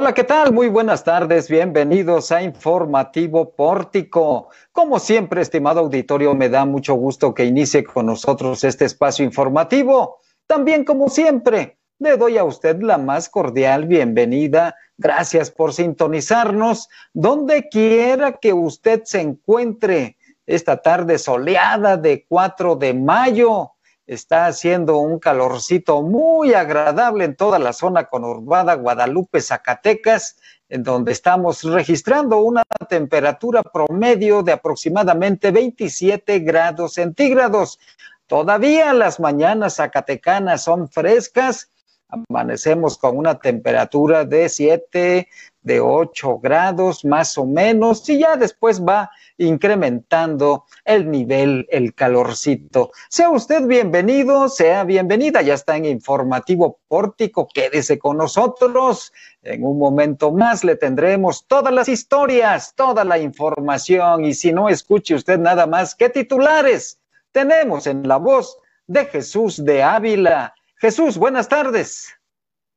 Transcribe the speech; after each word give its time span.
Hola, 0.00 0.14
¿qué 0.14 0.22
tal? 0.22 0.52
Muy 0.52 0.68
buenas 0.68 1.02
tardes, 1.02 1.48
bienvenidos 1.50 2.30
a 2.30 2.40
Informativo 2.40 3.50
Pórtico. 3.56 4.48
Como 4.70 5.00
siempre, 5.00 5.42
estimado 5.42 5.80
auditorio, 5.80 6.36
me 6.36 6.48
da 6.48 6.64
mucho 6.64 6.94
gusto 6.94 7.34
que 7.34 7.44
inicie 7.44 7.82
con 7.82 8.06
nosotros 8.06 8.62
este 8.62 8.84
espacio 8.84 9.24
informativo. 9.24 10.20
También, 10.46 10.84
como 10.84 11.08
siempre, 11.08 11.78
le 11.98 12.16
doy 12.16 12.38
a 12.38 12.44
usted 12.44 12.80
la 12.80 12.96
más 12.96 13.28
cordial 13.28 13.86
bienvenida. 13.86 14.76
Gracias 14.96 15.50
por 15.50 15.74
sintonizarnos 15.74 16.88
donde 17.12 17.68
quiera 17.68 18.34
que 18.34 18.52
usted 18.52 19.02
se 19.02 19.20
encuentre 19.20 20.16
esta 20.46 20.76
tarde 20.80 21.18
soleada 21.18 21.96
de 21.96 22.24
4 22.28 22.76
de 22.76 22.94
mayo. 22.94 23.72
Está 24.08 24.46
haciendo 24.46 24.96
un 25.00 25.18
calorcito 25.18 26.00
muy 26.00 26.54
agradable 26.54 27.26
en 27.26 27.36
toda 27.36 27.58
la 27.58 27.74
zona 27.74 28.04
conurbada 28.04 28.72
Guadalupe, 28.72 29.42
Zacatecas, 29.42 30.38
en 30.70 30.82
donde 30.82 31.12
estamos 31.12 31.62
registrando 31.62 32.38
una 32.38 32.62
temperatura 32.88 33.62
promedio 33.62 34.42
de 34.42 34.52
aproximadamente 34.52 35.50
27 35.50 36.38
grados 36.38 36.94
centígrados. 36.94 37.78
Todavía 38.26 38.94
las 38.94 39.20
mañanas 39.20 39.76
zacatecanas 39.76 40.64
son 40.64 40.88
frescas, 40.88 41.70
amanecemos 42.08 42.96
con 42.96 43.16
una 43.16 43.38
temperatura 43.38 44.24
de 44.24 44.48
7, 44.48 45.28
de 45.62 45.80
8 45.80 46.38
grados 46.38 47.04
más 47.04 47.36
o 47.36 47.44
menos, 47.44 48.08
y 48.08 48.20
ya 48.20 48.36
después 48.36 48.82
va 48.82 49.10
incrementando 49.36 50.64
el 50.84 51.10
nivel, 51.10 51.66
el 51.70 51.94
calorcito. 51.94 52.90
Sea 53.10 53.28
usted 53.28 53.66
bienvenido, 53.66 54.48
sea 54.48 54.84
bienvenida, 54.84 55.42
ya 55.42 55.54
está 55.54 55.76
en 55.76 55.84
Informativo 55.84 56.78
Pórtico, 56.88 57.46
quédese 57.52 57.98
con 57.98 58.16
nosotros. 58.16 59.12
En 59.42 59.64
un 59.64 59.78
momento 59.78 60.32
más 60.32 60.64
le 60.64 60.76
tendremos 60.76 61.46
todas 61.46 61.72
las 61.72 61.88
historias, 61.88 62.74
toda 62.74 63.04
la 63.04 63.18
información, 63.18 64.24
y 64.24 64.32
si 64.32 64.52
no 64.52 64.68
escuche 64.68 65.14
usted 65.14 65.38
nada 65.38 65.66
más, 65.66 65.94
¿qué 65.94 66.08
titulares 66.08 66.98
tenemos 67.32 67.86
en 67.86 68.08
la 68.08 68.16
voz 68.16 68.56
de 68.86 69.04
Jesús 69.04 69.62
de 69.62 69.82
Ávila? 69.82 70.54
Jesús, 70.80 71.18
buenas 71.18 71.48
tardes. 71.48 72.16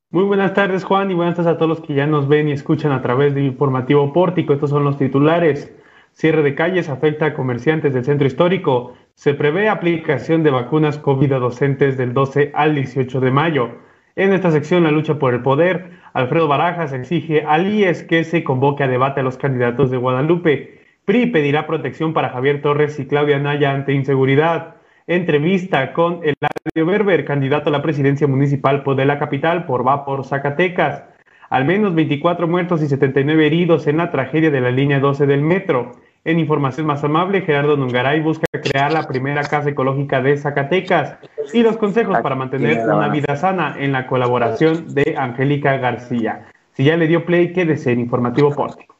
Muy 0.09 0.23
buenas 0.23 0.55
tardes, 0.55 0.83
Juan, 0.83 1.11
y 1.11 1.13
buenas 1.13 1.35
tardes 1.35 1.53
a 1.53 1.57
todos 1.57 1.69
los 1.69 1.81
que 1.81 1.93
ya 1.93 2.07
nos 2.07 2.27
ven 2.27 2.47
y 2.47 2.51
escuchan 2.51 2.91
a 2.91 3.03
través 3.03 3.35
de 3.35 3.43
Informativo 3.43 4.11
Pórtico. 4.11 4.53
Estos 4.53 4.71
son 4.71 4.83
los 4.83 4.97
titulares. 4.97 5.71
Cierre 6.11 6.41
de 6.41 6.55
calles 6.55 6.89
afecta 6.89 7.27
a 7.27 7.33
comerciantes 7.35 7.93
del 7.93 8.03
centro 8.03 8.25
histórico. 8.25 8.95
Se 9.13 9.35
prevé 9.35 9.69
aplicación 9.69 10.41
de 10.41 10.49
vacunas 10.49 10.97
COVID 10.97 11.31
a 11.33 11.37
docentes 11.37 11.95
del 11.95 12.15
12 12.15 12.51
al 12.55 12.73
18 12.73 13.19
de 13.19 13.29
mayo. 13.29 13.69
En 14.15 14.33
esta 14.33 14.49
sección, 14.49 14.83
la 14.83 14.89
lucha 14.89 15.19
por 15.19 15.35
el 15.35 15.43
poder, 15.43 15.91
Alfredo 16.13 16.47
Barajas 16.47 16.93
exige 16.93 17.45
al 17.45 17.71
IES 17.71 18.01
que 18.01 18.23
se 18.23 18.43
convoque 18.43 18.83
a 18.83 18.87
debate 18.87 19.19
a 19.19 19.23
los 19.23 19.37
candidatos 19.37 19.91
de 19.91 19.97
Guadalupe. 19.97 20.81
PRI 21.05 21.27
pedirá 21.27 21.67
protección 21.67 22.13
para 22.13 22.29
Javier 22.29 22.63
Torres 22.63 22.99
y 22.99 23.05
Claudia 23.05 23.37
Naya 23.37 23.71
ante 23.73 23.93
inseguridad. 23.93 24.80
Entrevista 25.13 25.91
con 25.91 26.21
Eladio 26.23 26.85
Berber, 26.85 27.25
candidato 27.25 27.67
a 27.67 27.73
la 27.73 27.81
presidencia 27.81 28.27
municipal 28.27 28.81
de 28.95 29.03
la 29.03 29.19
capital 29.19 29.65
por 29.65 29.85
Va 29.85 30.05
por 30.05 30.23
Zacatecas. 30.23 31.03
Al 31.49 31.65
menos 31.65 31.93
24 31.93 32.47
muertos 32.47 32.81
y 32.81 32.87
79 32.87 33.45
heridos 33.45 33.87
en 33.87 33.97
la 33.97 34.09
tragedia 34.09 34.49
de 34.49 34.61
la 34.61 34.71
línea 34.71 35.01
12 35.01 35.25
del 35.25 35.41
metro. 35.41 35.91
En 36.23 36.39
información 36.39 36.87
más 36.87 37.03
amable, 37.03 37.41
Gerardo 37.41 37.75
Nungaray 37.75 38.21
busca 38.21 38.47
crear 38.53 38.93
la 38.93 39.05
primera 39.05 39.43
casa 39.43 39.71
ecológica 39.71 40.21
de 40.21 40.37
Zacatecas 40.37 41.17
y 41.51 41.61
los 41.61 41.75
consejos 41.75 42.17
para 42.21 42.35
mantener 42.35 42.79
una 42.87 43.09
vida 43.09 43.35
sana 43.35 43.75
en 43.77 43.91
la 43.91 44.07
colaboración 44.07 44.93
de 44.93 45.15
Angélica 45.17 45.75
García. 45.75 46.45
Si 46.71 46.85
ya 46.85 46.95
le 46.95 47.07
dio 47.07 47.25
play, 47.25 47.51
quédese 47.51 47.91
en 47.91 47.99
Informativo 47.99 48.55
Pórtico. 48.55 48.90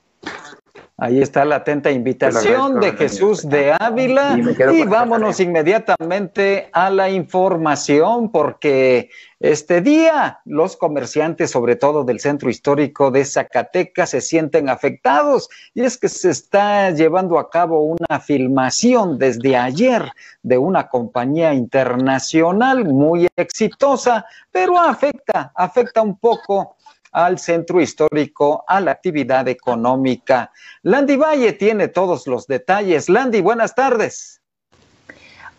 Ahí 1.04 1.20
está 1.20 1.46
la 1.46 1.56
atenta 1.56 1.90
invitación 1.90 2.80
de 2.80 2.92
Jesús 2.92 3.50
de 3.50 3.76
Ávila. 3.80 4.38
y, 4.72 4.84
vámonos 4.84 5.40
inmediatamente 5.40 6.70
a 6.74 6.92
la 6.92 7.10
información 7.10 8.32
porque 8.32 9.10
este 9.40 9.82
día 9.82 10.42
los 10.46 10.78
comerciantes, 10.78 11.50
sobre 11.50 11.76
todo 11.76 12.04
del 12.04 12.20
centro 12.20 12.52
histórico 12.52 13.10
de 13.10 13.26
Zacatecas, 13.26 14.12
se 14.12 14.22
sienten 14.22 14.70
afectados. 14.70 15.50
Y 15.74 15.82
es 15.82 15.98
que 15.98 16.08
se 16.08 16.30
está 16.30 16.92
llevando 16.92 17.40
a 17.40 17.50
cabo 17.50 17.82
una 17.82 18.20
filmación 18.20 19.18
desde 19.18 19.58
ayer 19.58 20.12
de 20.44 20.60
una 20.60 20.88
compañía 20.88 21.56
internacional 21.56 22.86
muy 22.86 23.28
exitosa, 23.36 24.24
pero 24.52 24.80
afecta, 24.80 25.52
afecta 25.56 26.04
un 26.04 26.20
poco 26.20 26.76
al 27.12 27.40
centro 27.40 27.82
histórico, 27.82 28.64
a 28.68 28.80
la 28.80 28.92
actividad 28.92 29.48
económica. 29.48 30.52
Landy 30.84 31.16
Valle 31.16 31.54
tiene 31.54 31.88
todos 31.88 32.28
los 32.28 32.48
detalles. 32.48 33.10
Landy, 33.10 33.42
buenas 33.42 33.76
tardes. 33.76 34.42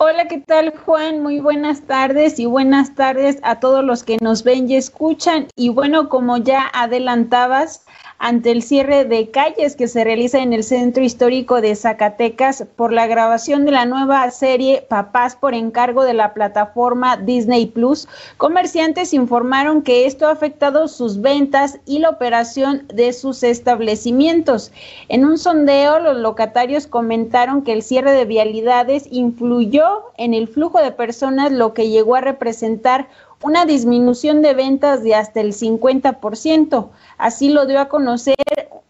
Hola, 0.05 0.27
¿qué 0.27 0.39
tal 0.39 0.77
Juan? 0.77 1.23
Muy 1.23 1.39
buenas 1.39 1.83
tardes 1.83 2.41
y 2.41 2.47
buenas 2.47 2.97
tardes 2.97 3.39
a 3.45 3.61
todos 3.61 3.85
los 3.85 4.03
que 4.03 4.17
nos 4.21 4.43
ven 4.43 4.69
y 4.69 4.75
escuchan. 4.75 5.47
Y 5.55 5.69
bueno, 5.69 6.09
como 6.09 6.39
ya 6.39 6.69
adelantabas, 6.75 7.85
ante 8.22 8.53
el 8.53 8.62
cierre 8.62 9.05
de 9.05 9.31
calles 9.33 9.75
que 9.75 9.88
se 9.88 10.05
realiza 10.05 10.38
en 10.38 10.53
el 10.53 10.62
centro 10.62 11.03
histórico 11.03 11.60
de 11.60 11.75
Zacatecas 11.75 12.65
por 12.77 12.93
la 12.93 13.09
grabación 13.09 13.65
de 13.65 13.72
la 13.72 13.84
nueva 13.84 14.31
serie 14.31 14.87
Papás 14.88 15.34
por 15.34 15.55
encargo 15.55 16.05
de 16.05 16.15
la 16.15 16.32
plataforma 16.32 17.16
Disney 17.16 17.66
Plus, 17.66 18.06
comerciantes 18.37 19.12
informaron 19.12 19.82
que 19.82 20.06
esto 20.06 20.28
ha 20.28 20.31
afectado 20.31 20.87
sus 20.87 21.21
ventas 21.21 21.81
y 21.84 21.99
la 21.99 22.11
operación 22.11 22.87
de 22.94 23.12
sus 23.12 23.43
establecimientos. 23.43 24.71
En 25.09 25.25
un 25.25 25.37
sondeo, 25.37 25.99
los 25.99 26.16
locatarios 26.16 26.87
comentaron 26.87 27.62
que 27.62 27.72
el 27.72 27.82
cierre 27.82 28.12
de 28.12 28.25
vialidades 28.25 29.09
influyó 29.11 30.12
en 30.16 30.32
el 30.32 30.47
flujo 30.47 30.78
de 30.78 30.93
personas, 30.93 31.50
lo 31.50 31.75
que 31.75 31.88
llegó 31.88 32.15
a 32.15 32.21
representar 32.21 33.09
una 33.43 33.67
disminución 33.67 34.43
de 34.43 34.55
ventas 34.55 35.03
de 35.03 35.15
hasta 35.15 35.41
el 35.41 35.53
50%. 35.53 36.91
Así 37.19 37.51
lo 37.51 37.67
dio 37.67 37.81
a 37.81 37.89
conocer 37.89 38.37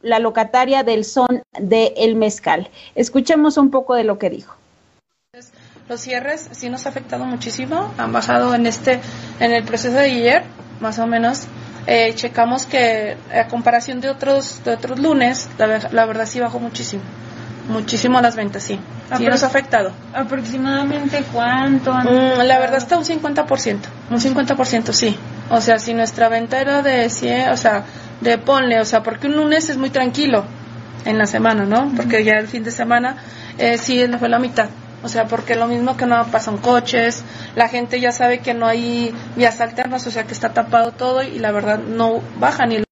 la 0.03 0.19
locataria 0.19 0.83
del 0.83 1.05
Son 1.05 1.43
de 1.59 1.95
El 1.97 2.17
Mezcal. 2.17 2.71
Escuchemos 2.95 3.57
un 3.57 3.71
poco 3.71 3.95
de 3.95 4.05
lo 4.05 4.19
que 4.19 4.31
dijo. 4.31 4.55
Los 5.89 6.01
cierres 6.01 6.49
sí 6.53 6.71
nos 6.71 6.87
ha 6.87 6.91
afectado 6.91 7.25
muchísimo, 7.25 7.93
han 7.99 8.13
bajado 8.13 8.55
en 8.55 8.67
este, 8.67 9.01
en 9.41 9.53
el 9.53 9.65
proceso 9.65 9.95
de 9.95 10.05
ayer, 10.05 10.45
más 10.81 10.99
o 10.99 11.07
menos. 11.07 11.43
Eh, 11.87 12.15
checamos 12.15 12.67
que 12.67 13.17
a 13.35 13.49
comparación 13.49 14.01
de 14.01 14.09
otros, 14.09 14.63
de 14.65 14.75
otros 14.75 15.01
lunes, 15.01 15.49
la, 15.59 15.89
la 15.91 16.07
verdad 16.07 16.27
sí 16.27 16.39
bajó 16.39 16.61
muchísimo. 16.61 17.03
Muchísimo 17.69 18.21
las 18.21 18.37
ventas, 18.37 18.63
sí. 18.63 18.79
Sí 19.17 19.27
nos 19.27 19.43
ha 19.43 19.47
afectado. 19.47 19.93
¿Aproximadamente 20.15 21.25
cuánto? 21.33 21.93
Mm, 21.93 22.43
la 22.45 22.59
verdad 22.59 22.79
está 22.79 22.97
un 22.97 23.05
50%. 23.05 23.79
Un 24.11 24.19
50% 24.19 24.93
sí. 24.93 25.17
O 25.51 25.61
sea, 25.61 25.79
si 25.79 25.95
nuestra 25.95 26.29
venta 26.29 26.61
era 26.61 26.83
de 26.83 27.09
100, 27.11 27.51
o 27.51 27.57
sea, 27.57 27.85
de 28.21 28.39
ponle, 28.39 28.81
o 28.81 28.85
sea, 28.85 29.03
porque 29.03 29.27
un 29.27 29.37
lunes 29.37 29.69
es 29.69 29.77
muy 29.77 29.91
tranquilo 29.91 30.45
en 31.05 31.19
la 31.19 31.27
semana, 31.27 31.65
¿no? 31.65 31.93
Porque 31.97 32.25
ya 32.25 32.35
el 32.35 32.49
fin 32.49 32.63
de 32.63 32.71
semana 32.71 33.17
eh, 33.59 33.79
sí 33.79 34.05
fue 34.19 34.29
la 34.29 34.39
mitad. 34.39 34.69
O 35.03 35.09
sea, 35.09 35.27
porque 35.27 35.57
lo 35.57 35.67
mismo 35.67 35.97
que 35.97 36.07
no 36.07 36.25
pasan 36.27 36.59
coches, 36.59 37.25
la 37.57 37.69
gente 37.69 38.01
ya 38.01 38.13
sabe 38.13 38.39
que 38.39 38.55
no 38.55 38.67
hay 38.67 39.13
vías 39.37 39.61
alternas, 39.61 40.07
o 40.07 40.11
sea, 40.11 40.25
que 40.25 40.33
está 40.33 40.53
tapado 40.53 40.93
todo 40.93 41.23
y 41.23 41.39
la 41.39 41.51
verdad 41.51 41.79
no 41.79 42.23
baja 42.39 42.67
ni 42.67 42.83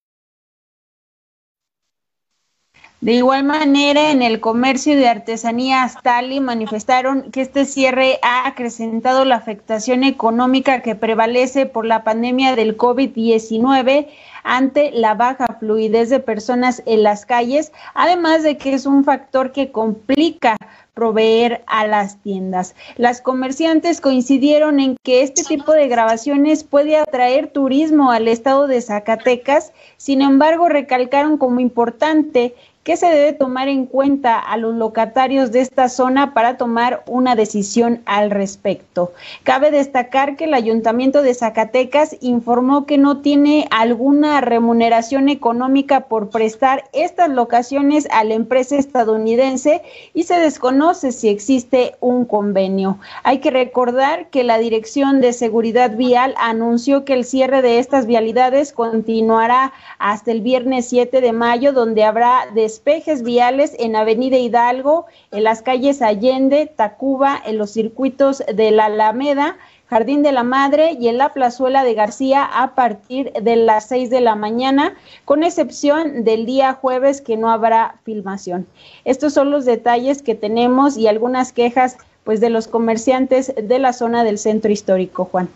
De 3.00 3.14
igual 3.14 3.44
manera, 3.44 4.10
en 4.10 4.20
el 4.20 4.40
comercio 4.40 4.94
de 4.94 5.08
artesanías 5.08 5.96
Tali 6.02 6.38
manifestaron 6.38 7.30
que 7.30 7.40
este 7.40 7.64
cierre 7.64 8.18
ha 8.20 8.46
acrecentado 8.46 9.24
la 9.24 9.36
afectación 9.36 10.04
económica 10.04 10.82
que 10.82 10.94
prevalece 10.94 11.64
por 11.64 11.86
la 11.86 12.04
pandemia 12.04 12.54
del 12.56 12.76
COVID-19 12.76 14.06
ante 14.44 14.90
la 14.92 15.14
baja 15.14 15.46
fluidez 15.58 16.10
de 16.10 16.20
personas 16.20 16.82
en 16.84 17.02
las 17.02 17.24
calles, 17.24 17.72
además 17.94 18.42
de 18.42 18.58
que 18.58 18.74
es 18.74 18.84
un 18.84 19.02
factor 19.02 19.52
que 19.52 19.72
complica 19.72 20.58
proveer 20.92 21.64
a 21.66 21.86
las 21.86 22.20
tiendas. 22.20 22.74
Las 22.96 23.22
comerciantes 23.22 24.02
coincidieron 24.02 24.80
en 24.80 24.96
que 25.02 25.22
este 25.22 25.44
tipo 25.44 25.72
de 25.72 25.88
grabaciones 25.88 26.64
puede 26.64 26.98
atraer 26.98 27.50
turismo 27.50 28.10
al 28.10 28.28
estado 28.28 28.66
de 28.66 28.82
Zacatecas, 28.82 29.72
sin 29.96 30.20
embargo 30.20 30.68
recalcaron 30.68 31.38
como 31.38 31.60
importante 31.60 32.54
¿Qué 32.82 32.96
se 32.96 33.08
debe 33.08 33.34
tomar 33.34 33.68
en 33.68 33.84
cuenta 33.84 34.38
a 34.38 34.56
los 34.56 34.74
locatarios 34.74 35.52
de 35.52 35.60
esta 35.60 35.90
zona 35.90 36.32
para 36.32 36.56
tomar 36.56 37.04
una 37.06 37.36
decisión 37.36 38.00
al 38.06 38.30
respecto? 38.30 39.12
Cabe 39.42 39.70
destacar 39.70 40.34
que 40.34 40.44
el 40.44 40.54
Ayuntamiento 40.54 41.20
de 41.20 41.34
Zacatecas 41.34 42.16
informó 42.22 42.86
que 42.86 42.96
no 42.96 43.18
tiene 43.18 43.68
alguna 43.70 44.40
remuneración 44.40 45.28
económica 45.28 46.06
por 46.06 46.30
prestar 46.30 46.84
estas 46.94 47.28
locaciones 47.28 48.08
a 48.12 48.24
la 48.24 48.32
empresa 48.32 48.76
estadounidense 48.76 49.82
y 50.14 50.22
se 50.22 50.38
desconoce 50.38 51.12
si 51.12 51.28
existe 51.28 51.96
un 52.00 52.24
convenio. 52.24 52.98
Hay 53.24 53.40
que 53.40 53.50
recordar 53.50 54.30
que 54.30 54.42
la 54.42 54.56
Dirección 54.56 55.20
de 55.20 55.34
Seguridad 55.34 55.98
Vial 55.98 56.34
anunció 56.38 57.04
que 57.04 57.12
el 57.12 57.26
cierre 57.26 57.60
de 57.60 57.78
estas 57.78 58.06
vialidades 58.06 58.72
continuará 58.72 59.74
hasta 59.98 60.30
el 60.30 60.40
viernes 60.40 60.88
7 60.88 61.20
de 61.20 61.32
mayo, 61.34 61.74
donde 61.74 62.04
habrá 62.04 62.46
de 62.54 62.69
despejes 62.70 63.24
viales 63.24 63.74
en 63.80 63.96
Avenida 63.96 64.36
Hidalgo, 64.36 65.06
en 65.32 65.42
las 65.42 65.60
calles 65.60 66.02
Allende, 66.02 66.66
Tacuba, 66.66 67.42
en 67.44 67.58
los 67.58 67.72
circuitos 67.72 68.44
de 68.54 68.70
la 68.70 68.84
Alameda, 68.84 69.56
Jardín 69.88 70.22
de 70.22 70.30
la 70.30 70.44
Madre 70.44 70.96
y 71.00 71.08
en 71.08 71.18
la 71.18 71.32
plazuela 71.32 71.82
de 71.82 71.94
García 71.94 72.44
a 72.44 72.76
partir 72.76 73.32
de 73.32 73.56
las 73.56 73.88
6 73.88 74.08
de 74.08 74.20
la 74.20 74.36
mañana, 74.36 74.94
con 75.24 75.42
excepción 75.42 76.22
del 76.22 76.46
día 76.46 76.74
jueves 76.74 77.20
que 77.20 77.36
no 77.36 77.50
habrá 77.50 77.96
filmación. 78.04 78.68
Estos 79.04 79.34
son 79.34 79.50
los 79.50 79.64
detalles 79.64 80.22
que 80.22 80.36
tenemos 80.36 80.96
y 80.96 81.08
algunas 81.08 81.52
quejas 81.52 81.96
pues 82.22 82.40
de 82.40 82.50
los 82.50 82.68
comerciantes 82.68 83.52
de 83.60 83.78
la 83.80 83.92
zona 83.92 84.22
del 84.22 84.38
centro 84.38 84.70
histórico, 84.70 85.24
Juan. 85.24 85.48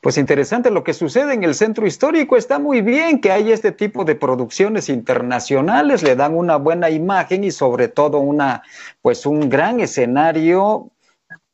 Pues 0.00 0.16
interesante 0.16 0.70
lo 0.70 0.84
que 0.84 0.94
sucede 0.94 1.34
en 1.34 1.42
el 1.42 1.54
centro 1.54 1.86
histórico. 1.86 2.36
Está 2.36 2.58
muy 2.58 2.82
bien 2.82 3.20
que 3.20 3.32
hay 3.32 3.50
este 3.50 3.72
tipo 3.72 4.04
de 4.04 4.14
producciones 4.14 4.88
internacionales, 4.88 6.02
le 6.02 6.14
dan 6.14 6.36
una 6.36 6.56
buena 6.56 6.88
imagen 6.88 7.42
y 7.42 7.50
sobre 7.50 7.88
todo 7.88 8.18
una, 8.18 8.62
pues 9.02 9.26
un 9.26 9.48
gran 9.48 9.80
escenario 9.80 10.92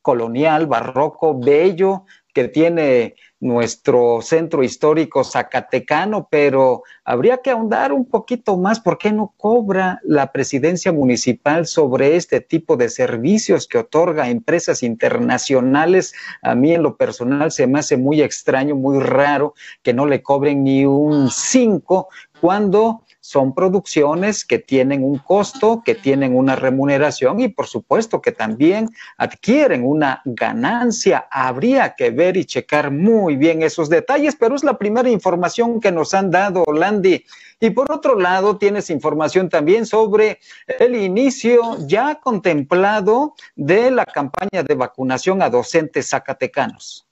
colonial, 0.02 0.66
barroco, 0.66 1.38
bello, 1.38 2.04
que 2.34 2.48
tiene 2.48 3.14
nuestro 3.38 4.20
centro 4.22 4.64
histórico 4.64 5.22
zacatecano, 5.22 6.28
pero 6.30 6.82
habría 7.04 7.38
que 7.38 7.50
ahondar 7.50 7.92
un 7.92 8.06
poquito 8.06 8.56
más. 8.56 8.80
¿Por 8.80 8.98
qué 8.98 9.12
no 9.12 9.32
cobra 9.36 10.00
la 10.02 10.32
presidencia 10.32 10.92
municipal 10.92 11.66
sobre 11.66 12.16
este 12.16 12.40
tipo 12.40 12.76
de 12.76 12.88
servicios 12.88 13.68
que 13.68 13.78
otorga 13.78 14.24
a 14.24 14.30
empresas 14.30 14.82
internacionales? 14.82 16.12
A 16.42 16.54
mí 16.54 16.72
en 16.72 16.82
lo 16.82 16.96
personal 16.96 17.52
se 17.52 17.66
me 17.66 17.78
hace 17.78 17.96
muy 17.96 18.20
extraño, 18.20 18.74
muy 18.74 18.98
raro 18.98 19.54
que 19.82 19.94
no 19.94 20.06
le 20.06 20.22
cobren 20.22 20.64
ni 20.64 20.84
un 20.84 21.30
5 21.30 22.08
cuando 22.40 23.02
son 23.24 23.54
producciones 23.54 24.44
que 24.44 24.58
tienen 24.58 25.02
un 25.02 25.16
costo, 25.16 25.80
que 25.82 25.94
tienen 25.94 26.36
una 26.36 26.56
remuneración 26.56 27.40
y 27.40 27.48
por 27.48 27.66
supuesto 27.66 28.20
que 28.20 28.32
también 28.32 28.90
adquieren 29.16 29.82
una 29.82 30.20
ganancia. 30.26 31.26
Habría 31.30 31.94
que 31.94 32.10
ver 32.10 32.36
y 32.36 32.44
checar 32.44 32.90
muy 32.90 33.36
bien 33.36 33.62
esos 33.62 33.88
detalles, 33.88 34.36
pero 34.38 34.54
es 34.54 34.62
la 34.62 34.76
primera 34.76 35.08
información 35.08 35.80
que 35.80 35.90
nos 35.90 36.12
han 36.12 36.30
dado, 36.30 36.64
Landy. 36.70 37.24
Y 37.60 37.70
por 37.70 37.90
otro 37.90 38.20
lado, 38.20 38.58
tienes 38.58 38.90
información 38.90 39.48
también 39.48 39.86
sobre 39.86 40.38
el 40.78 40.94
inicio 40.94 41.78
ya 41.86 42.16
contemplado 42.16 43.36
de 43.56 43.90
la 43.90 44.04
campaña 44.04 44.62
de 44.62 44.74
vacunación 44.74 45.40
a 45.40 45.48
docentes 45.48 46.10
zacatecanos. 46.10 47.06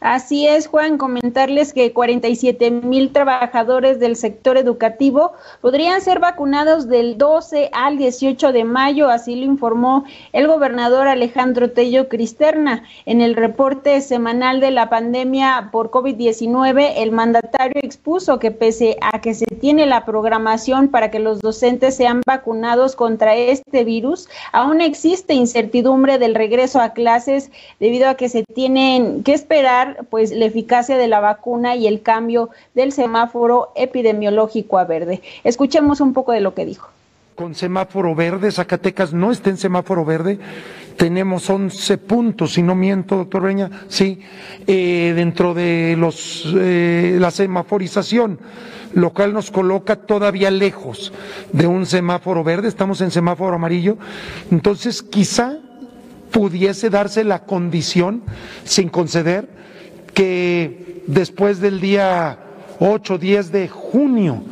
Así 0.00 0.46
es, 0.46 0.66
Juan, 0.66 0.96
comentarles 0.96 1.74
que 1.74 1.92
47 1.92 2.70
mil 2.70 3.12
trabajadores 3.12 4.00
del 4.00 4.16
sector 4.16 4.56
educativo 4.56 5.34
podrían 5.60 6.00
ser 6.00 6.20
vacunados 6.20 6.88
del 6.88 7.18
12 7.18 7.68
al 7.74 7.98
18 7.98 8.52
de 8.52 8.64
mayo, 8.64 9.10
así 9.10 9.36
lo 9.36 9.44
informó 9.44 10.04
el 10.32 10.46
gobernador 10.46 11.06
Alejandro 11.06 11.72
Tello 11.72 12.08
Cristerna. 12.08 12.84
En 13.04 13.20
el 13.20 13.36
reporte 13.36 14.00
semanal 14.00 14.60
de 14.60 14.70
la 14.70 14.88
pandemia 14.88 15.68
por 15.70 15.90
COVID-19, 15.90 16.94
el 16.96 17.12
mandatario 17.12 17.82
expuso 17.82 18.38
que 18.38 18.52
pese 18.52 18.96
a 19.02 19.20
que 19.20 19.34
se 19.34 19.44
tiene 19.44 19.84
la 19.84 20.06
programación 20.06 20.88
para 20.88 21.10
que 21.10 21.18
los 21.18 21.40
docentes 21.40 21.94
sean 21.94 22.22
vacunados 22.24 22.96
contra 22.96 23.36
este 23.36 23.84
virus, 23.84 24.30
aún 24.52 24.80
existe 24.80 25.34
incertidumbre 25.34 26.18
del 26.18 26.34
regreso 26.34 26.80
a 26.80 26.94
clases 26.94 27.50
debido 27.80 28.08
a 28.08 28.14
que 28.14 28.30
se 28.30 28.44
tienen 28.44 29.22
que 29.24 29.34
esperar 29.34 29.89
pues 30.08 30.32
la 30.32 30.44
eficacia 30.44 30.96
de 30.96 31.08
la 31.08 31.20
vacuna 31.20 31.76
y 31.76 31.86
el 31.86 32.02
cambio 32.02 32.50
del 32.74 32.92
semáforo 32.92 33.72
epidemiológico 33.74 34.78
a 34.78 34.84
verde. 34.84 35.22
Escuchemos 35.44 36.00
un 36.00 36.12
poco 36.12 36.32
de 36.32 36.40
lo 36.40 36.54
que 36.54 36.66
dijo. 36.66 36.88
Con 37.34 37.54
semáforo 37.54 38.14
verde, 38.14 38.52
Zacatecas 38.52 39.12
no 39.12 39.30
está 39.32 39.50
en 39.50 39.56
semáforo 39.56 40.04
verde, 40.04 40.38
tenemos 40.96 41.48
11 41.48 41.96
puntos, 41.96 42.52
si 42.52 42.62
no 42.62 42.74
miento, 42.74 43.16
doctor 43.16 43.44
Reña, 43.44 43.70
sí, 43.88 44.20
eh, 44.66 45.14
dentro 45.16 45.54
de 45.54 45.96
los, 45.98 46.46
eh, 46.54 47.16
la 47.18 47.30
semaforización, 47.30 48.38
lo 48.92 49.14
cual 49.14 49.32
nos 49.32 49.50
coloca 49.50 49.96
todavía 49.96 50.50
lejos 50.50 51.14
de 51.52 51.66
un 51.66 51.86
semáforo 51.86 52.44
verde, 52.44 52.68
estamos 52.68 53.00
en 53.00 53.10
semáforo 53.10 53.56
amarillo, 53.56 53.96
entonces 54.50 55.02
quizá 55.02 55.56
pudiese 56.30 56.90
darse 56.90 57.24
la 57.24 57.44
condición, 57.44 58.22
sin 58.64 58.90
conceder, 58.90 59.48
que 60.20 61.02
después 61.06 61.62
del 61.62 61.80
día 61.80 62.38
8, 62.78 63.16
10 63.16 63.52
de 63.52 63.68
junio 63.68 64.42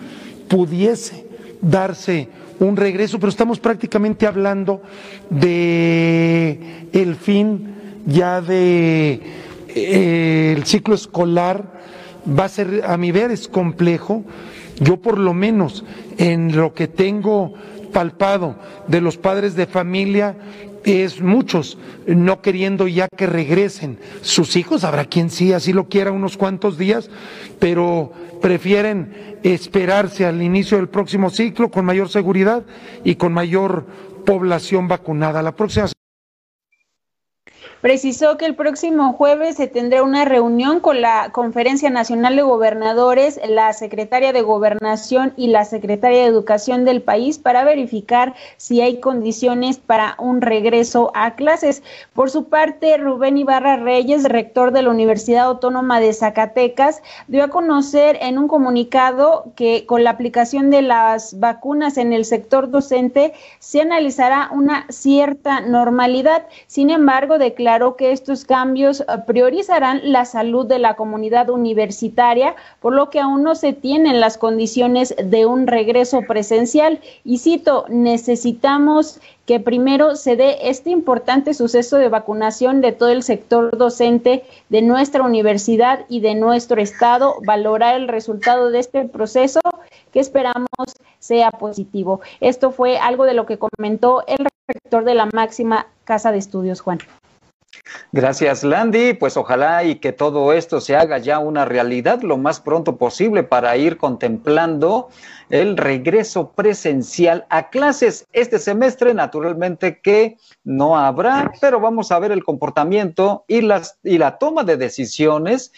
pudiese 0.49 1.27
darse 1.61 2.31
un 2.59 2.75
regreso, 2.75 3.19
pero 3.21 3.29
estamos 3.29 3.61
prácticamente 3.61 4.27
hablando 4.27 4.81
de 5.29 6.87
el 6.95 7.17
fin 7.17 7.75
ya 8.07 8.41
de 8.41 9.21
eh, 9.69 10.55
el 10.57 10.65
ciclo 10.65 10.95
escolar 10.95 11.71
va 12.27 12.47
a 12.47 12.49
ser 12.49 12.85
a 12.87 12.97
mi 12.97 13.13
ver 13.13 13.31
es 13.31 13.47
complejo. 13.47 14.25
Yo 14.81 14.97
por 14.97 15.19
lo 15.19 15.35
menos 15.35 15.85
en 16.17 16.57
lo 16.57 16.73
que 16.73 16.89
tengo 16.89 17.53
palpado 17.93 18.57
de 18.87 19.03
los 19.03 19.19
padres 19.19 19.55
de 19.55 19.67
familia 19.67 20.35
es 20.85 21.21
muchos 21.21 21.79
no 22.07 22.41
queriendo 22.41 22.89
ya 22.89 23.09
que 23.09 23.27
regresen 23.27 23.99
sus 24.23 24.57
hijos, 24.57 24.85
habrá 24.85 25.05
quien 25.05 25.31
sí, 25.31 25.53
así 25.53 25.73
lo 25.73 25.89
quiera 25.89 26.13
unos 26.13 26.37
cuantos 26.37 26.79
días, 26.79 27.11
pero 27.59 28.13
prefieren 28.41 29.39
esperarse 29.43 30.25
al 30.27 30.43
inicio 30.43 30.77
del 30.79 30.89
próximo 30.89 31.31
ciclo 31.31 31.71
con 31.71 31.85
mayor 31.85 32.09
seguridad 32.09 32.65
y 33.05 33.17
con 33.17 33.33
mayor 33.33 33.87
población 34.25 34.89
vacunada. 34.89 35.43
La 35.43 35.53
próxima 35.53 35.89
precisó 37.81 38.37
que 38.37 38.47
el 38.47 38.57
próximo 38.57 39.13
jueves 39.13 39.57
se 39.57 39.69
tendrá 39.69 40.03
una 40.03 40.25
reunión 40.25 40.81
con 40.81 41.01
la 41.01 41.31
Conferencia 41.31 41.91
Nacional 41.91 42.35
de 42.35 42.43
Gobernadores, 42.43 43.41
la 43.49 43.73
secretaria 43.73 44.33
de 44.33 44.43
Gobernación 44.43 45.33
y 45.37 45.49
la 45.49 45.65
secretaria 45.65 46.23
de 46.23 46.27
Educación 46.27 46.85
del 46.85 47.03
país 47.03 47.39
para 47.39 47.63
verificar 47.63 48.35
si 48.57 48.81
hay 48.81 48.99
condiciones 48.99 49.79
para 49.79 50.17
un 50.19 50.41
regreso 50.41 51.13
a 51.15 51.37
clases. 51.37 51.83
Por 52.15 52.31
su 52.31 52.49
parte, 52.49 52.97
Rubén 52.97 53.39
Ibarra 53.39 53.77
Reyes, 53.77 54.25
rector 54.25 54.73
de 54.73 54.83
la 54.83 54.91
Universidad 54.91 55.45
Autónoma 55.45 56.01
de 56.01 56.13
Zacatecas, 56.13 57.01
dio 57.29 57.45
a 57.45 57.49
conocer 57.49 58.19
en 58.21 58.39
un 58.39 58.49
comunicado 58.49 59.53
que 59.55 59.87
con 59.87 60.03
la 60.03 60.11
aplicación 60.11 60.71
de 60.71 60.83
las 60.83 61.39
vacunas 61.39 61.97
en 61.97 62.13
el 62.13 62.25
sector 62.25 62.71
docente 62.71 63.35
se 63.61 63.81
analizará 63.81 64.51
una 64.53 64.87
cierta 64.89 65.61
normalidad. 65.61 66.47
Sin 66.67 66.91
embargo, 66.91 67.39
declaró 67.39 67.68
declaró 67.69 67.97
que 67.97 68.13
estos 68.13 68.47
cambios 68.47 69.01
eh, 69.01 69.05
priorizarán 69.27 70.01
la 70.11 70.25
salud 70.25 70.65
de 70.65 70.79
la 70.79 70.95
comunidad 70.95 71.51
universitaria, 71.51 72.57
por 72.81 72.95
lo 72.95 73.11
que 73.11 73.21
aún 73.21 73.43
no 73.43 73.55
se 73.55 73.75
tienen 73.75 74.21
las 74.21 74.39
condiciones 74.39 75.15
de 75.23 75.45
un 75.45 75.67
regreso 75.67 76.23
presencial. 76.27 76.99
Y 77.25 77.37
cito, 77.37 77.85
necesitamos 77.91 79.21
que 79.45 79.61
primero 79.61 80.17
se 80.17 80.37
dé 80.37 80.71
este 80.71 80.89
importante 80.89 81.53
suceso 81.53 81.99
de 81.99 82.09
vacunación 82.09 82.81
de 82.81 82.93
todo 82.93 83.11
el 83.11 83.23
sector 83.23 83.77
docente 83.77 84.45
de 84.71 84.81
nuestra 84.81 85.23
universidad 85.23 86.07
y 86.09 86.21
de 86.21 86.37
nuestro 86.37 86.81
estado, 86.81 87.35
valorar 87.45 87.97
el 87.97 88.09
resultado 88.09 88.71
de 88.71 88.79
este 88.79 89.05
proceso 89.05 89.61
que 90.11 90.21
esperamos 90.21 90.89
sea 91.19 91.51
positivo. 91.51 92.23
Esto 92.41 92.71
fue 92.71 92.97
algo 92.97 93.27
de 93.27 93.35
lo 93.35 93.45
que 93.45 93.59
comentó 93.59 94.25
el 94.27 94.49
rector 94.67 95.05
de 95.05 95.15
la 95.15 95.29
máxima 95.35 95.87
casa 96.05 96.33
de 96.33 96.39
estudios, 96.39 96.81
Juan. 96.81 97.01
Gracias, 98.13 98.65
Landy. 98.65 99.15
Pues 99.15 99.37
ojalá 99.37 99.85
y 99.85 99.97
que 99.97 100.13
todo 100.13 100.53
esto 100.53 100.81
se 100.81 100.97
haga 100.97 101.19
ya 101.19 101.39
una 101.39 101.65
realidad 101.65 102.23
lo 102.23 102.37
más 102.37 102.61
pronto 102.61 102.97
posible 102.97 103.43
para 103.43 103.77
ir 103.77 103.97
contemplando 103.97 105.09
el 105.51 105.77
regreso 105.77 106.53
presencial 106.53 107.47
a 107.51 107.71
clases 107.71 108.27
este 108.33 108.59
semestre. 108.59 109.15
Naturalmente 109.15 110.01
que 110.01 110.37
no 110.65 110.99
habrá, 110.99 111.53
pero 111.61 111.81
vamos 111.81 112.13
a 112.13 112.19
ver 112.19 112.33
el 112.33 112.45
comportamiento 112.45 113.45
y, 113.49 113.61
las, 113.63 113.99
y 114.03 114.19
la 114.19 114.39
toma 114.39 114.65
de 114.65 114.77
decisiones 114.77 115.73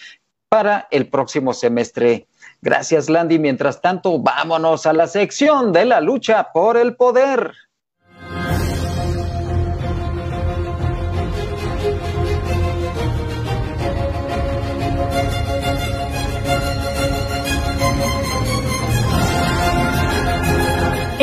para 0.48 0.88
el 0.90 1.08
próximo 1.08 1.54
semestre. 1.54 2.26
Gracias, 2.60 3.08
Landy. 3.08 3.38
Mientras 3.38 3.80
tanto, 3.80 4.18
vámonos 4.18 4.84
a 4.84 4.92
la 4.92 5.06
sección 5.06 5.72
de 5.72 5.84
la 5.84 6.00
lucha 6.00 6.48
por 6.52 6.76
el 6.76 6.96
poder. 6.96 7.52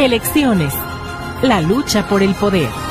Elecciones. 0.07 0.73
La 1.41 1.59
lucha 1.59 2.07
por 2.07 2.23
el 2.23 2.33
poder. 2.35 2.86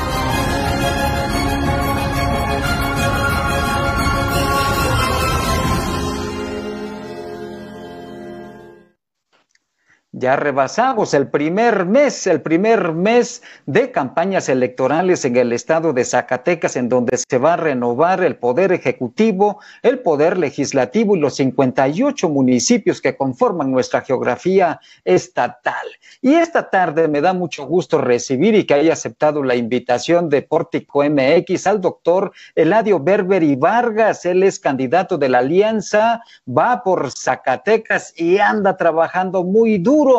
Ya 10.27 10.35
rebasamos 10.35 11.13
el 11.13 11.29
primer 11.29 11.85
mes, 11.85 12.27
el 12.27 12.41
primer 12.41 12.91
mes 12.91 13.41
de 13.65 13.93
campañas 13.93 14.49
electorales 14.49 15.23
en 15.23 15.37
el 15.37 15.53
estado 15.53 15.93
de 15.93 16.03
Zacatecas, 16.03 16.75
en 16.75 16.89
donde 16.89 17.15
se 17.15 17.37
va 17.37 17.53
a 17.53 17.55
renovar 17.55 18.21
el 18.21 18.35
poder 18.35 18.73
ejecutivo, 18.73 19.61
el 19.83 19.99
poder 19.99 20.37
legislativo 20.37 21.15
y 21.15 21.21
los 21.21 21.37
58 21.37 22.27
municipios 22.27 22.99
que 22.99 23.15
conforman 23.15 23.71
nuestra 23.71 24.01
geografía 24.01 24.81
estatal. 25.05 25.87
Y 26.21 26.33
esta 26.33 26.69
tarde 26.69 27.07
me 27.07 27.21
da 27.21 27.31
mucho 27.31 27.65
gusto 27.65 27.97
recibir 27.97 28.53
y 28.53 28.65
que 28.65 28.73
haya 28.73 28.91
aceptado 28.91 29.41
la 29.43 29.55
invitación 29.55 30.27
de 30.27 30.41
Pórtico 30.41 31.05
MX 31.05 31.67
al 31.67 31.79
doctor 31.79 32.33
Eladio 32.53 32.99
Berber 32.99 33.43
y 33.43 33.55
Vargas. 33.55 34.25
Él 34.25 34.43
es 34.43 34.59
candidato 34.59 35.17
de 35.17 35.29
la 35.29 35.37
Alianza, 35.37 36.21
va 36.45 36.83
por 36.83 37.11
Zacatecas 37.11 38.13
y 38.17 38.39
anda 38.39 38.75
trabajando 38.75 39.45
muy 39.45 39.77
duro 39.77 40.16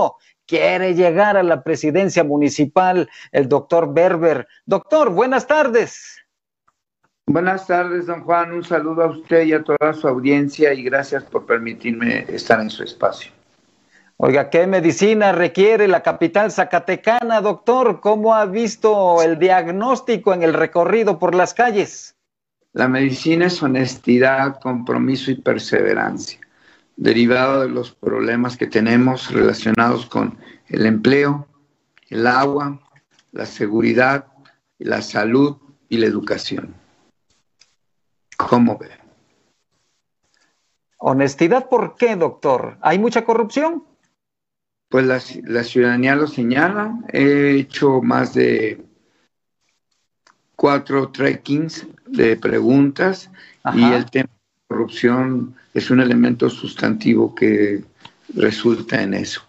quiere 0.49 0.95
llegar 0.95 1.37
a 1.37 1.43
la 1.43 1.63
presidencia 1.63 2.25
municipal 2.25 3.09
el 3.31 3.49
doctor 3.49 3.93
Berber. 3.93 4.49
Doctor, 4.67 5.11
buenas 5.11 5.47
tardes. 5.47 6.25
Buenas 7.27 7.67
tardes, 7.67 8.07
don 8.07 8.23
Juan. 8.25 8.53
Un 8.53 8.65
saludo 8.65 9.03
a 9.03 9.07
usted 9.09 9.43
y 9.45 9.53
a 9.53 9.63
toda 9.63 9.93
su 9.93 10.09
audiencia 10.09 10.73
y 10.73 10.83
gracias 10.83 11.23
por 11.25 11.45
permitirme 11.45 12.25
estar 12.29 12.59
en 12.61 12.71
su 12.71 12.83
espacio. 12.83 13.31
Oiga, 14.17 14.49
¿qué 14.51 14.67
medicina 14.67 15.31
requiere 15.31 15.87
la 15.87 16.03
capital 16.03 16.51
zacatecana, 16.51 17.41
doctor? 17.41 18.01
¿Cómo 18.01 18.35
ha 18.35 18.47
visto 18.47 19.23
el 19.23 19.39
diagnóstico 19.39 20.33
en 20.33 20.43
el 20.43 20.55
recorrido 20.55 21.19
por 21.19 21.35
las 21.35 21.53
calles? 21.55 22.17
La 22.73 22.89
medicina 22.89 23.47
es 23.47 23.63
honestidad, 23.63 24.59
compromiso 24.61 25.31
y 25.31 25.37
perseverancia 25.37 26.41
derivado 26.99 27.63
de 27.63 27.69
los 27.69 27.93
problemas 27.93 28.57
que 28.57 28.67
tenemos 28.67 29.33
relacionados 29.33 30.07
con 30.07 30.37
el 30.67 30.85
empleo, 30.85 31.47
el 32.09 32.27
agua, 32.27 32.81
la 33.31 33.47
seguridad, 33.47 34.27
la 34.79 35.01
salud 35.01 35.57
y 35.89 35.99
la 35.99 36.07
educación. 36.07 36.75
¿Cómo 38.37 38.77
ve? 38.79 38.91
Honestidad, 40.99 41.69
¿por 41.69 41.95
qué, 41.95 42.17
doctor? 42.17 42.79
¿Hay 42.81 42.99
mucha 42.99 43.25
corrupción? 43.25 43.85
Pues 44.89 45.07
la, 45.07 45.63
ciudadanía 45.63 46.17
lo 46.17 46.27
señala. 46.27 46.99
He 47.13 47.53
hecho 47.61 48.03
más 48.03 48.35
de 48.35 48.85
cuatro 50.57 51.11
trekkings 51.11 51.87
de 52.07 52.37
preguntas 52.37 53.31
y 53.73 53.85
el 53.85 54.11
tema 54.11 54.38
corrupción 54.69 55.55
es 55.73 55.91
un 55.91 56.01
elemento 56.01 56.51
sustantivo 56.51 57.35
que 57.35 57.83
resulta 58.35 59.03
en 59.03 59.15
eso. 59.15 59.41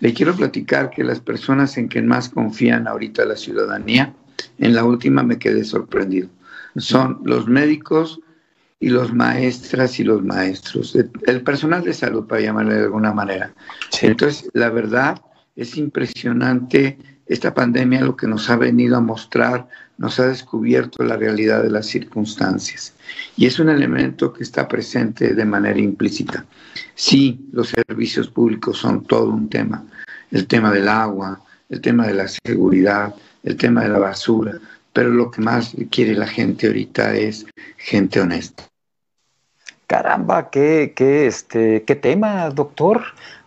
Le 0.00 0.12
quiero 0.12 0.34
platicar 0.34 0.90
que 0.90 1.04
las 1.04 1.20
personas 1.20 1.78
en 1.78 1.86
quien 1.86 2.08
más 2.08 2.28
confían 2.28 2.88
ahorita 2.88 3.24
la 3.24 3.36
ciudadanía, 3.36 4.12
en 4.58 4.74
la 4.74 4.84
última 4.84 5.22
me 5.22 5.38
quedé 5.38 5.64
sorprendido, 5.64 6.28
son 6.76 7.20
los 7.24 7.46
médicos 7.46 8.20
y 8.80 8.88
los 8.88 9.14
maestras 9.14 10.00
y 10.00 10.04
los 10.04 10.24
maestros, 10.24 10.96
el 10.96 11.42
personal 11.42 11.84
de 11.84 11.94
salud, 11.94 12.26
para 12.26 12.42
llamarle 12.42 12.74
de 12.74 12.84
alguna 12.84 13.12
manera. 13.12 13.54
Entonces, 14.02 14.50
la 14.52 14.70
verdad 14.70 15.22
es 15.54 15.76
impresionante 15.76 16.98
esta 17.26 17.54
pandemia 17.54 18.00
lo 18.02 18.16
que 18.16 18.26
nos 18.26 18.50
ha 18.50 18.56
venido 18.56 18.96
a 18.96 19.00
mostrar, 19.00 19.66
nos 19.96 20.18
ha 20.20 20.26
descubierto 20.26 21.02
la 21.04 21.16
realidad 21.16 21.62
de 21.62 21.70
las 21.70 21.86
circunstancias. 21.86 22.92
Y 23.36 23.46
es 23.46 23.58
un 23.58 23.68
elemento 23.68 24.32
que 24.32 24.42
está 24.42 24.68
presente 24.68 25.34
de 25.34 25.44
manera 25.44 25.78
implícita. 25.78 26.44
Sí, 26.94 27.48
los 27.52 27.68
servicios 27.68 28.28
públicos 28.28 28.78
son 28.78 29.04
todo 29.04 29.30
un 29.30 29.48
tema. 29.48 29.84
El 30.30 30.46
tema 30.46 30.72
del 30.72 30.88
agua, 30.88 31.40
el 31.68 31.80
tema 31.80 32.06
de 32.06 32.14
la 32.14 32.26
seguridad, 32.28 33.14
el 33.42 33.56
tema 33.56 33.82
de 33.82 33.88
la 33.88 33.98
basura, 33.98 34.58
pero 34.92 35.10
lo 35.10 35.30
que 35.30 35.40
más 35.40 35.74
quiere 35.90 36.14
la 36.14 36.26
gente 36.26 36.66
ahorita 36.66 37.14
es 37.14 37.46
gente 37.76 38.20
honesta. 38.20 38.64
Caramba, 39.86 40.50
qué, 40.50 40.92
qué, 40.96 41.26
este, 41.26 41.84
qué 41.84 41.94
tema, 41.94 42.50
doctor 42.50 43.02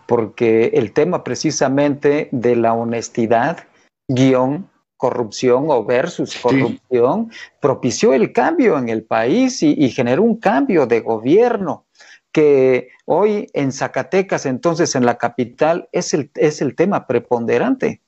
porque 0.07 0.71
el 0.73 0.93
tema 0.93 1.23
precisamente 1.23 2.29
de 2.31 2.55
la 2.55 2.73
honestidad, 2.73 3.65
guion, 4.07 4.69
corrupción 4.97 5.65
o 5.69 5.85
versus 5.85 6.35
corrupción, 6.41 7.31
propició 7.61 8.13
el 8.13 8.33
cambio 8.33 8.77
en 8.77 8.89
el 8.89 9.03
país 9.03 9.61
y, 9.61 9.89
generó 9.91 10.23
un 10.23 10.37
cambio 10.37 10.87
de 10.87 11.01
gobierno 11.01 11.85
que 12.31 12.89
hoy 13.05 13.47
en 13.53 13.71
Zacatecas, 13.71 14.45
entonces 14.45 14.95
en 14.95 15.05
la 15.05 15.17
capital, 15.17 15.87
es 15.91 16.13
el, 16.13 16.29
es 16.35 16.61
el 16.61 16.75
tema 16.75 17.07
preponderante. 17.07 18.01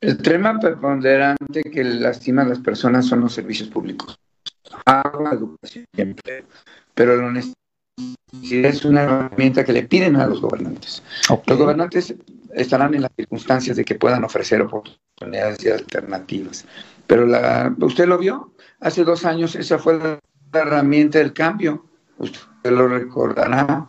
El 0.00 0.18
tema 0.18 0.58
preponderante 0.58 1.62
que 1.62 1.84
lastima 1.84 2.42
a 2.42 2.46
las 2.46 2.58
personas 2.58 3.06
son 3.06 3.20
los 3.20 3.34
servicios 3.34 3.68
públicos. 3.68 4.18
Agua, 4.86 5.32
educación 5.32 5.84
y 5.94 6.00
empleo. 6.00 6.44
Pero 6.94 7.16
la 7.16 7.26
honestidad 7.26 7.54
es 8.70 8.84
una 8.84 9.02
herramienta 9.02 9.64
que 9.64 9.72
le 9.72 9.82
piden 9.82 10.16
a 10.16 10.26
los 10.26 10.40
gobernantes. 10.40 11.02
Los 11.46 11.58
gobernantes 11.58 12.14
estarán 12.54 12.94
en 12.94 13.02
las 13.02 13.10
circunstancias 13.14 13.76
de 13.76 13.84
que 13.84 13.96
puedan 13.96 14.24
ofrecer 14.24 14.62
oportunidades 14.62 15.09
alternativas. 15.20 16.64
Pero 17.06 17.26
la, 17.26 17.74
usted 17.80 18.06
lo 18.06 18.18
vio, 18.18 18.52
hace 18.80 19.04
dos 19.04 19.24
años 19.24 19.54
esa 19.54 19.78
fue 19.78 19.98
la 19.98 20.20
herramienta 20.60 21.18
del 21.18 21.32
cambio, 21.32 21.84
usted 22.18 22.70
lo 22.70 22.88
recordará, 22.88 23.86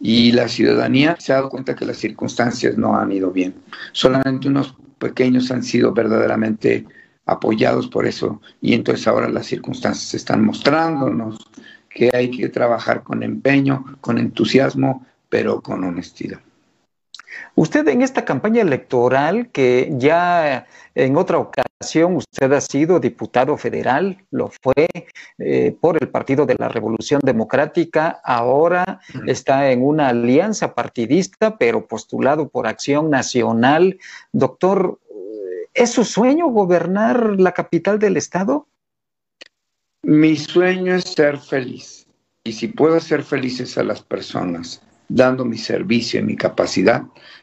y 0.00 0.32
la 0.32 0.48
ciudadanía 0.48 1.16
se 1.20 1.32
ha 1.32 1.36
dado 1.36 1.48
cuenta 1.48 1.76
que 1.76 1.84
las 1.84 1.98
circunstancias 1.98 2.76
no 2.76 2.96
han 2.96 3.12
ido 3.12 3.30
bien. 3.30 3.54
Solamente 3.92 4.48
unos 4.48 4.74
pequeños 4.98 5.50
han 5.52 5.62
sido 5.62 5.92
verdaderamente 5.92 6.86
apoyados 7.26 7.86
por 7.86 8.06
eso, 8.06 8.40
y 8.60 8.74
entonces 8.74 9.06
ahora 9.06 9.28
las 9.28 9.46
circunstancias 9.46 10.12
están 10.14 10.44
mostrándonos 10.44 11.38
que 11.88 12.10
hay 12.12 12.30
que 12.30 12.48
trabajar 12.48 13.02
con 13.04 13.22
empeño, 13.22 13.96
con 14.00 14.18
entusiasmo, 14.18 15.06
pero 15.28 15.60
con 15.60 15.84
honestidad. 15.84 16.40
Usted 17.54 17.86
en 17.88 18.02
esta 18.02 18.24
campaña 18.24 18.62
electoral, 18.62 19.50
que 19.50 19.92
ya 19.96 20.66
en 20.94 21.16
otra 21.16 21.38
ocasión 21.38 22.16
usted 22.16 22.52
ha 22.52 22.60
sido 22.60 23.00
diputado 23.00 23.56
federal, 23.56 24.24
lo 24.30 24.50
fue 24.62 24.88
eh, 25.38 25.76
por 25.80 26.02
el 26.02 26.08
Partido 26.08 26.46
de 26.46 26.56
la 26.58 26.68
Revolución 26.68 27.20
Democrática, 27.22 28.20
ahora 28.24 29.00
está 29.26 29.70
en 29.70 29.84
una 29.84 30.08
alianza 30.08 30.74
partidista, 30.74 31.58
pero 31.58 31.86
postulado 31.86 32.48
por 32.48 32.66
Acción 32.66 33.10
Nacional. 33.10 33.98
Doctor, 34.32 34.98
¿es 35.74 35.90
su 35.90 36.04
sueño 36.04 36.48
gobernar 36.48 37.38
la 37.38 37.52
capital 37.52 37.98
del 37.98 38.16
Estado? 38.16 38.66
Mi 40.02 40.36
sueño 40.36 40.94
es 40.94 41.04
ser 41.04 41.38
feliz. 41.38 42.06
Y 42.44 42.52
si 42.52 42.68
puedo 42.68 42.96
hacer 42.96 43.22
felices 43.22 43.78
a 43.78 43.84
las 43.84 44.02
personas 44.02 44.82
dando 45.14 45.44
mi 45.44 45.58
servicio 45.58 46.20
y 46.20 46.24
mi 46.24 46.36
capacidad, 46.36 47.02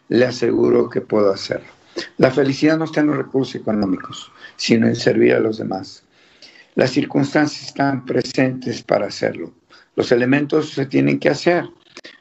le 0.10 0.26
aseguro 0.26 0.90
que 0.90 1.02
puedo 1.02 1.32
hacerlo. 1.32 1.68
La 2.18 2.32
felicidad 2.32 2.78
no 2.78 2.86
está 2.86 3.02
en 3.02 3.08
los 3.08 3.18
recursos 3.18 3.56
económicos, 3.56 4.32
sino 4.56 4.88
en 4.88 4.96
servir 4.96 5.34
a 5.34 5.40
los 5.40 5.58
demás. 5.58 6.04
Las 6.76 6.92
circunstancias 6.92 7.68
están 7.68 8.06
presentes 8.06 8.82
para 8.82 9.08
hacerlo. 9.08 9.54
Los 9.96 10.12
elementos 10.12 10.72
se 10.72 10.86
tienen 10.86 11.20
que 11.20 11.30
hacer. 11.30 11.66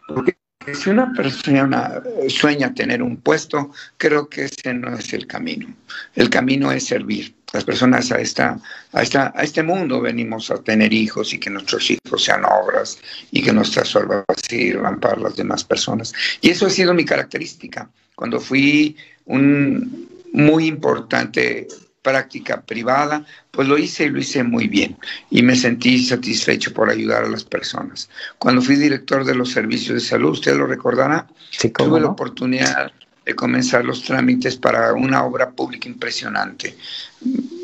Porque 0.08 0.36
si 0.74 0.90
una 0.90 1.12
persona 1.12 2.02
sueña 2.28 2.74
tener 2.74 3.02
un 3.02 3.16
puesto, 3.16 3.70
creo 3.96 4.28
que 4.28 4.44
ese 4.44 4.74
no 4.74 4.94
es 4.94 5.12
el 5.14 5.26
camino. 5.26 5.74
El 6.14 6.28
camino 6.28 6.72
es 6.72 6.84
servir 6.84 7.37
las 7.52 7.64
personas 7.64 8.12
a, 8.12 8.20
esta, 8.20 8.58
a, 8.92 9.02
esta, 9.02 9.32
a 9.34 9.42
este 9.42 9.62
mundo 9.62 10.00
venimos 10.00 10.50
a 10.50 10.62
tener 10.62 10.92
hijos 10.92 11.32
y 11.32 11.38
que 11.38 11.50
nuestros 11.50 11.90
hijos 11.90 12.22
sean 12.22 12.44
obras 12.44 12.98
y 13.30 13.42
que 13.42 13.52
nuestras 13.52 13.94
obras 13.96 14.24
sirvan 14.46 15.00
para 15.00 15.18
las 15.18 15.36
demás 15.36 15.64
personas. 15.64 16.12
Y 16.40 16.50
eso 16.50 16.66
ha 16.66 16.70
sido 16.70 16.92
mi 16.92 17.04
característica. 17.04 17.88
Cuando 18.14 18.40
fui 18.40 18.96
un 19.26 20.08
muy 20.32 20.66
importante 20.66 21.66
práctica 22.02 22.60
privada, 22.60 23.24
pues 23.50 23.66
lo 23.66 23.76
hice 23.76 24.04
y 24.04 24.10
lo 24.10 24.18
hice 24.20 24.42
muy 24.42 24.68
bien 24.68 24.96
y 25.30 25.42
me 25.42 25.56
sentí 25.56 26.02
satisfecho 26.04 26.72
por 26.72 26.90
ayudar 26.90 27.24
a 27.24 27.28
las 27.28 27.44
personas. 27.44 28.08
Cuando 28.38 28.62
fui 28.62 28.76
director 28.76 29.24
de 29.24 29.34
los 29.34 29.50
servicios 29.50 29.94
de 29.94 30.08
salud, 30.08 30.30
usted 30.30 30.56
lo 30.56 30.66
recordará, 30.66 31.26
tuve 31.74 32.00
la 32.00 32.08
oportunidad 32.08 32.92
de 33.28 33.34
comenzar 33.34 33.84
los 33.84 34.02
trámites 34.04 34.56
para 34.56 34.94
una 34.94 35.22
obra 35.22 35.50
pública 35.50 35.86
impresionante. 35.86 36.74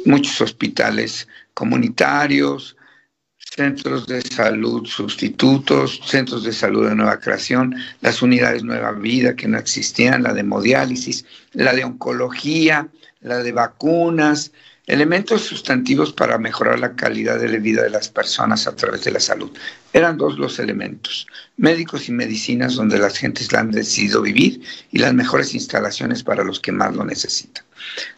Muchos 0.04 0.38
hospitales 0.42 1.26
comunitarios, 1.54 2.76
centros 3.38 4.06
de 4.06 4.20
salud 4.20 4.86
sustitutos, 4.86 6.02
centros 6.04 6.44
de 6.44 6.52
salud 6.52 6.86
de 6.86 6.94
nueva 6.94 7.18
creación, 7.18 7.74
las 8.02 8.20
unidades 8.20 8.62
Nueva 8.62 8.92
Vida 8.92 9.34
que 9.34 9.48
no 9.48 9.56
existían, 9.56 10.22
la 10.22 10.34
de 10.34 10.40
hemodiálisis, 10.40 11.24
la 11.54 11.72
de 11.72 11.84
oncología, 11.84 12.88
la 13.22 13.38
de 13.38 13.52
vacunas, 13.52 14.52
elementos 14.86 15.42
sustantivos 15.42 16.12
para 16.12 16.38
mejorar 16.38 16.78
la 16.78 16.94
calidad 16.94 17.38
de 17.38 17.48
la 17.48 17.58
vida 17.58 17.82
de 17.82 17.90
las 17.90 18.08
personas 18.08 18.66
a 18.66 18.76
través 18.76 19.04
de 19.04 19.12
la 19.12 19.20
salud. 19.20 19.50
Eran 19.92 20.18
dos 20.18 20.38
los 20.38 20.58
elementos, 20.58 21.26
médicos 21.56 22.08
y 22.08 22.12
medicinas 22.12 22.74
donde 22.74 22.98
las 22.98 23.16
gentes 23.16 23.52
han 23.54 23.70
decidido 23.70 24.20
vivir 24.20 24.60
y 24.90 24.98
las 24.98 25.14
mejores 25.14 25.54
instalaciones 25.54 26.22
para 26.22 26.44
los 26.44 26.60
que 26.60 26.72
más 26.72 26.94
lo 26.94 27.04
necesitan. 27.04 27.64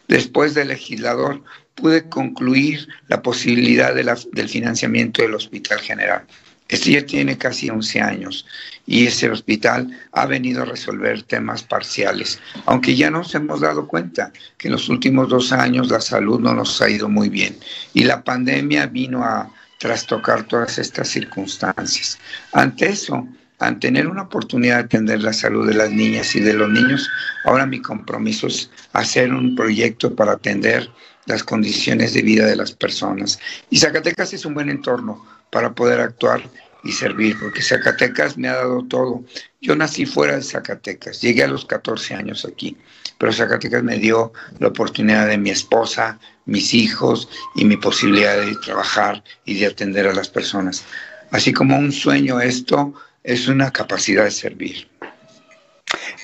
Después 0.08 0.54
del 0.54 0.68
legislador 0.68 1.42
pude 1.74 2.08
concluir 2.08 2.88
la 3.08 3.22
posibilidad 3.22 3.94
del 3.94 4.48
financiamiento 4.48 5.22
del 5.22 5.34
Hospital 5.34 5.78
General. 5.80 6.24
Este 6.68 6.90
ya 6.92 7.06
tiene 7.06 7.38
casi 7.38 7.70
11 7.70 8.00
años 8.00 8.46
y 8.86 9.06
ese 9.06 9.30
hospital 9.30 9.88
ha 10.12 10.26
venido 10.26 10.62
a 10.62 10.66
resolver 10.66 11.22
temas 11.22 11.62
parciales, 11.62 12.40
aunque 12.64 12.96
ya 12.96 13.10
nos 13.10 13.34
hemos 13.34 13.60
dado 13.60 13.86
cuenta 13.86 14.32
que 14.58 14.68
en 14.68 14.72
los 14.72 14.88
últimos 14.88 15.28
dos 15.28 15.52
años 15.52 15.88
la 15.90 16.00
salud 16.00 16.40
no 16.40 16.54
nos 16.54 16.82
ha 16.82 16.90
ido 16.90 17.08
muy 17.08 17.28
bien 17.28 17.56
y 17.94 18.04
la 18.04 18.22
pandemia 18.22 18.86
vino 18.86 19.22
a 19.22 19.48
trastocar 19.78 20.44
todas 20.44 20.78
estas 20.78 21.08
circunstancias. 21.08 22.18
Ante 22.52 22.88
eso, 22.88 23.28
al 23.58 23.78
tener 23.78 24.06
una 24.08 24.22
oportunidad 24.22 24.78
de 24.78 24.84
atender 24.84 25.22
la 25.22 25.32
salud 25.32 25.66
de 25.68 25.74
las 25.74 25.90
niñas 25.90 26.34
y 26.34 26.40
de 26.40 26.52
los 26.52 26.68
niños, 26.68 27.08
ahora 27.44 27.66
mi 27.66 27.80
compromiso 27.80 28.48
es 28.48 28.70
hacer 28.92 29.32
un 29.32 29.54
proyecto 29.54 30.14
para 30.14 30.32
atender 30.32 30.90
las 31.26 31.42
condiciones 31.42 32.14
de 32.14 32.22
vida 32.22 32.46
de 32.46 32.56
las 32.56 32.72
personas. 32.72 33.38
Y 33.70 33.78
Zacatecas 33.78 34.32
es 34.32 34.44
un 34.44 34.54
buen 34.54 34.70
entorno 34.70 35.24
para 35.50 35.74
poder 35.74 36.00
actuar 36.00 36.42
y 36.84 36.92
servir, 36.92 37.36
porque 37.38 37.62
Zacatecas 37.62 38.38
me 38.38 38.48
ha 38.48 38.56
dado 38.56 38.84
todo. 38.84 39.24
Yo 39.60 39.74
nací 39.74 40.06
fuera 40.06 40.36
de 40.36 40.42
Zacatecas, 40.42 41.20
llegué 41.20 41.42
a 41.42 41.48
los 41.48 41.64
14 41.64 42.14
años 42.14 42.44
aquí, 42.44 42.76
pero 43.18 43.32
Zacatecas 43.32 43.82
me 43.82 43.98
dio 43.98 44.32
la 44.58 44.68
oportunidad 44.68 45.26
de 45.26 45.38
mi 45.38 45.50
esposa, 45.50 46.18
mis 46.44 46.74
hijos 46.74 47.28
y 47.56 47.64
mi 47.64 47.76
posibilidad 47.76 48.36
de 48.36 48.54
trabajar 48.56 49.22
y 49.44 49.58
de 49.58 49.66
atender 49.66 50.06
a 50.06 50.14
las 50.14 50.28
personas. 50.28 50.84
Así 51.32 51.52
como 51.52 51.76
un 51.76 51.92
sueño, 51.92 52.40
esto 52.40 52.94
es 53.24 53.48
una 53.48 53.72
capacidad 53.72 54.24
de 54.24 54.30
servir. 54.30 54.88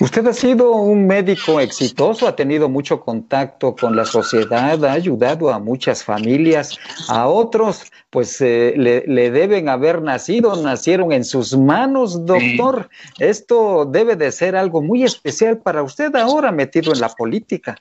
Usted 0.00 0.26
ha 0.26 0.32
sido 0.32 0.72
un 0.72 1.06
médico 1.06 1.60
exitoso, 1.60 2.26
ha 2.26 2.36
tenido 2.36 2.68
mucho 2.68 3.00
contacto 3.00 3.74
con 3.74 3.96
la 3.96 4.04
sociedad, 4.04 4.84
ha 4.84 4.92
ayudado 4.92 5.52
a 5.52 5.58
muchas 5.58 6.04
familias, 6.04 6.78
a 7.08 7.26
otros 7.28 7.90
pues 8.10 8.40
eh, 8.40 8.74
le, 8.76 9.30
deben 9.30 9.68
haber 9.68 10.02
nacido, 10.02 10.54
nacieron 10.62 11.12
en 11.12 11.24
sus 11.24 11.56
manos, 11.56 12.26
doctor. 12.26 12.90
Esto 13.18 13.86
debe 13.86 14.16
de 14.16 14.30
ser 14.32 14.54
algo 14.54 14.82
muy 14.82 15.02
especial 15.02 15.58
para 15.58 15.82
usted 15.82 16.14
ahora 16.16 16.52
metido 16.52 16.92
en 16.92 17.00
la 17.00 17.08
política. 17.08 17.76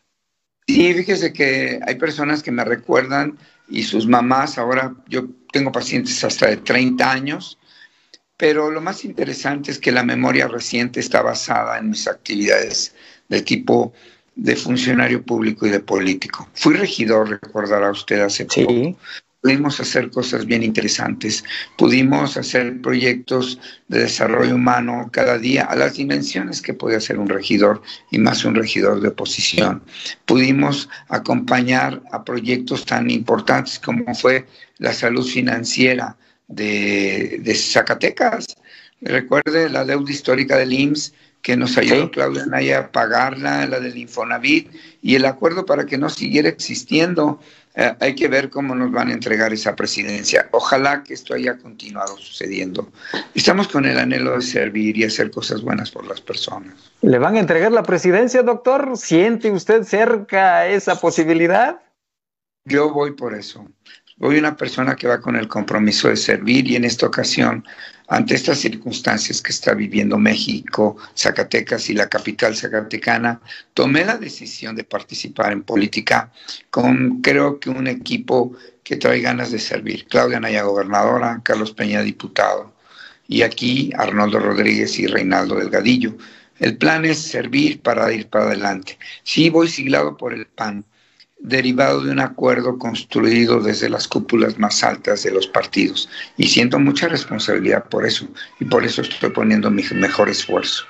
Sí, 0.68 0.94
fíjese 0.94 1.34
que 1.34 1.80
hay 1.86 1.96
personas 1.96 2.42
que 2.42 2.52
me 2.52 2.64
recuerdan 2.64 3.38
y 3.68 3.84
sus 3.84 4.08
mamás, 4.08 4.58
ahora 4.58 4.94
yo 5.08 5.26
tengo 5.52 5.72
pacientes 5.72 6.24
hasta 6.24 6.48
de 6.48 6.58
30 6.58 7.12
años 7.12 7.58
pero 8.42 8.72
lo 8.72 8.82
más 8.82 9.06
interesante 9.06 9.70
es 9.70 9.78
que 9.78 9.92
la 9.92 10.02
memoria 10.02 10.48
reciente 10.48 11.00
está 11.00 11.22
basada 11.22 11.78
en 11.78 11.92
mis 11.92 12.08
actividades 12.08 12.96
de 13.30 13.44
tipo 13.44 13.94
de 14.36 14.56
funcionario 14.56 15.22
público 15.24 15.68
y 15.68 15.70
de 15.70 15.80
político. 15.80 16.50
Fui 16.56 16.74
regidor, 16.74 17.30
recordará 17.30 17.92
usted 17.92 18.20
hace 18.22 18.46
poco. 18.46 18.98
Pudimos 19.42 19.80
hacer 19.80 20.10
cosas 20.10 20.48
bien 20.48 20.64
interesantes. 20.64 21.44
Pudimos 21.78 22.36
hacer 22.36 22.82
proyectos 22.82 23.60
de 23.90 24.00
desarrollo 24.00 24.56
humano 24.56 25.08
cada 25.14 25.38
día 25.38 25.66
a 25.66 25.76
las 25.76 25.94
dimensiones 25.94 26.64
que 26.64 26.74
puede 26.74 26.96
hacer 26.96 27.20
un 27.20 27.30
regidor 27.30 27.84
y 28.10 28.18
más 28.18 28.44
un 28.44 28.56
regidor 28.56 29.02
de 29.02 29.10
oposición. 29.10 29.84
Pudimos 30.26 30.90
acompañar 31.10 32.02
a 32.12 32.24
proyectos 32.24 32.88
tan 32.88 33.12
importantes 33.12 33.78
como 33.78 34.16
fue 34.16 34.48
la 34.80 34.94
salud 34.94 35.28
financiera, 35.28 36.18
de, 36.52 37.56
Zacatecas. 37.56 38.46
Recuerde 39.02 39.70
la 39.70 39.86
deuda 39.86 40.12
histórica 40.12 40.58
del 40.58 40.74
IMSS 40.74 41.14
que 41.42 41.58
nos 41.58 41.78
ayudó 41.78 42.12
Claudia 42.12 42.46
Naya 42.46 42.80
a 42.80 42.92
pagarla, 42.92 43.66
la 43.66 43.80
del 43.80 43.98
Infonavit 43.98 44.72
y 45.02 45.16
el 45.16 45.26
acuerdo 45.26 45.66
para 45.66 45.86
que 45.86 45.98
no 45.98 46.10
siguiera 46.10 46.50
existiendo. 46.50 47.40
Eh, 47.74 47.96
hay 48.00 48.16
que 48.16 48.28
ver 48.28 48.50
cómo 48.50 48.76
nos 48.76 48.92
van 48.92 49.10
a 49.10 49.14
entregar 49.14 49.54
esa 49.54 49.76
presidencia. 49.76 50.50
Ojalá 50.52 51.04
que 51.04 51.14
esto 51.14 51.34
haya 51.34 51.58
continuado 51.58 52.18
sucediendo. 52.18 52.92
Estamos 53.34 53.68
con 53.70 53.86
el 53.86 53.98
anhelo 53.98 54.36
de 54.36 54.42
servir 54.42 54.98
y 54.98 55.06
hacer 55.06 55.32
cosas 55.32 55.62
buenas 55.62 55.90
por 55.90 56.06
las 56.06 56.22
personas. 56.22 56.92
¿Le 57.02 57.18
van 57.18 57.36
a 57.36 57.40
entregar 57.40 57.72
la 57.72 57.84
presidencia, 57.84 58.44
doctor? 58.44 58.98
¿Siente 58.98 59.50
usted 59.52 59.84
cerca 59.84 60.68
esa 60.68 61.00
posibilidad? 61.00 61.82
Yo 62.66 62.92
voy 62.92 63.14
por 63.14 63.34
eso. 63.34 63.66
Soy 64.22 64.38
una 64.38 64.56
persona 64.56 64.96
que 64.96 65.08
va 65.08 65.20
con 65.20 65.36
el 65.36 65.48
compromiso 65.48 66.08
de 66.08 66.16
servir 66.16 66.70
y 66.70 66.76
en 66.76 66.86
esta 66.86 67.08
ocasión, 67.08 67.66
ante 68.08 68.36
estas 68.36 68.60
circunstancias 68.60 69.42
que 69.42 69.52
está 69.52 69.74
viviendo 69.74 70.20
México, 70.20 70.96
Zacatecas 71.18 71.90
y 71.90 71.96
la 71.96 72.08
capital 72.08 72.56
zacatecana, 72.56 73.42
tomé 73.74 74.06
la 74.06 74.18
decisión 74.18 74.76
de 74.76 74.84
participar 74.84 75.52
en 75.52 75.64
política 75.64 76.32
con 76.70 77.22
creo 77.24 77.60
que 77.60 77.72
un 77.72 77.88
equipo 77.88 78.56
que 78.84 78.98
trae 78.98 79.22
ganas 79.22 79.50
de 79.50 79.58
servir. 79.58 80.06
Claudia 80.06 80.40
Naya, 80.40 80.62
gobernadora, 80.62 81.42
Carlos 81.44 81.72
Peña, 81.72 82.04
diputado, 82.04 82.76
y 83.28 83.42
aquí 83.42 83.92
Arnoldo 83.98 84.38
Rodríguez 84.38 85.00
y 85.00 85.08
Reinaldo 85.08 85.56
Delgadillo. 85.56 86.16
El 86.60 86.78
plan 86.78 87.06
es 87.06 87.18
servir 87.18 87.82
para 87.82 88.14
ir 88.14 88.28
para 88.28 88.46
adelante. 88.46 89.00
Sí, 89.24 89.50
voy 89.50 89.68
siglado 89.68 90.16
por 90.16 90.32
el 90.32 90.46
PAN, 90.46 90.86
derivado 91.42 92.02
de 92.02 92.12
un 92.12 92.20
acuerdo 92.20 92.78
construido 92.78 93.60
desde 93.60 93.90
las 93.90 94.08
cúpulas 94.08 94.58
más 94.58 94.84
altas 94.84 95.24
de 95.24 95.32
los 95.32 95.48
partidos. 95.48 96.10
Y 96.38 96.48
siento 96.48 96.80
mucha 96.80 97.08
responsabilidad 97.08 97.86
por 97.86 98.06
eso, 98.06 98.28
y 98.60 98.66
por 98.66 98.86
eso 98.86 99.02
estoy 99.02 99.32
poniendo 99.32 99.70
mi 99.70 99.84
mejor 99.94 100.30
esfuerzo. 100.30 100.86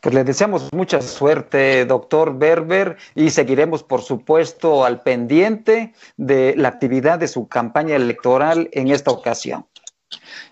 Pues 0.00 0.14
le 0.14 0.24
deseamos 0.24 0.72
mucha 0.72 1.00
suerte, 1.02 1.84
doctor 1.84 2.36
Berber, 2.38 2.96
y 3.14 3.30
seguiremos, 3.30 3.82
por 3.82 4.02
supuesto, 4.02 4.84
al 4.84 5.02
pendiente 5.02 5.92
de 6.16 6.54
la 6.56 6.68
actividad 6.68 7.18
de 7.18 7.28
su 7.28 7.46
campaña 7.46 7.96
electoral 7.96 8.68
en 8.72 8.88
esta 8.88 9.10
ocasión. 9.10 9.66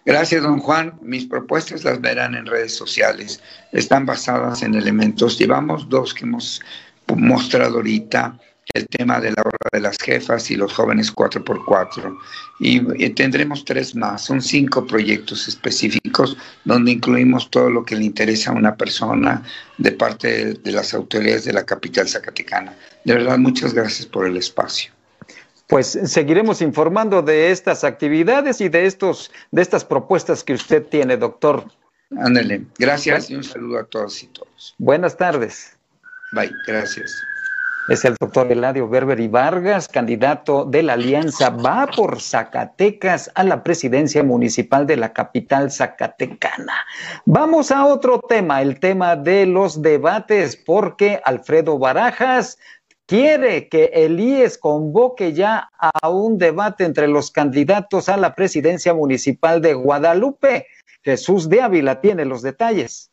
Gracias, 0.05 0.43
don 0.43 0.59
Juan. 0.59 0.99
Mis 1.01 1.25
propuestas 1.25 1.85
las 1.85 2.01
verán 2.01 2.35
en 2.35 2.47
redes 2.47 2.77
sociales. 2.77 3.41
Están 3.73 4.05
basadas 4.05 4.63
en 4.63 4.75
elementos. 4.75 5.39
Llevamos 5.39 5.89
dos 5.89 6.13
que 6.13 6.25
hemos 6.25 6.61
mostrado 7.17 7.77
ahorita 7.77 8.39
el 8.73 8.87
tema 8.89 9.21
de 9.21 9.31
la 9.31 9.43
hora 9.45 9.69
de 9.73 9.81
las 9.81 9.99
jefas 9.99 10.51
y 10.51 10.57
los 10.57 10.73
jóvenes 10.73 11.15
4x4. 11.15 12.19
Y, 12.61 13.11
tendremos 13.11 13.65
tres 13.65 13.95
más, 13.95 14.25
son 14.25 14.41
cinco 14.41 14.87
proyectos 14.87 15.47
específicos 15.49 16.37
donde 16.65 16.93
incluimos 16.93 17.51
todo 17.51 17.71
lo 17.71 17.85
que 17.85 17.97
le 17.97 18.05
interesa 18.05 18.51
a 18.51 18.55
una 18.55 18.75
persona 18.77 19.43
de 19.79 19.93
parte 19.93 20.55
de, 20.55 20.73
las 20.73 20.95
autoridades 20.95 21.45
de 21.45 21.53
la 21.53 21.65
capital 21.65 22.09
zacatecana. 22.09 22.75
De 23.05 23.15
verdad, 23.15 23.39
muchas 23.39 23.75
gracias 23.75 24.07
por 24.07 24.27
el 24.27 24.37
espacio. 24.37 24.93
Pues 25.67 25.99
seguiremos 26.05 26.61
informando 26.63 27.23
de 27.23 27.51
estas 27.51 27.85
actividades 27.85 28.61
y 28.61 28.69
de 28.69 28.87
estos 28.87 29.33
de 29.51 29.63
estas 29.63 29.85
propuestas 29.85 30.45
que 30.45 30.53
usted 30.53 30.85
tiene, 30.85 31.17
doctor. 31.17 31.65
Ándale, 32.19 32.67
gracias 32.79 33.31
y 33.31 33.35
un 33.35 33.45
saludo 33.45 33.79
a 33.79 33.85
todos 33.85 34.23
y 34.23 34.27
todos. 34.27 34.75
Buenas 34.79 35.17
tardes. 35.17 35.77
Bye, 36.33 36.51
gracias 36.67 37.15
es 37.89 38.05
el 38.05 38.15
doctor 38.19 38.51
Eladio 38.51 38.89
Berber 38.89 39.21
y 39.21 39.29
Vargas, 39.29 39.89
candidato 39.89 40.65
de 40.65 40.83
la 40.83 40.95
Alianza 40.95 41.51
Va 41.51 41.87
por 41.87 42.21
Zacatecas 42.21 43.31
a 43.35 43.45
la 43.45 43.63
presidencia 43.63 44.23
municipal 44.23 44.87
de 44.87 44.97
la 44.97 45.13
capital 45.13 45.71
zacatecana. 45.71 46.73
Vamos 47.27 47.71
a 47.71 47.85
otro 47.85 48.21
tema, 48.21 48.63
el 48.63 48.81
tema 48.81 49.17
de 49.17 49.45
los 49.45 49.83
debates, 49.83 50.57
porque 50.57 51.21
Alfredo 51.25 51.79
Barajas 51.79 52.59
quiere 53.07 53.69
que 53.69 53.91
el 53.93 54.19
IES 54.19 54.57
convoque 54.57 55.35
ya 55.35 55.69
a 55.79 56.09
un 56.09 56.39
debate 56.39 56.85
entre 56.85 57.07
los 57.07 57.31
candidatos 57.31 58.09
a 58.09 58.17
la 58.17 58.35
presidencia 58.35 58.95
municipal 58.95 59.61
de 59.61 59.75
Guadalupe. 59.75 60.67
Jesús 61.03 61.51
de 61.51 61.61
Ávila 61.61 62.01
tiene 62.01 62.25
los 62.25 62.41
detalles. 62.41 63.11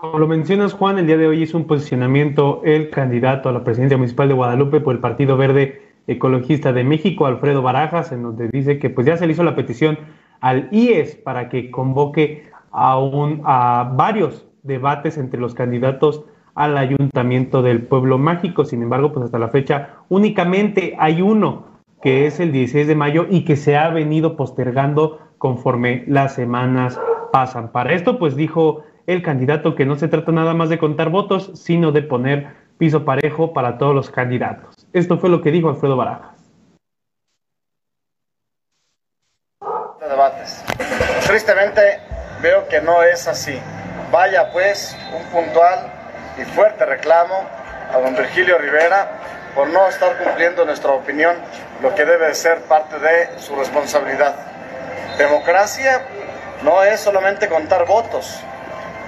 Como 0.00 0.18
lo 0.18 0.26
mencionas, 0.26 0.72
Juan, 0.72 0.98
el 0.98 1.06
día 1.06 1.18
de 1.18 1.26
hoy 1.26 1.42
hizo 1.42 1.58
un 1.58 1.66
posicionamiento 1.66 2.62
el 2.64 2.88
candidato 2.88 3.50
a 3.50 3.52
la 3.52 3.64
presidencia 3.64 3.98
municipal 3.98 4.28
de 4.28 4.34
Guadalupe 4.34 4.80
por 4.80 4.94
el 4.94 5.00
Partido 5.00 5.36
Verde 5.36 5.82
Ecologista 6.06 6.72
de 6.72 6.84
México, 6.84 7.26
Alfredo 7.26 7.60
Barajas, 7.60 8.10
en 8.10 8.22
donde 8.22 8.48
dice 8.48 8.78
que 8.78 8.88
pues 8.88 9.06
ya 9.06 9.18
se 9.18 9.26
le 9.26 9.34
hizo 9.34 9.44
la 9.44 9.54
petición 9.54 9.98
al 10.40 10.68
IES 10.70 11.16
para 11.16 11.50
que 11.50 11.70
convoque 11.70 12.48
a, 12.70 12.98
un, 12.98 13.42
a 13.44 13.92
varios 13.94 14.46
debates 14.62 15.18
entre 15.18 15.38
los 15.38 15.52
candidatos 15.52 16.24
al 16.54 16.78
ayuntamiento 16.78 17.60
del 17.60 17.82
pueblo 17.82 18.16
mágico. 18.16 18.64
Sin 18.64 18.82
embargo, 18.82 19.12
pues 19.12 19.26
hasta 19.26 19.38
la 19.38 19.48
fecha 19.48 19.96
únicamente 20.08 20.96
hay 20.98 21.20
uno 21.20 21.66
que 22.00 22.24
es 22.24 22.40
el 22.40 22.52
16 22.52 22.86
de 22.86 22.94
mayo 22.94 23.26
y 23.28 23.44
que 23.44 23.56
se 23.56 23.76
ha 23.76 23.90
venido 23.90 24.38
postergando 24.38 25.18
conforme 25.36 26.04
las 26.06 26.34
semanas 26.34 26.98
pasan. 27.32 27.70
Para 27.70 27.92
esto, 27.92 28.18
pues 28.18 28.34
dijo 28.34 28.82
el 29.06 29.22
candidato 29.22 29.74
que 29.74 29.86
no 29.86 29.96
se 29.96 30.08
trata 30.08 30.32
nada 30.32 30.54
más 30.54 30.68
de 30.68 30.78
contar 30.78 31.10
votos, 31.10 31.50
sino 31.54 31.92
de 31.92 32.02
poner 32.02 32.54
piso 32.78 33.04
parejo 33.04 33.52
para 33.52 33.78
todos 33.78 33.94
los 33.94 34.10
candidatos. 34.10 34.74
Esto 34.92 35.18
fue 35.18 35.28
lo 35.28 35.42
que 35.42 35.50
dijo 35.50 35.68
Alfredo 35.68 35.96
Barajas. 35.96 36.40
Debates. 40.00 40.64
Tristemente 41.26 42.00
veo 42.42 42.66
que 42.68 42.80
no 42.80 43.02
es 43.02 43.28
así. 43.28 43.58
Vaya 44.10 44.50
pues 44.52 44.96
un 45.14 45.22
puntual 45.30 45.92
y 46.40 46.44
fuerte 46.44 46.84
reclamo 46.86 47.34
a 47.92 47.98
don 48.00 48.14
Virgilio 48.14 48.58
Rivera 48.58 49.20
por 49.54 49.68
no 49.68 49.88
estar 49.88 50.16
cumpliendo 50.18 50.64
nuestra 50.64 50.92
opinión 50.92 51.36
lo 51.82 51.94
que 51.94 52.04
debe 52.04 52.28
de 52.28 52.34
ser 52.34 52.62
parte 52.62 52.98
de 52.98 53.38
su 53.38 53.54
responsabilidad. 53.56 54.34
Democracia 55.18 56.02
no 56.62 56.82
es 56.82 57.00
solamente 57.00 57.48
contar 57.48 57.86
votos, 57.86 58.42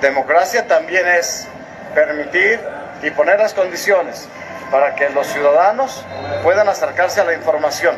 democracia 0.02 0.66
también 0.66 1.08
es 1.08 1.46
permitir 1.94 2.60
y 3.02 3.10
poner 3.12 3.38
las 3.38 3.54
condiciones 3.54 4.28
para 4.70 4.94
que 4.94 5.08
los 5.10 5.26
ciudadanos 5.28 6.04
puedan 6.42 6.68
acercarse 6.68 7.20
a 7.20 7.24
la 7.24 7.34
información, 7.34 7.96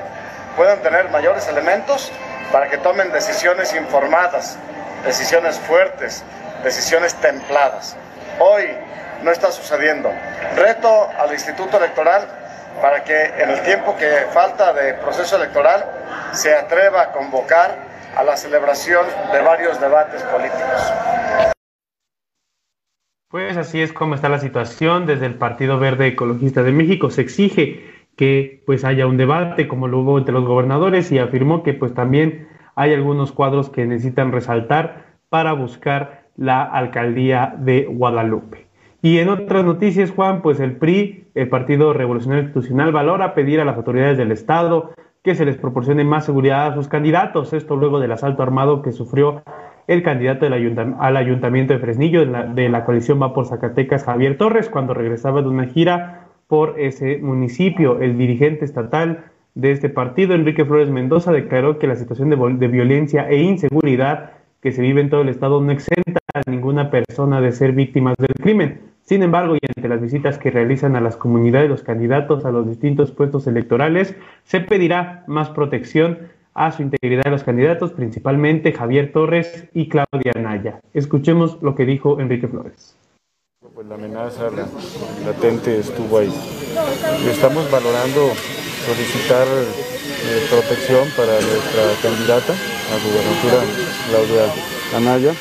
puedan 0.57 0.81
tener 0.81 1.09
mayores 1.09 1.49
elementos 1.49 2.13
para 2.53 2.69
que 2.69 2.79
tomen 2.79 3.11
decisiones 3.11 3.75
informadas, 3.75 4.57
decisiones 5.05 5.59
fuertes, 5.59 6.23
decisiones 6.63 7.15
templadas. 7.15 7.97
Hoy 8.39 8.77
no 9.23 9.31
está 9.31 9.51
sucediendo. 9.51 10.13
Reto 10.57 11.11
al 11.19 11.33
Instituto 11.33 11.79
Electoral 11.79 12.27
para 12.83 13.03
que 13.03 13.25
en 13.39 13.51
el 13.51 13.63
tiempo 13.63 13.97
que 13.97 14.27
falta 14.33 14.73
de 14.73 14.95
proceso 14.95 15.37
electoral 15.37 15.85
se 16.33 16.55
atreva 16.55 17.03
a 17.03 17.13
convocar 17.13 17.75
a 18.15 18.23
la 18.23 18.37
celebración 18.37 19.07
de 19.33 19.41
varios 19.41 19.81
debates 19.81 20.23
políticos. 20.25 21.54
Pues 23.35 23.57
así 23.57 23.81
es 23.81 23.93
como 23.93 24.15
está 24.15 24.29
la 24.29 24.39
situación. 24.39 25.07
Desde 25.07 25.27
el 25.27 25.35
Partido 25.35 25.77
Verde 25.81 26.07
Ecologista 26.07 26.63
de 26.63 26.71
México 26.71 27.11
se 27.11 27.23
exige 27.23 27.85
que 28.15 28.63
pues 28.65 28.85
haya 28.85 29.09
un 29.09 29.17
debate 29.17 29.67
como 29.67 29.89
lo 29.89 29.99
hubo 29.99 30.19
entre 30.19 30.33
los 30.33 30.45
gobernadores 30.45 31.11
y 31.11 31.19
afirmó 31.19 31.65
que 31.65 31.75
pues 31.75 31.93
también 31.95 32.47
hay 32.77 32.95
algunos 32.95 33.33
cuadros 33.33 33.71
que 33.71 33.87
necesitan 33.87 34.31
resaltar 34.31 35.17
para 35.31 35.53
buscar 35.53 36.29
la 36.37 36.63
alcaldía 36.63 37.57
de 37.59 37.87
Guadalupe. 37.87 38.69
Y 39.03 39.19
en 39.19 39.29
otras 39.29 39.65
noticias, 39.65 40.13
Juan, 40.13 40.41
pues 40.41 40.61
el 40.61 40.77
PRI, 40.77 41.27
el 41.35 41.49
Partido 41.49 41.93
Revolucionario 41.93 42.45
Institucional, 42.45 42.93
valora 42.93 43.35
pedir 43.35 43.61
a 43.61 43.65
las 43.65 43.77
autoridades 43.77 44.17
del 44.17 44.31
Estado 44.31 44.93
que 45.25 45.35
se 45.35 45.45
les 45.45 45.57
proporcione 45.57 46.05
más 46.05 46.25
seguridad 46.25 46.69
a 46.69 46.75
sus 46.77 46.87
candidatos. 46.87 47.53
Esto 47.53 47.75
luego 47.75 47.99
del 47.99 48.13
asalto 48.13 48.45
armado 48.45 48.81
que 48.81 48.93
sufrió 48.93 49.43
el 49.87 50.03
candidato 50.03 50.47
al 50.47 51.17
ayuntamiento 51.17 51.73
de 51.73 51.79
Fresnillo 51.79 52.25
de 52.25 52.69
la, 52.69 52.85
coalición 52.85 53.21
Va 53.21 53.35
por 53.35 53.47
Zacatecas, 53.47 54.05
Javier 54.05 54.39
Torres, 54.39 54.69
cuando 54.69 54.95
regresaba 54.95 55.43
de 55.43 55.49
una 55.49 55.67
gira 55.67 56.27
por 56.49 56.79
ese 56.79 57.19
municipio. 57.19 58.01
El 58.01 58.17
dirigente 58.17 58.65
estatal 58.65 59.25
de 59.55 59.73
este 59.73 59.89
partido, 59.89 60.35
Enrique 60.35 60.65
Flores 60.65 60.91
Mendoza, 60.91 61.33
declaró 61.33 61.79
que 61.79 61.87
la 61.87 61.97
situación 61.97 62.31
de, 62.31 62.37
de 62.37 62.69
violencia 62.69 63.29
e 63.29 63.43
inseguridad 63.43 64.33
que 64.63 64.73
se 64.73 64.81
vive 64.81 65.03
en 65.03 65.11
todo 65.11 65.21
el 65.21 65.29
estado 65.29 65.61
no 65.61 65.71
exenta 65.73 66.21
a 66.33 66.41
ninguna 66.51 66.91
persona 66.91 67.41
de 67.41 67.53
ser 67.53 67.73
víctimas 67.73 68.17
del 68.17 68.35
crimen. 68.41 68.81
Sin 69.03 69.23
embargo, 69.23 69.55
y 69.57 69.59
ante 69.77 69.87
las 69.87 70.01
visitas 70.01 70.39
que 70.39 70.51
realizan 70.51 70.97
a 70.97 71.01
las 71.03 71.19
comunidades 71.19 71.69
los 71.69 71.83
candidatos 71.83 72.47
a 72.47 72.51
los 72.51 72.67
distintos 72.67 73.13
puestos 73.13 73.47
electorales, 73.47 74.17
se 74.45 74.61
pedirá 74.61 75.25
más 75.27 75.51
protección 75.51 76.19
a 76.55 76.73
su 76.73 76.83
integridad 76.83 77.25
de 77.25 77.31
los 77.31 77.43
candidatos, 77.43 77.93
principalmente 77.93 78.73
Javier 78.73 79.13
Torres 79.13 79.69
y 79.75 79.89
Claudia 79.89 80.33
Naya. 80.41 80.81
Escuchemos 80.93 81.61
lo 81.63 81.75
que 81.75 81.85
dijo 81.85 82.21
Enrique 82.21 82.49
Flores. 82.49 82.97
Pues 83.75 83.87
la 83.89 83.97
amenaza 83.97 84.51
latente 85.25 85.79
estuvo 85.79 86.19
ahí. 86.19 86.33
Estamos 87.29 87.69
valorando 87.71 88.31
solicitar 88.87 89.47
eh, 89.49 90.47
protección 90.49 91.09
para 91.17 91.33
nuestra 91.33 91.83
candidata 92.03 92.53
a 92.53 92.97
gubernatura, 93.03 93.65
Claudia 94.09 94.97
Anaya 94.97 95.33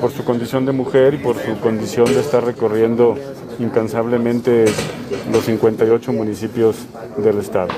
por 0.00 0.10
su 0.10 0.24
condición 0.24 0.66
de 0.66 0.72
mujer 0.72 1.14
y 1.14 1.18
por 1.18 1.36
su 1.38 1.58
condición 1.60 2.06
de 2.06 2.20
estar 2.20 2.44
recorriendo 2.44 3.16
incansablemente 3.58 4.64
los 5.32 5.44
58 5.44 6.12
municipios 6.12 6.86
del 7.16 7.38
estado. 7.38 7.68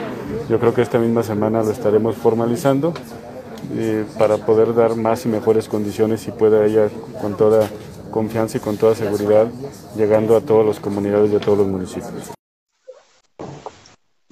Yo 0.48 0.58
creo 0.58 0.74
que 0.74 0.82
esta 0.82 0.98
misma 0.98 1.22
semana 1.22 1.62
lo 1.62 1.70
estaremos 1.70 2.16
formalizando 2.16 2.92
eh, 3.74 4.04
para 4.18 4.38
poder 4.38 4.74
dar 4.74 4.96
más 4.96 5.24
y 5.24 5.28
mejores 5.28 5.68
condiciones 5.68 6.26
y 6.28 6.32
pueda 6.32 6.64
ella 6.64 6.88
con 7.20 7.36
toda 7.36 7.68
confianza 8.10 8.58
y 8.58 8.60
con 8.60 8.76
toda 8.76 8.94
seguridad 8.94 9.48
llegando 9.96 10.36
a 10.36 10.40
todas 10.40 10.66
las 10.66 10.80
comunidades 10.80 11.32
de 11.32 11.40
todos 11.40 11.58
los 11.58 11.66
municipios. 11.66 12.34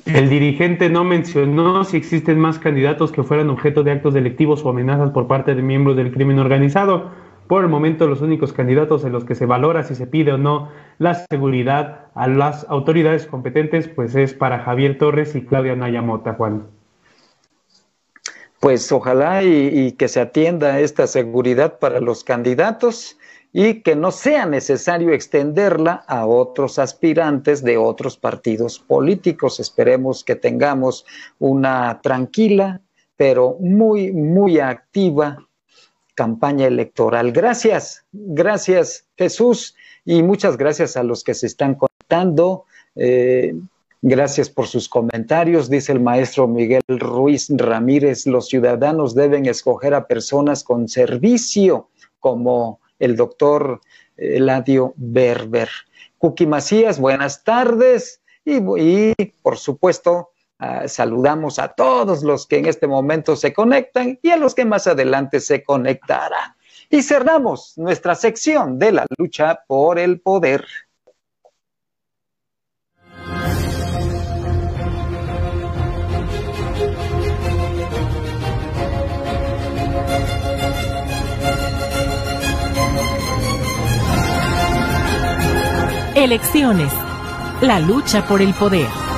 El 0.04 0.28
dirigente 0.28 0.90
no 0.90 1.04
mencionó 1.04 1.84
si 1.84 1.96
existen 1.96 2.38
más 2.38 2.58
candidatos 2.58 3.12
que 3.12 3.22
fueran 3.22 3.48
objeto 3.50 3.82
de 3.82 3.92
actos 3.92 4.12
delictivos 4.12 4.64
o 4.64 4.68
amenazas 4.68 5.10
por 5.10 5.26
parte 5.26 5.54
de 5.54 5.62
miembros 5.62 5.96
del 5.96 6.12
crimen 6.12 6.38
organizado. 6.38 7.10
Por 7.52 7.64
el 7.64 7.68
momento, 7.68 8.08
los 8.08 8.22
únicos 8.22 8.54
candidatos 8.54 9.04
en 9.04 9.12
los 9.12 9.26
que 9.26 9.34
se 9.34 9.44
valora 9.44 9.82
si 9.82 9.94
se 9.94 10.06
pide 10.06 10.32
o 10.32 10.38
no 10.38 10.70
la 10.96 11.26
seguridad 11.30 12.06
a 12.14 12.26
las 12.26 12.64
autoridades 12.70 13.26
competentes, 13.26 13.88
pues 13.88 14.14
es 14.14 14.32
para 14.32 14.60
Javier 14.60 14.96
Torres 14.96 15.34
y 15.36 15.44
Claudia 15.44 15.76
Nayamota, 15.76 16.32
Juan. 16.32 16.68
Pues 18.58 18.90
ojalá 18.90 19.42
y, 19.42 19.92
que 19.98 20.08
se 20.08 20.22
atienda 20.22 20.80
esta 20.80 21.06
seguridad 21.06 21.78
para 21.78 22.00
los 22.00 22.24
candidatos 22.24 23.18
y 23.52 23.82
que 23.82 23.96
no 23.96 24.12
sea 24.12 24.46
necesario 24.46 25.12
extenderla 25.12 26.04
a 26.08 26.24
otros 26.24 26.78
aspirantes 26.78 27.62
de 27.62 27.76
otros 27.76 28.16
partidos 28.16 28.78
políticos. 28.78 29.60
Esperemos 29.60 30.24
que 30.24 30.36
tengamos 30.36 31.04
una 31.38 32.00
tranquila, 32.00 32.80
pero 33.18 33.58
muy, 33.60 34.10
muy 34.10 34.58
activa 34.58 35.36
campaña 36.14 36.66
electoral. 36.66 37.32
Gracias, 37.32 38.04
gracias 38.12 39.06
Jesús 39.16 39.74
y 40.04 40.22
muchas 40.22 40.56
gracias 40.56 40.96
a 40.96 41.02
los 41.02 41.24
que 41.24 41.34
se 41.34 41.46
están 41.46 41.74
contando. 41.74 42.64
Eh, 42.96 43.54
gracias 44.02 44.50
por 44.50 44.66
sus 44.66 44.88
comentarios, 44.88 45.70
dice 45.70 45.92
el 45.92 46.00
maestro 46.00 46.48
Miguel 46.48 46.82
Ruiz 46.88 47.48
Ramírez. 47.50 48.26
Los 48.26 48.48
ciudadanos 48.48 49.14
deben 49.14 49.46
escoger 49.46 49.94
a 49.94 50.06
personas 50.06 50.64
con 50.64 50.88
servicio, 50.88 51.88
como 52.20 52.80
el 52.98 53.16
doctor 53.16 53.80
Eladio 54.16 54.94
Berber. 54.96 55.68
Cuqui 56.18 56.46
Macías, 56.46 57.00
buenas 57.00 57.44
tardes. 57.44 58.20
Y, 58.44 58.58
y 58.80 59.14
por 59.42 59.56
supuesto, 59.56 60.30
Ah, 60.64 60.86
saludamos 60.86 61.58
a 61.58 61.66
todos 61.74 62.22
los 62.22 62.46
que 62.46 62.58
en 62.58 62.66
este 62.66 62.86
momento 62.86 63.34
se 63.34 63.52
conectan 63.52 64.20
y 64.22 64.30
a 64.30 64.36
los 64.36 64.54
que 64.54 64.64
más 64.64 64.86
adelante 64.86 65.40
se 65.40 65.64
conectarán. 65.64 66.54
Y 66.88 67.02
cerramos 67.02 67.76
nuestra 67.76 68.14
sección 68.14 68.78
de 68.78 68.92
la 68.92 69.06
lucha 69.18 69.64
por 69.66 69.98
el 69.98 70.20
poder. 70.20 70.64
Elecciones. 86.14 86.92
La 87.62 87.80
lucha 87.80 88.24
por 88.28 88.40
el 88.40 88.54
poder. 88.54 89.11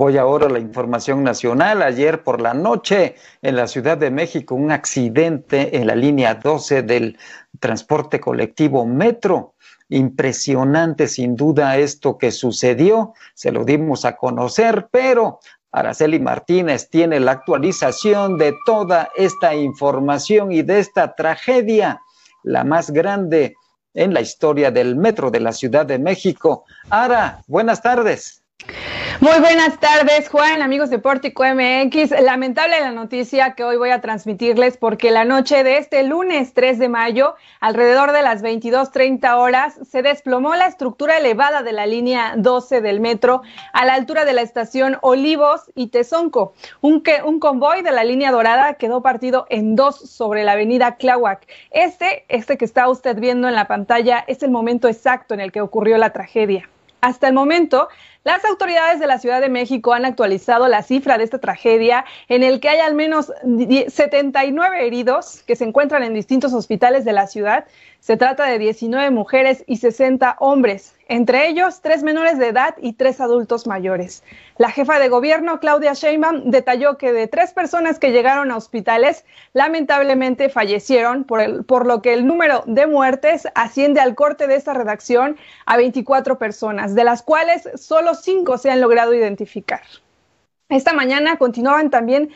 Voy 0.00 0.16
ahora 0.16 0.46
a 0.46 0.48
la 0.48 0.60
información 0.60 1.22
nacional. 1.22 1.82
Ayer 1.82 2.22
por 2.22 2.40
la 2.40 2.54
noche 2.54 3.16
en 3.42 3.54
la 3.54 3.66
Ciudad 3.66 3.98
de 3.98 4.10
México 4.10 4.54
un 4.54 4.70
accidente 4.72 5.76
en 5.76 5.86
la 5.86 5.94
línea 5.94 6.36
12 6.36 6.84
del 6.84 7.18
transporte 7.58 8.18
colectivo 8.18 8.86
Metro. 8.86 9.56
Impresionante 9.90 11.06
sin 11.06 11.36
duda 11.36 11.76
esto 11.76 12.16
que 12.16 12.30
sucedió, 12.30 13.12
se 13.34 13.52
lo 13.52 13.62
dimos 13.66 14.06
a 14.06 14.16
conocer, 14.16 14.88
pero 14.90 15.40
Araceli 15.70 16.18
Martínez 16.18 16.88
tiene 16.88 17.20
la 17.20 17.32
actualización 17.32 18.38
de 18.38 18.54
toda 18.64 19.10
esta 19.18 19.54
información 19.54 20.50
y 20.50 20.62
de 20.62 20.78
esta 20.78 21.14
tragedia, 21.14 22.00
la 22.42 22.64
más 22.64 22.90
grande 22.90 23.54
en 23.92 24.14
la 24.14 24.22
historia 24.22 24.70
del 24.70 24.96
metro 24.96 25.30
de 25.30 25.40
la 25.40 25.52
Ciudad 25.52 25.84
de 25.84 25.98
México. 25.98 26.64
Ara, 26.88 27.42
buenas 27.46 27.82
tardes. 27.82 28.42
Muy 29.20 29.38
buenas 29.38 29.78
tardes, 29.78 30.30
Juan, 30.30 30.62
amigos 30.62 30.88
de 30.88 30.98
Pórtico 30.98 31.44
MX. 31.44 32.22
Lamentable 32.22 32.80
la 32.80 32.90
noticia 32.90 33.52
que 33.52 33.64
hoy 33.64 33.76
voy 33.76 33.90
a 33.90 34.00
transmitirles 34.00 34.78
porque 34.78 35.10
la 35.10 35.26
noche 35.26 35.62
de 35.62 35.76
este 35.76 36.02
lunes 36.04 36.54
3 36.54 36.78
de 36.78 36.88
mayo, 36.88 37.34
alrededor 37.60 38.12
de 38.12 38.22
las 38.22 38.40
22:30 38.42 39.36
horas, 39.36 39.78
se 39.86 40.00
desplomó 40.00 40.54
la 40.54 40.68
estructura 40.68 41.18
elevada 41.18 41.62
de 41.62 41.72
la 41.72 41.84
línea 41.84 42.32
12 42.38 42.80
del 42.80 43.00
metro 43.00 43.42
a 43.74 43.84
la 43.84 43.92
altura 43.92 44.24
de 44.24 44.32
la 44.32 44.40
estación 44.40 44.96
Olivos 45.02 45.70
y 45.74 45.88
Tezonco. 45.88 46.54
Un, 46.80 47.02
un 47.26 47.40
convoy 47.40 47.82
de 47.82 47.92
la 47.92 48.04
línea 48.04 48.32
dorada 48.32 48.72
quedó 48.74 49.02
partido 49.02 49.44
en 49.50 49.76
dos 49.76 49.96
sobre 49.96 50.44
la 50.44 50.52
avenida 50.52 50.96
Tláhuac. 50.96 51.46
Este, 51.72 52.24
este 52.30 52.56
que 52.56 52.64
está 52.64 52.88
usted 52.88 53.20
viendo 53.20 53.48
en 53.48 53.54
la 53.54 53.68
pantalla, 53.68 54.24
es 54.26 54.42
el 54.42 54.50
momento 54.50 54.88
exacto 54.88 55.34
en 55.34 55.40
el 55.40 55.52
que 55.52 55.60
ocurrió 55.60 55.98
la 55.98 56.14
tragedia. 56.14 56.70
Hasta 57.00 57.28
el 57.28 57.34
momento, 57.34 57.88
las 58.22 58.44
autoridades 58.44 59.00
de 59.00 59.06
la 59.06 59.18
Ciudad 59.18 59.40
de 59.40 59.48
México 59.48 59.94
han 59.94 60.04
actualizado 60.04 60.68
la 60.68 60.82
cifra 60.82 61.16
de 61.16 61.24
esta 61.24 61.38
tragedia 61.38 62.04
en 62.28 62.42
el 62.42 62.60
que 62.60 62.68
hay 62.68 62.80
al 62.80 62.94
menos 62.94 63.32
79 63.88 64.86
heridos 64.86 65.42
que 65.46 65.56
se 65.56 65.64
encuentran 65.64 66.02
en 66.02 66.12
distintos 66.12 66.52
hospitales 66.52 67.06
de 67.06 67.14
la 67.14 67.26
ciudad. 67.26 67.64
Se 68.00 68.16
trata 68.16 68.46
de 68.46 68.58
19 68.58 69.10
mujeres 69.10 69.64
y 69.66 69.76
60 69.76 70.36
hombres 70.40 70.94
entre 71.10 71.48
ellos 71.48 71.80
tres 71.82 72.04
menores 72.04 72.38
de 72.38 72.46
edad 72.46 72.76
y 72.80 72.92
tres 72.92 73.20
adultos 73.20 73.66
mayores. 73.66 74.22
La 74.58 74.70
jefa 74.70 75.00
de 75.00 75.08
gobierno, 75.08 75.58
Claudia 75.58 75.92
Sheinbaum, 75.92 76.52
detalló 76.52 76.98
que 76.98 77.12
de 77.12 77.26
tres 77.26 77.52
personas 77.52 77.98
que 77.98 78.12
llegaron 78.12 78.52
a 78.52 78.56
hospitales, 78.56 79.24
lamentablemente 79.52 80.50
fallecieron, 80.50 81.24
por, 81.24 81.66
por 81.66 81.84
lo 81.84 82.00
que 82.00 82.12
el 82.14 82.28
número 82.28 82.62
de 82.66 82.86
muertes 82.86 83.48
asciende 83.56 84.00
al 84.00 84.14
corte 84.14 84.46
de 84.46 84.54
esta 84.54 84.72
redacción 84.72 85.36
a 85.66 85.76
24 85.76 86.38
personas, 86.38 86.94
de 86.94 87.02
las 87.02 87.24
cuales 87.24 87.68
solo 87.74 88.14
cinco 88.14 88.56
se 88.56 88.70
han 88.70 88.80
logrado 88.80 89.12
identificar. 89.12 89.82
Esta 90.70 90.92
mañana 90.92 91.36
continuaban 91.36 91.90
también 91.90 92.30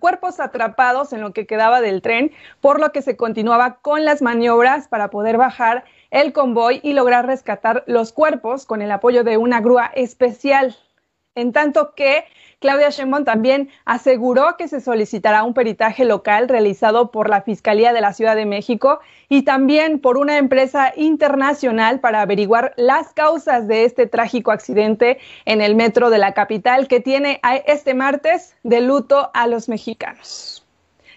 cuerpos 0.00 0.40
atrapados 0.40 1.12
en 1.12 1.20
lo 1.20 1.34
que 1.34 1.46
quedaba 1.46 1.82
del 1.82 2.00
tren, 2.00 2.32
por 2.62 2.80
lo 2.80 2.92
que 2.92 3.02
se 3.02 3.16
continuaba 3.16 3.80
con 3.82 4.06
las 4.06 4.22
maniobras 4.22 4.88
para 4.88 5.10
poder 5.10 5.36
bajar 5.36 5.84
el 6.10 6.32
convoy 6.32 6.80
y 6.82 6.94
lograr 6.94 7.26
rescatar 7.26 7.84
los 7.86 8.12
cuerpos 8.14 8.64
con 8.64 8.80
el 8.80 8.90
apoyo 8.90 9.22
de 9.22 9.36
una 9.36 9.60
grúa 9.60 9.90
especial. 9.94 10.78
En 11.34 11.52
tanto 11.52 11.94
que 11.94 12.24
Claudia 12.60 12.90
Sheinbaum 12.90 13.24
también 13.24 13.68
aseguró 13.84 14.56
que 14.58 14.66
se 14.66 14.80
solicitará 14.80 15.44
un 15.44 15.54
peritaje 15.54 16.04
local 16.04 16.48
realizado 16.48 17.12
por 17.12 17.30
la 17.30 17.42
Fiscalía 17.42 17.92
de 17.92 18.00
la 18.00 18.12
Ciudad 18.12 18.34
de 18.34 18.46
México 18.46 18.98
y 19.28 19.42
también 19.42 20.00
por 20.00 20.18
una 20.18 20.38
empresa 20.38 20.92
internacional 20.96 22.00
para 22.00 22.20
averiguar 22.20 22.74
las 22.76 23.12
causas 23.12 23.68
de 23.68 23.84
este 23.84 24.08
trágico 24.08 24.50
accidente 24.50 25.18
en 25.44 25.60
el 25.60 25.76
metro 25.76 26.10
de 26.10 26.18
la 26.18 26.34
capital 26.34 26.88
que 26.88 26.98
tiene 26.98 27.40
este 27.66 27.94
martes 27.94 28.56
de 28.64 28.80
luto 28.80 29.30
a 29.34 29.46
los 29.46 29.68
mexicanos. 29.68 30.64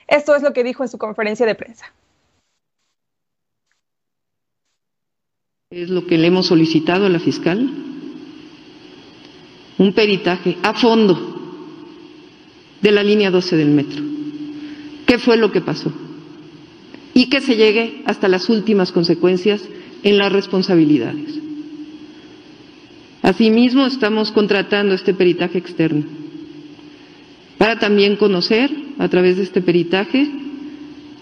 Esto 0.08 0.36
es 0.36 0.44
lo 0.44 0.54
que 0.54 0.64
dijo 0.64 0.84
en 0.84 0.90
su 0.90 1.00
conferencia 1.00 1.48
de 1.48 1.56
prensa. 1.56 1.92
Es 5.72 5.90
lo 5.90 6.06
que 6.06 6.20
le 6.20 6.28
hemos 6.28 6.48
solicitado 6.48 7.08
a 7.08 7.10
la 7.10 7.20
fiscal. 7.20 7.68
Un 9.78 9.94
peritaje 9.96 10.58
a 10.62 10.74
fondo 10.74 11.31
de 12.82 12.92
la 12.92 13.04
línea 13.04 13.32
12 13.32 13.56
del 13.58 13.70
metro. 13.70 14.02
¿Qué 15.06 15.18
fue 15.18 15.38
lo 15.38 15.52
que 15.52 15.62
pasó? 15.62 15.92
Y 17.14 17.30
que 17.30 17.42
se 17.42 17.56
llegue 17.56 18.02
hasta 18.06 18.28
las 18.28 18.50
últimas 18.50 18.92
consecuencias 18.92 19.62
en 20.04 20.18
las 20.18 20.32
responsabilidades. 20.32 21.40
Asimismo, 23.22 23.86
estamos 23.86 24.32
contratando 24.32 24.96
este 24.96 25.14
peritaje 25.14 25.58
externo 25.58 26.06
para 27.62 27.78
también 27.78 28.16
conocer, 28.16 28.72
a 28.98 29.08
través 29.08 29.38
de 29.38 29.44
este 29.44 29.62
peritaje, 29.62 30.28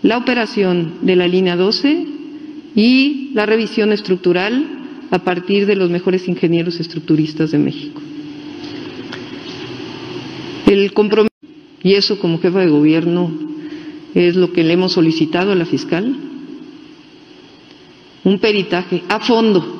la 0.02 0.18
operación 0.18 1.00
de 1.02 1.18
la 1.18 1.28
línea 1.28 1.58
12 1.58 2.06
y 2.76 3.32
la 3.34 3.46
revisión 3.46 3.92
estructural 3.92 4.66
a 5.12 5.20
partir 5.20 5.66
de 5.66 5.76
los 5.76 5.90
mejores 5.90 6.30
ingenieros 6.30 6.80
estructuristas 6.80 7.52
de 7.52 7.58
México. 7.58 8.02
El 10.66 10.94
compromiso, 10.94 11.29
y 11.84 11.94
eso 11.94 12.20
como 12.20 12.40
jefa 12.40 12.60
de 12.60 12.70
gobierno 12.70 13.32
es 14.14 14.36
lo 14.36 14.52
que 14.52 14.64
le 14.64 14.74
hemos 14.74 14.94
solicitado 14.94 15.52
a 15.52 15.56
la 15.56 15.66
fiscal, 15.66 16.16
un 18.24 18.40
peritaje 18.40 19.04
a 19.08 19.20
fondo 19.20 19.79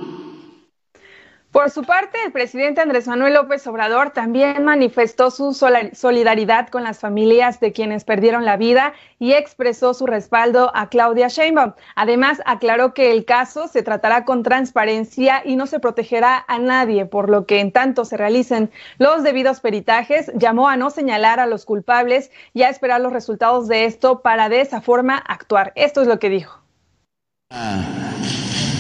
por 1.52 1.72
su 1.72 1.82
parte, 1.82 2.20
el 2.24 2.32
presidente 2.32 2.80
Andrés 2.80 3.08
Manuel 3.08 3.34
López 3.34 3.66
Obrador 3.66 4.12
también 4.12 4.64
manifestó 4.64 5.32
su 5.32 5.54
solidaridad 5.54 6.68
con 6.68 6.84
las 6.84 7.00
familias 7.00 7.60
de 7.60 7.72
quienes 7.72 8.04
perdieron 8.04 8.46
la 8.46 8.56
vida 8.56 8.94
y 9.18 9.34
expresó 9.34 9.96
su 9.96 10.06
respaldo 10.06 10.72
a 10.76 10.90
Claudia 10.90 11.28
Sheinbaum. 11.28 11.74
Además, 11.96 12.40
aclaró 12.46 12.94
que 12.94 13.12
el 13.12 13.26
caso 13.26 13.68
se 13.68 13.82
tratará 13.82 14.26
con 14.26 14.44
transparencia 14.44 15.42
y 15.44 15.56
no 15.56 15.66
se 15.66 15.80
protegerá 15.80 16.46
a 16.48 16.60
nadie, 16.60 17.08
por 17.08 17.32
lo 17.32 17.48
que 17.48 17.62
en 17.62 17.72
tanto 17.72 18.06
se 18.06 18.16
realicen 18.16 18.70
los 19.00 19.24
debidos 19.24 19.60
peritajes, 19.60 20.32
llamó 20.36 20.70
a 20.70 20.78
no 20.78 20.92
señalar 20.92 21.40
a 21.40 21.48
los 21.48 21.66
culpables 21.66 22.30
y 22.54 22.62
a 22.62 22.70
esperar 22.70 23.02
los 23.02 23.12
resultados 23.12 23.68
de 23.68 23.86
esto 23.86 24.22
para 24.22 24.50
de 24.50 24.62
esa 24.62 24.82
forma 24.82 25.18
actuar. 25.18 25.74
Esto 25.76 26.02
es 26.02 26.08
lo 26.08 26.20
que 26.20 26.30
dijo. 26.30 26.62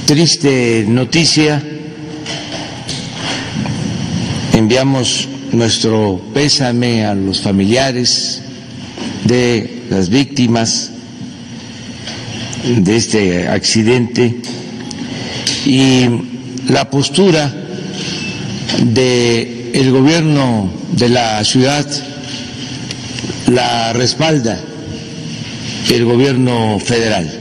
triste 0.05 0.85
noticia 0.87 1.61
Enviamos 4.59 5.25
nuestro 5.53 6.19
pésame 6.33 7.05
a 7.05 7.15
los 7.15 7.39
familiares 7.39 8.41
de 9.23 9.83
las 9.89 10.09
víctimas 10.09 10.91
de 12.65 12.95
este 12.97 13.47
accidente 13.47 14.35
y 15.65 16.07
la 16.67 16.89
postura 16.89 17.49
del 18.83 19.71
el 19.73 19.91
gobierno 19.91 20.69
de 20.91 21.07
la 21.07 21.41
ciudad 21.45 21.87
la 23.47 23.93
respalda 23.93 24.59
el 25.89 26.03
gobierno 26.03 26.79
federal 26.79 27.31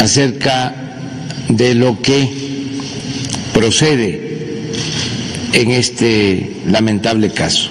acerca 0.00 0.74
de 1.48 1.74
lo 1.76 2.02
que 2.02 2.28
procede 3.54 4.27
en 5.52 5.70
este 5.70 6.56
lamentable 6.66 7.30
caso. 7.30 7.68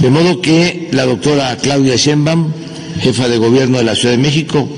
De 0.00 0.10
modo 0.10 0.40
que 0.40 0.88
la 0.92 1.04
doctora 1.04 1.56
Claudia 1.56 1.96
Sheinbaum, 1.96 2.52
jefa 3.00 3.28
de 3.28 3.38
gobierno 3.38 3.78
de 3.78 3.84
la 3.84 3.94
Ciudad 3.94 4.14
de 4.14 4.22
México, 4.22 4.68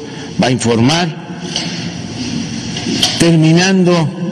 va 0.43 0.49
a 0.49 0.51
informar, 0.51 1.27
terminando 3.19 4.26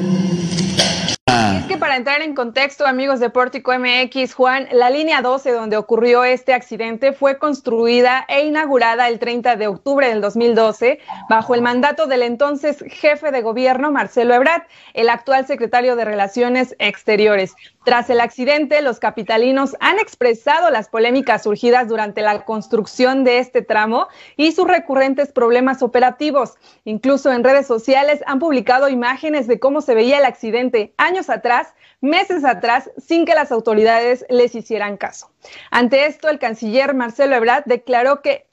entrar 2.04 2.20
en 2.20 2.34
contexto, 2.34 2.86
amigos 2.86 3.18
de 3.18 3.30
Pórtico 3.30 3.72
MX, 3.72 4.34
Juan, 4.34 4.68
la 4.72 4.90
línea 4.90 5.22
12 5.22 5.52
donde 5.52 5.78
ocurrió 5.78 6.22
este 6.22 6.52
accidente 6.52 7.14
fue 7.14 7.38
construida 7.38 8.26
e 8.28 8.44
inaugurada 8.44 9.08
el 9.08 9.18
30 9.18 9.56
de 9.56 9.68
octubre 9.68 10.06
del 10.10 10.20
2012 10.20 10.98
bajo 11.30 11.54
el 11.54 11.62
mandato 11.62 12.06
del 12.06 12.20
entonces 12.20 12.84
jefe 12.88 13.30
de 13.30 13.40
gobierno 13.40 13.90
Marcelo 13.90 14.34
Ebrard, 14.34 14.64
el 14.92 15.08
actual 15.08 15.46
secretario 15.46 15.96
de 15.96 16.04
Relaciones 16.04 16.76
Exteriores. 16.78 17.54
Tras 17.84 18.08
el 18.08 18.20
accidente, 18.20 18.80
los 18.80 18.98
capitalinos 18.98 19.76
han 19.80 19.98
expresado 19.98 20.70
las 20.70 20.88
polémicas 20.88 21.42
surgidas 21.42 21.86
durante 21.86 22.22
la 22.22 22.44
construcción 22.46 23.24
de 23.24 23.38
este 23.38 23.60
tramo 23.60 24.08
y 24.36 24.52
sus 24.52 24.66
recurrentes 24.66 25.32
problemas 25.32 25.82
operativos. 25.82 26.54
Incluso 26.84 27.30
en 27.30 27.44
redes 27.44 27.66
sociales 27.66 28.22
han 28.26 28.38
publicado 28.38 28.88
imágenes 28.88 29.46
de 29.46 29.58
cómo 29.58 29.82
se 29.82 29.94
veía 29.94 30.18
el 30.18 30.24
accidente 30.24 30.94
años 30.96 31.28
atrás, 31.28 31.74
meses 32.04 32.44
atrás, 32.44 32.90
sin 32.98 33.24
que 33.24 33.34
las 33.34 33.50
autoridades 33.50 34.24
les 34.28 34.54
hicieran 34.54 34.96
caso. 34.96 35.30
Ante 35.70 36.06
esto, 36.06 36.28
el 36.28 36.38
canciller 36.38 36.94
Marcelo 36.94 37.34
Ebrard 37.34 37.64
declaró 37.64 38.22
que 38.22 38.46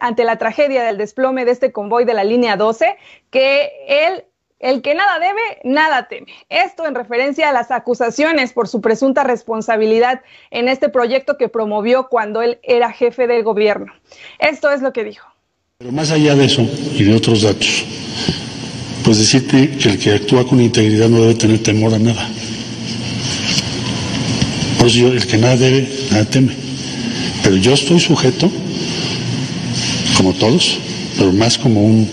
ante 0.00 0.24
la 0.24 0.38
tragedia 0.38 0.82
del 0.82 0.98
desplome 0.98 1.44
de 1.44 1.52
este 1.52 1.70
convoy 1.70 2.04
de 2.04 2.14
la 2.14 2.24
línea 2.24 2.56
12, 2.56 2.96
que 3.30 3.70
él 3.86 4.24
el 4.60 4.80
que 4.80 4.94
nada 4.94 5.18
debe, 5.18 5.60
nada 5.62 6.08
teme. 6.08 6.32
Esto 6.48 6.86
en 6.86 6.94
referencia 6.94 7.50
a 7.50 7.52
las 7.52 7.70
acusaciones 7.70 8.54
por 8.54 8.66
su 8.66 8.80
presunta 8.80 9.22
responsabilidad 9.22 10.22
en 10.50 10.68
este 10.68 10.88
proyecto 10.88 11.36
que 11.36 11.50
promovió 11.50 12.08
cuando 12.08 12.40
él 12.40 12.58
era 12.62 12.90
jefe 12.90 13.26
del 13.26 13.42
gobierno. 13.42 13.92
Esto 14.38 14.70
es 14.70 14.80
lo 14.80 14.94
que 14.94 15.04
dijo. 15.04 15.28
Pero 15.76 15.92
más 15.92 16.10
allá 16.10 16.34
de 16.34 16.46
eso 16.46 16.62
y 16.62 17.04
de 17.04 17.14
otros 17.14 17.42
datos, 17.42 17.84
pues 19.04 19.18
decirte 19.18 19.76
que 19.76 19.90
el 19.90 19.98
que 19.98 20.12
actúa 20.12 20.46
con 20.46 20.58
integridad 20.60 21.10
no 21.10 21.20
debe 21.20 21.34
tener 21.34 21.62
temor 21.62 21.92
a 21.92 21.98
nada. 21.98 22.26
Por 24.84 24.90
eso 24.90 24.98
yo, 24.98 25.12
el 25.14 25.26
que 25.26 25.38
nada 25.38 25.56
debe, 25.56 25.88
nada 26.10 26.26
teme. 26.26 26.52
Pero 27.42 27.56
yo 27.56 27.72
estoy 27.72 27.98
sujeto, 27.98 28.50
como 30.14 30.34
todos, 30.34 30.76
pero 31.16 31.32
más 31.32 31.56
como 31.56 31.82
un 31.82 32.06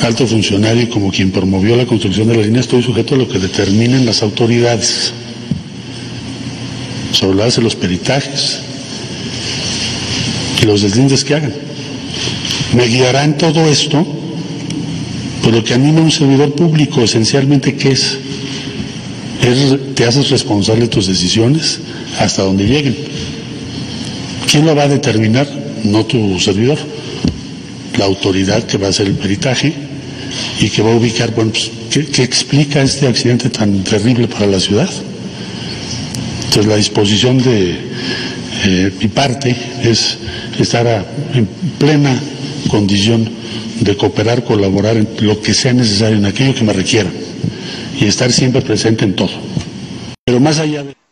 alto 0.00 0.26
funcionario 0.26 0.84
y 0.84 0.86
como 0.86 1.12
quien 1.12 1.30
promovió 1.30 1.76
la 1.76 1.84
construcción 1.84 2.28
de 2.28 2.36
la 2.36 2.42
línea, 2.42 2.62
estoy 2.62 2.82
sujeto 2.82 3.16
a 3.16 3.18
lo 3.18 3.28
que 3.28 3.38
determinen 3.38 4.06
las 4.06 4.22
autoridades 4.22 5.12
sobre 7.12 7.36
la 7.36 7.44
base 7.44 7.60
de 7.60 7.64
los 7.64 7.76
peritajes 7.76 8.60
y 10.62 10.64
los 10.64 10.80
deslindes 10.80 11.22
que 11.22 11.34
hagan. 11.34 11.52
Me 12.74 12.86
guiará 12.86 13.24
en 13.24 13.36
todo 13.36 13.60
esto 13.66 14.06
por 15.42 15.52
lo 15.52 15.62
que 15.62 15.74
anima 15.74 16.00
un 16.00 16.10
servidor 16.10 16.54
público, 16.54 17.02
esencialmente, 17.02 17.76
¿qué 17.76 17.90
es? 17.90 18.20
Te 19.94 20.04
haces 20.04 20.30
responsable 20.30 20.82
de 20.82 20.88
tus 20.88 21.06
decisiones 21.06 21.80
hasta 22.18 22.42
donde 22.42 22.66
lleguen. 22.66 22.96
¿Quién 24.50 24.66
lo 24.66 24.74
va 24.74 24.84
a 24.84 24.88
determinar? 24.88 25.48
No 25.84 26.04
tu 26.04 26.38
servidor. 26.38 26.78
La 27.98 28.04
autoridad 28.04 28.62
que 28.64 28.78
va 28.78 28.88
a 28.88 28.90
hacer 28.90 29.06
el 29.06 29.14
peritaje 29.14 29.72
y 30.60 30.68
que 30.68 30.82
va 30.82 30.92
a 30.92 30.96
ubicar, 30.96 31.34
bueno, 31.34 31.52
pues, 31.52 31.70
¿qué, 31.90 32.22
explica 32.22 32.82
este 32.82 33.06
accidente 33.06 33.48
tan 33.50 33.82
terrible 33.84 34.28
para 34.28 34.46
la 34.46 34.60
ciudad? 34.60 34.88
Entonces, 36.44 36.66
la 36.66 36.76
disposición 36.76 37.38
de 37.38 37.76
eh, 38.64 38.92
mi 39.00 39.08
parte 39.08 39.54
es 39.82 40.18
estar 40.58 40.86
en 41.34 41.46
plena 41.78 42.18
condición 42.68 43.28
de 43.80 43.96
cooperar, 43.96 44.44
colaborar 44.44 44.96
en 44.96 45.08
lo 45.20 45.40
que 45.40 45.54
sea 45.54 45.72
necesario, 45.72 46.16
en 46.16 46.26
aquello 46.26 46.54
que 46.54 46.64
me 46.64 46.72
requiera 46.72 47.10
y 48.00 48.04
estar 48.06 48.32
siempre 48.32 48.62
presente 48.62 49.04
en 49.04 49.14
todo. 49.14 49.30
Pero 50.24 50.40
más 50.40 50.58
allá 50.58 50.82
de... 50.82 51.05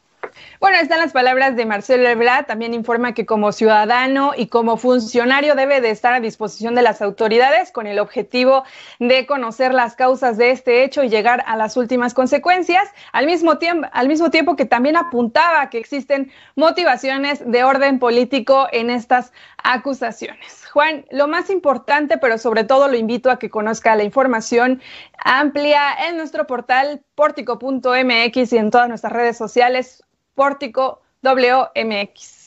Bueno, 0.64 0.78
están 0.78 1.00
las 1.00 1.12
palabras 1.12 1.56
de 1.56 1.66
Marcelo 1.66 2.08
Ebrard. 2.08 2.46
También 2.46 2.72
informa 2.72 3.12
que 3.12 3.26
como 3.26 3.52
ciudadano 3.52 4.32
y 4.34 4.46
como 4.46 4.78
funcionario 4.78 5.54
debe 5.54 5.82
de 5.82 5.90
estar 5.90 6.14
a 6.14 6.20
disposición 6.20 6.74
de 6.74 6.80
las 6.80 7.02
autoridades 7.02 7.70
con 7.70 7.86
el 7.86 7.98
objetivo 7.98 8.64
de 8.98 9.26
conocer 9.26 9.74
las 9.74 9.94
causas 9.94 10.38
de 10.38 10.52
este 10.52 10.82
hecho 10.82 11.04
y 11.04 11.10
llegar 11.10 11.44
a 11.46 11.58
las 11.58 11.76
últimas 11.76 12.14
consecuencias. 12.14 12.88
Al 13.12 13.26
mismo 13.26 13.58
tiempo, 13.58 13.88
al 13.92 14.08
mismo 14.08 14.30
tiempo 14.30 14.56
que 14.56 14.64
también 14.64 14.96
apuntaba 14.96 15.68
que 15.68 15.76
existen 15.76 16.32
motivaciones 16.56 17.42
de 17.44 17.62
orden 17.62 17.98
político 17.98 18.66
en 18.72 18.88
estas 18.88 19.34
acusaciones. 19.62 20.64
Juan, 20.72 21.04
lo 21.10 21.28
más 21.28 21.50
importante, 21.50 22.16
pero 22.16 22.38
sobre 22.38 22.64
todo 22.64 22.88
lo 22.88 22.96
invito 22.96 23.30
a 23.30 23.38
que 23.38 23.50
conozca 23.50 23.96
la 23.96 24.04
información 24.04 24.80
amplia 25.22 25.92
en 26.08 26.16
nuestro 26.16 26.46
portal 26.46 27.02
pórtico.mx 27.16 28.52
y 28.54 28.56
en 28.56 28.70
todas 28.70 28.88
nuestras 28.88 29.12
redes 29.12 29.36
sociales 29.36 30.02
Pórtico 30.34 31.00
WMX. 31.22 32.44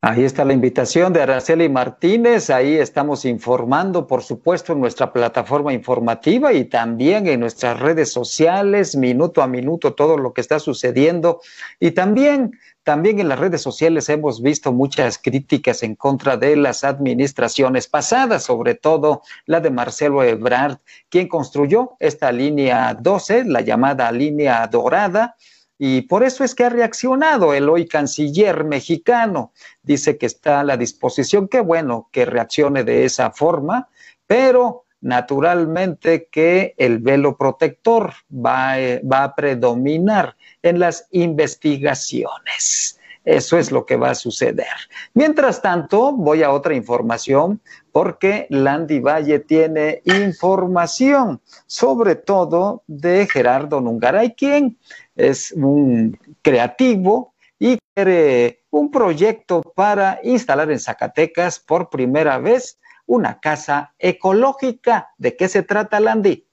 Ahí 0.00 0.22
está 0.22 0.44
la 0.44 0.52
invitación 0.52 1.12
de 1.12 1.22
Araceli 1.22 1.68
Martínez. 1.68 2.50
Ahí 2.50 2.76
estamos 2.76 3.24
informando, 3.24 4.06
por 4.06 4.22
supuesto, 4.22 4.72
en 4.72 4.80
nuestra 4.80 5.12
plataforma 5.12 5.72
informativa 5.72 6.52
y 6.52 6.66
también 6.66 7.26
en 7.26 7.40
nuestras 7.40 7.80
redes 7.80 8.12
sociales, 8.12 8.94
minuto 8.94 9.42
a 9.42 9.48
minuto, 9.48 9.94
todo 9.94 10.16
lo 10.16 10.32
que 10.32 10.40
está 10.40 10.60
sucediendo. 10.60 11.40
Y 11.80 11.90
también, 11.90 12.52
también 12.84 13.18
en 13.18 13.28
las 13.28 13.40
redes 13.40 13.60
sociales 13.60 14.08
hemos 14.08 14.40
visto 14.40 14.72
muchas 14.72 15.18
críticas 15.18 15.82
en 15.82 15.96
contra 15.96 16.36
de 16.36 16.54
las 16.54 16.84
administraciones 16.84 17.88
pasadas, 17.88 18.44
sobre 18.44 18.76
todo 18.76 19.22
la 19.46 19.58
de 19.58 19.70
Marcelo 19.70 20.22
Ebrard, 20.22 20.78
quien 21.08 21.26
construyó 21.26 21.96
esta 21.98 22.30
línea 22.30 22.94
12, 22.94 23.46
la 23.46 23.62
llamada 23.62 24.12
línea 24.12 24.64
dorada 24.68 25.34
y 25.78 26.02
por 26.02 26.24
eso 26.24 26.42
es 26.42 26.54
que 26.54 26.64
ha 26.64 26.68
reaccionado 26.68 27.54
el 27.54 27.68
hoy 27.68 27.86
canciller 27.86 28.64
mexicano. 28.64 29.52
Dice 29.82 30.18
que 30.18 30.26
está 30.26 30.60
a 30.60 30.64
la 30.64 30.76
disposición, 30.76 31.46
qué 31.46 31.60
bueno 31.60 32.08
que 32.10 32.24
reaccione 32.24 32.82
de 32.82 33.04
esa 33.04 33.30
forma, 33.30 33.88
pero 34.26 34.84
naturalmente 35.00 36.28
que 36.30 36.74
el 36.76 36.98
velo 36.98 37.36
protector 37.36 38.12
va, 38.32 38.80
eh, 38.80 39.00
va 39.00 39.22
a 39.22 39.34
predominar 39.36 40.36
en 40.62 40.80
las 40.80 41.06
investigaciones. 41.12 42.97
Eso 43.28 43.58
es 43.58 43.70
lo 43.70 43.84
que 43.84 43.96
va 43.96 44.08
a 44.08 44.14
suceder. 44.14 44.72
Mientras 45.12 45.60
tanto, 45.60 46.12
voy 46.12 46.42
a 46.42 46.50
otra 46.50 46.74
información 46.74 47.60
porque 47.92 48.46
Landy 48.48 49.00
Valle 49.00 49.40
tiene 49.40 50.00
información, 50.06 51.38
sobre 51.66 52.14
todo 52.16 52.84
de 52.86 53.28
Gerardo 53.30 53.82
Nungaray, 53.82 54.32
quien 54.32 54.78
es 55.14 55.52
un 55.52 56.18
creativo 56.40 57.34
y 57.58 57.76
quiere 57.94 58.62
un 58.70 58.90
proyecto 58.90 59.60
para 59.60 60.20
instalar 60.22 60.70
en 60.70 60.80
Zacatecas 60.80 61.60
por 61.60 61.90
primera 61.90 62.38
vez 62.38 62.78
una 63.04 63.40
casa 63.40 63.92
ecológica. 63.98 65.10
¿De 65.18 65.36
qué 65.36 65.48
se 65.48 65.62
trata, 65.62 66.00
Landy? 66.00 66.47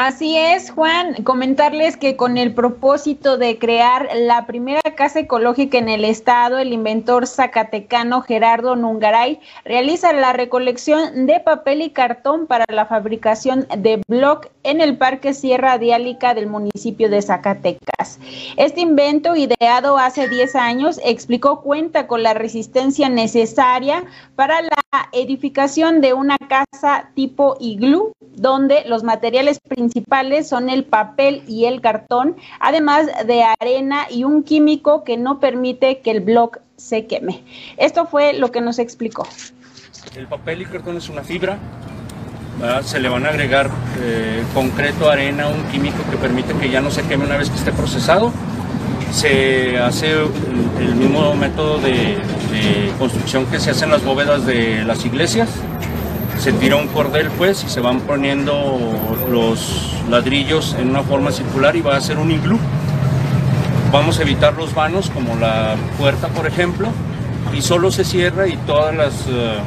Así 0.00 0.36
es, 0.38 0.70
Juan. 0.70 1.24
Comentarles 1.24 1.96
que 1.96 2.14
con 2.14 2.38
el 2.38 2.54
propósito 2.54 3.36
de 3.36 3.58
crear 3.58 4.08
la 4.14 4.46
primera 4.46 4.80
casa 4.94 5.18
ecológica 5.18 5.76
en 5.76 5.88
el 5.88 6.04
estado, 6.04 6.60
el 6.60 6.72
inventor 6.72 7.26
zacatecano 7.26 8.22
Gerardo 8.22 8.76
Nungaray 8.76 9.40
realiza 9.64 10.12
la 10.12 10.32
recolección 10.32 11.26
de 11.26 11.40
papel 11.40 11.82
y 11.82 11.90
cartón 11.90 12.46
para 12.46 12.64
la 12.72 12.86
fabricación 12.86 13.66
de 13.76 14.00
bloc 14.06 14.46
en 14.62 14.80
el 14.80 14.96
Parque 14.98 15.34
Sierra 15.34 15.78
Diálica 15.78 16.32
del 16.32 16.46
municipio 16.46 17.10
de 17.10 17.20
Zacatecas. 17.20 18.20
Este 18.56 18.82
invento, 18.82 19.34
ideado 19.34 19.98
hace 19.98 20.28
10 20.28 20.54
años, 20.54 21.00
explicó 21.04 21.60
cuenta 21.60 22.06
con 22.06 22.22
la 22.22 22.34
resistencia 22.34 23.08
necesaria 23.08 24.04
para 24.36 24.62
la 24.62 25.08
edificación 25.10 26.00
de 26.00 26.12
una 26.12 26.38
casa 26.38 27.10
tipo 27.16 27.56
iglú, 27.58 28.12
donde 28.20 28.84
los 28.86 29.02
materiales 29.02 29.58
principales 29.58 29.87
son 30.44 30.70
el 30.70 30.84
papel 30.84 31.42
y 31.46 31.66
el 31.66 31.80
cartón, 31.80 32.36
además 32.60 33.06
de 33.26 33.44
arena 33.60 34.06
y 34.10 34.24
un 34.24 34.42
químico 34.42 35.04
que 35.04 35.16
no 35.16 35.40
permite 35.40 36.00
que 36.00 36.10
el 36.10 36.20
bloc 36.20 36.58
se 36.76 37.06
queme. 37.06 37.42
Esto 37.76 38.06
fue 38.06 38.32
lo 38.32 38.50
que 38.50 38.60
nos 38.60 38.78
explicó. 38.78 39.26
El 40.16 40.26
papel 40.26 40.62
y 40.62 40.66
cartón 40.66 40.96
es 40.96 41.08
una 41.08 41.22
fibra, 41.22 41.58
se 42.82 42.98
le 42.98 43.08
van 43.08 43.26
a 43.26 43.28
agregar 43.28 43.70
eh, 44.00 44.42
concreto, 44.54 45.10
arena, 45.10 45.48
un 45.48 45.62
químico 45.70 45.98
que 46.10 46.16
permite 46.16 46.54
que 46.54 46.70
ya 46.70 46.80
no 46.80 46.90
se 46.90 47.02
queme 47.02 47.24
una 47.24 47.36
vez 47.36 47.50
que 47.50 47.56
esté 47.56 47.72
procesado. 47.72 48.32
Se 49.12 49.78
hace 49.78 50.12
el, 50.12 50.94
mismo 50.94 51.34
método 51.34 51.78
de 51.78 52.18
construcción 52.98 53.46
que 53.46 53.58
se 53.58 53.70
hace 53.70 53.84
en 53.84 53.92
las 53.92 54.04
bóvedas 54.04 54.44
de 54.44 54.84
las 54.84 55.04
iglesias 55.04 55.48
se 56.48 56.54
tira 56.54 56.76
un 56.76 56.86
cordel 56.88 57.28
pues 57.36 57.62
y 57.62 57.68
se 57.68 57.80
van 57.80 58.00
poniendo 58.00 58.78
los 59.30 59.92
ladrillos 60.08 60.74
en 60.78 60.88
una 60.88 61.02
forma 61.02 61.30
circular 61.30 61.76
y 61.76 61.82
va 61.82 61.94
a 61.94 62.00
ser 62.00 62.16
un 62.16 62.30
iglú. 62.30 62.58
Vamos 63.92 64.18
a 64.18 64.22
evitar 64.22 64.54
los 64.54 64.74
vanos 64.74 65.10
como 65.10 65.36
la 65.36 65.76
puerta 65.98 66.28
por 66.28 66.46
ejemplo 66.46 66.88
y 67.54 67.60
solo 67.60 67.92
se 67.92 68.02
cierra 68.02 68.48
y 68.48 68.56
todas 68.66 68.96
las, 68.96 69.26
eh, 69.28 69.58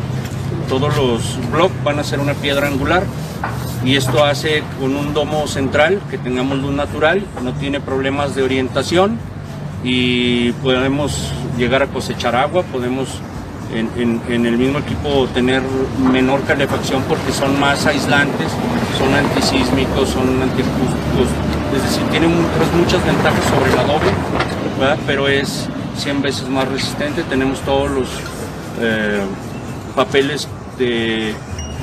todos 0.68 0.98
los 0.98 1.52
bloques 1.52 1.84
van 1.84 2.00
a 2.00 2.04
ser 2.04 2.20
una 2.20 2.34
piedra 2.34 2.66
angular 2.66 3.04
y 3.86 3.96
esto 3.96 4.26
hace 4.26 4.64
con 4.80 4.96
un 4.96 5.14
domo 5.14 5.46
central 5.46 6.02
que 6.10 6.18
tengamos 6.18 6.58
luz 6.58 6.74
natural, 6.74 7.24
no 7.44 7.54
tiene 7.54 7.80
problemas 7.80 8.34
de 8.34 8.42
orientación 8.42 9.20
y 9.84 10.52
podemos 10.54 11.32
llegar 11.60 11.84
a 11.84 11.88
cosechar 11.88 12.36
agua, 12.36 12.64
podemos 12.64 13.22
en, 13.74 14.46
el 14.46 14.58
mismo 14.58 14.80
equipo 14.80 15.28
tener 15.34 15.62
menor 16.12 16.42
calefacción 16.44 17.04
porque 17.08 17.32
son 17.32 17.60
más 17.60 17.86
aislantes, 17.86 18.48
son 18.98 19.14
antisísmicos, 19.14 20.10
son 20.10 20.42
antiacústicos, 20.42 21.28
es 21.76 21.84
decir, 21.84 22.04
tienen 22.12 22.32
muchas, 22.78 23.06
ventajas 23.06 23.44
sobre 23.46 23.76
la 23.76 23.84
doble, 23.84 24.12
pero 25.06 25.28
es 25.28 25.68
100 25.98 26.22
veces 26.22 26.50
más 26.50 26.68
resistente. 26.68 27.24
Tenemos 27.24 27.60
todos 27.62 27.90
los 27.92 28.08
eh, 28.82 29.22
papeles 29.96 30.48
de 30.78 31.34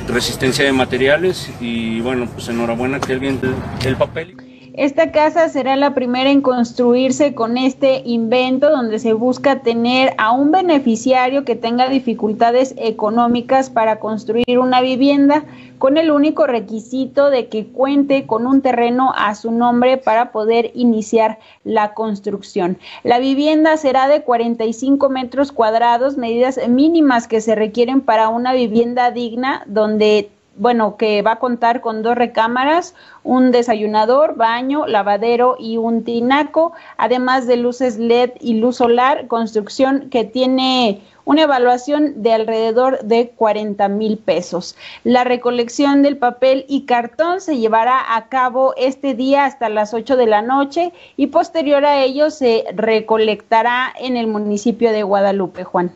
resistencia 0.07 0.65
de 0.65 0.73
materiales 0.73 1.49
y 1.59 2.01
bueno, 2.01 2.27
pues 2.27 2.49
enhorabuena 2.49 2.99
que 2.99 3.13
alguien 3.13 3.39
el 3.85 3.95
papel. 3.95 4.48
Esta 4.79 5.11
casa 5.11 5.49
será 5.49 5.75
la 5.75 5.93
primera 5.93 6.31
en 6.31 6.39
construirse 6.39 7.35
con 7.35 7.57
este 7.57 8.01
invento 8.05 8.69
donde 8.69 8.97
se 8.99 9.11
busca 9.11 9.59
tener 9.59 10.13
a 10.17 10.31
un 10.31 10.51
beneficiario 10.51 11.43
que 11.43 11.57
tenga 11.57 11.89
dificultades 11.89 12.73
económicas 12.77 13.69
para 13.69 13.99
construir 13.99 14.57
una 14.57 14.79
vivienda 14.79 15.43
con 15.79 15.97
el 15.97 16.11
único 16.11 16.47
requisito 16.47 17.29
de 17.29 17.49
que 17.49 17.65
cuente 17.65 18.25
con 18.25 18.47
un 18.47 18.61
terreno 18.61 19.11
a 19.17 19.35
su 19.35 19.51
nombre 19.51 19.97
para 19.97 20.31
poder 20.31 20.71
iniciar 20.75 21.39
la 21.65 21.93
construcción. 21.93 22.77
La 23.03 23.19
vivienda 23.19 23.75
será 23.75 24.07
de 24.07 24.21
45 24.21 25.09
metros 25.09 25.51
cuadrados, 25.51 26.15
medidas 26.15 26.57
mínimas 26.69 27.27
que 27.27 27.41
se 27.41 27.53
requieren 27.53 27.99
para 27.99 28.29
una 28.29 28.53
vivienda 28.53 29.11
digna 29.11 29.61
donde 29.67 30.29
bueno, 30.59 30.97
que 30.97 31.21
va 31.21 31.33
a 31.33 31.39
contar 31.39 31.79
con 31.79 32.03
dos 32.03 32.15
recámaras, 32.15 32.93
un 33.23 33.51
desayunador, 33.51 34.35
baño, 34.35 34.85
lavadero 34.85 35.55
y 35.57 35.77
un 35.77 36.03
tinaco, 36.03 36.73
además 36.97 37.47
de 37.47 37.55
luces 37.55 37.97
LED 37.97 38.31
y 38.41 38.55
luz 38.55 38.75
solar, 38.75 39.27
construcción 39.27 40.09
que 40.09 40.25
tiene 40.25 41.01
una 41.23 41.43
evaluación 41.43 42.21
de 42.23 42.33
alrededor 42.33 42.99
de 43.03 43.29
40 43.29 43.87
mil 43.87 44.17
pesos. 44.17 44.75
La 45.05 45.23
recolección 45.23 46.01
del 46.01 46.17
papel 46.17 46.65
y 46.67 46.81
cartón 46.81 47.39
se 47.39 47.57
llevará 47.57 48.15
a 48.15 48.27
cabo 48.27 48.73
este 48.75 49.13
día 49.13 49.45
hasta 49.45 49.69
las 49.69 49.93
8 49.93 50.17
de 50.17 50.27
la 50.27 50.41
noche 50.41 50.91
y 51.15 51.27
posterior 51.27 51.85
a 51.85 52.03
ello 52.03 52.31
se 52.31 52.65
recolectará 52.75 53.93
en 53.97 54.17
el 54.17 54.27
municipio 54.27 54.91
de 54.91 55.03
Guadalupe, 55.03 55.63
Juan. 55.63 55.93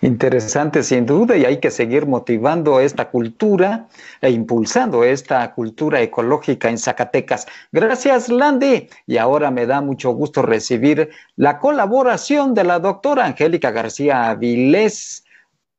Interesante, 0.00 0.82
sin 0.82 1.06
duda, 1.06 1.36
y 1.36 1.44
hay 1.44 1.60
que 1.60 1.70
seguir 1.70 2.06
motivando 2.06 2.80
esta 2.80 3.10
cultura 3.10 3.86
e 4.20 4.30
impulsando 4.30 5.02
esta 5.02 5.54
cultura 5.54 6.00
ecológica 6.00 6.68
en 6.68 6.78
Zacatecas. 6.78 7.46
Gracias, 7.72 8.28
Landy. 8.28 8.88
Y 9.06 9.16
ahora 9.16 9.50
me 9.50 9.66
da 9.66 9.80
mucho 9.80 10.10
gusto 10.10 10.42
recibir 10.42 11.10
la 11.36 11.58
colaboración 11.58 12.52
de 12.52 12.64
la 12.64 12.78
doctora 12.78 13.24
Angélica 13.24 13.70
García 13.70 14.28
Avilés, 14.28 15.24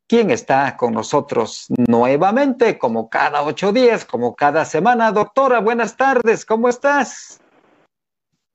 quien 0.07 0.31
está 0.31 0.75
con 0.77 0.93
nosotros 0.93 1.67
nuevamente, 1.87 2.77
como 2.77 3.09
cada 3.09 3.43
ocho 3.43 3.71
días, 3.71 4.05
como 4.05 4.35
cada 4.35 4.65
semana. 4.65 5.11
Doctora, 5.11 5.59
buenas 5.59 5.97
tardes, 5.97 6.45
¿cómo 6.45 6.69
estás? 6.69 7.39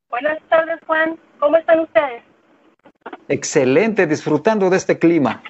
Buenas 0.08 0.38
tardes, 0.48 0.80
Juan. 0.86 1.18
¿Cómo 1.38 1.56
están 1.56 1.80
ustedes? 1.80 2.29
Excelente, 3.30 4.08
disfrutando 4.08 4.68
de 4.70 4.76
este 4.76 4.98
clima. 4.98 5.40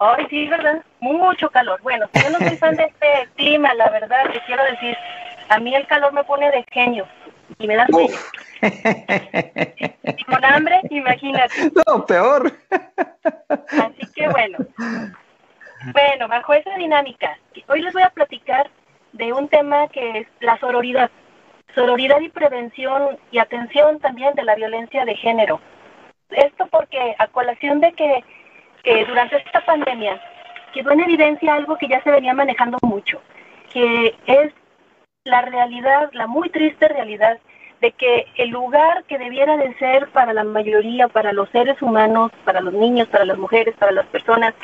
Ay, 0.00 0.26
sí, 0.30 0.48
¿verdad? 0.48 0.82
Mucho 0.98 1.50
calor. 1.50 1.78
Bueno, 1.82 2.06
yo 2.14 2.30
no 2.30 2.38
soy 2.38 2.56
fan 2.56 2.74
de 2.74 2.84
este 2.84 3.28
clima, 3.36 3.74
la 3.74 3.90
verdad, 3.90 4.30
te 4.32 4.40
quiero 4.46 4.64
decir. 4.64 4.96
A 5.50 5.58
mí 5.58 5.74
el 5.74 5.86
calor 5.86 6.14
me 6.14 6.24
pone 6.24 6.50
de 6.50 6.64
genio 6.72 7.06
y 7.58 7.66
me 7.66 7.76
da 7.76 7.86
sueño. 7.88 8.16
y 8.62 10.24
con 10.24 10.42
hambre, 10.42 10.80
imagínate. 10.88 11.70
No, 11.86 12.06
peor. 12.06 12.50
Así 13.50 14.06
que 14.14 14.26
bueno. 14.30 14.56
Bueno, 15.92 16.28
bajo 16.28 16.54
esa 16.54 16.74
dinámica, 16.78 17.38
hoy 17.68 17.82
les 17.82 17.92
voy 17.92 18.04
a 18.04 18.08
platicar 18.08 18.70
de 19.12 19.34
un 19.34 19.48
tema 19.48 19.88
que 19.88 20.20
es 20.20 20.26
la 20.40 20.58
sororidad. 20.60 21.10
Sororidad 21.74 22.20
y 22.20 22.30
prevención 22.30 23.18
y 23.30 23.38
atención 23.38 24.00
también 24.00 24.34
de 24.34 24.44
la 24.44 24.54
violencia 24.54 25.04
de 25.04 25.14
género. 25.16 25.60
Esto 26.30 26.66
porque 26.68 27.14
a 27.18 27.26
colación 27.28 27.80
de 27.80 27.92
que 27.92 29.04
durante 29.06 29.36
esta 29.36 29.64
pandemia 29.64 30.20
quedó 30.74 30.90
en 30.90 31.00
evidencia 31.00 31.54
algo 31.54 31.78
que 31.78 31.88
ya 31.88 32.02
se 32.02 32.10
venía 32.10 32.34
manejando 32.34 32.78
mucho, 32.82 33.20
que 33.72 34.14
es 34.26 34.52
la 35.24 35.42
realidad, 35.42 36.10
la 36.12 36.26
muy 36.26 36.50
triste 36.50 36.88
realidad 36.88 37.38
de 37.80 37.92
que 37.92 38.26
el 38.36 38.50
lugar 38.50 39.04
que 39.04 39.18
debiera 39.18 39.56
de 39.56 39.74
ser 39.74 40.08
para 40.10 40.32
la 40.32 40.44
mayoría, 40.44 41.08
para 41.08 41.32
los 41.32 41.48
seres 41.50 41.80
humanos, 41.80 42.32
para 42.44 42.60
los 42.60 42.74
niños, 42.74 43.08
para 43.08 43.24
las 43.24 43.38
mujeres, 43.38 43.74
para 43.76 43.92
las 43.92 44.06
personas, 44.06 44.54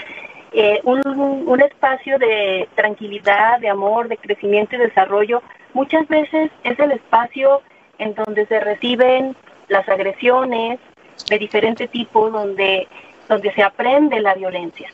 eh, 0.52 0.80
un, 0.84 1.00
un 1.06 1.60
espacio 1.60 2.18
de 2.18 2.68
tranquilidad, 2.74 3.60
de 3.60 3.68
amor, 3.68 4.08
de 4.08 4.16
crecimiento 4.16 4.74
y 4.74 4.78
desarrollo, 4.78 5.42
muchas 5.74 6.08
veces 6.08 6.50
es 6.64 6.78
el 6.78 6.92
espacio 6.92 7.62
en 7.98 8.14
donde 8.14 8.46
se 8.46 8.58
reciben 8.58 9.36
las 9.68 9.88
agresiones 9.88 10.80
de 11.28 11.38
diferente 11.38 11.88
tipo, 11.88 12.30
donde 12.30 12.88
donde 13.30 13.52
se 13.54 13.62
aprende 13.62 14.20
la 14.20 14.34
violencia. 14.34 14.90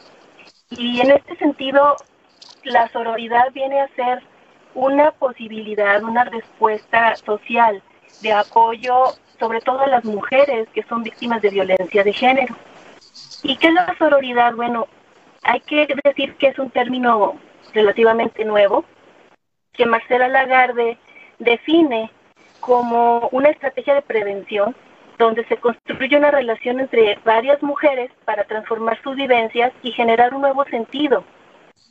Y 0.69 1.01
en 1.01 1.11
este 1.11 1.37
sentido, 1.37 1.97
la 2.65 2.87
sororidad 2.89 3.51
viene 3.55 3.81
a 3.81 3.89
ser 3.97 4.23
una 4.75 5.11
posibilidad, 5.13 6.03
una 6.03 6.25
respuesta 6.25 7.17
social 7.17 7.83
de 8.21 8.33
apoyo, 8.35 9.15
sobre 9.41 9.63
todo 9.63 9.81
a 9.81 9.87
las 9.87 10.05
mujeres 10.05 10.69
que 10.75 10.83
son 10.83 11.03
víctimas 11.03 11.41
de 11.41 11.49
violencia 11.49 12.05
de 12.05 12.13
género. 12.13 12.55
¿Y 13.43 13.57
qué 13.57 13.69
es 13.69 13.73
la 13.73 13.97
sororidad? 13.99 14.55
Bueno, 14.55 14.87
hay 15.43 15.61
que 15.61 15.89
decir 16.05 16.37
que 16.37 16.49
es 16.49 16.59
un 16.59 16.71
término 16.71 17.39
relativamente 17.73 18.45
nuevo, 18.45 18.85
que 19.73 19.87
Marcela 19.87 20.29
Lagarde 20.29 20.99
define 21.39 22.11
como 22.61 23.31
una 23.33 23.49
estrategia 23.49 23.95
de 23.95 24.03
prevención 24.03 24.77
donde 25.19 25.45
se 25.47 25.57
construye 25.57 26.17
una 26.17 26.31
relación 26.31 26.81
entre 26.81 27.19
varias 27.25 27.63
mujeres 27.63 28.11
para 28.25 28.45
transformar 28.45 29.01
sus 29.03 29.17
vivencias 29.17 29.73
y 29.83 29.93
generar 29.93 30.35
un 30.35 30.43
nuevo 30.43 30.65
sentido 30.65 31.25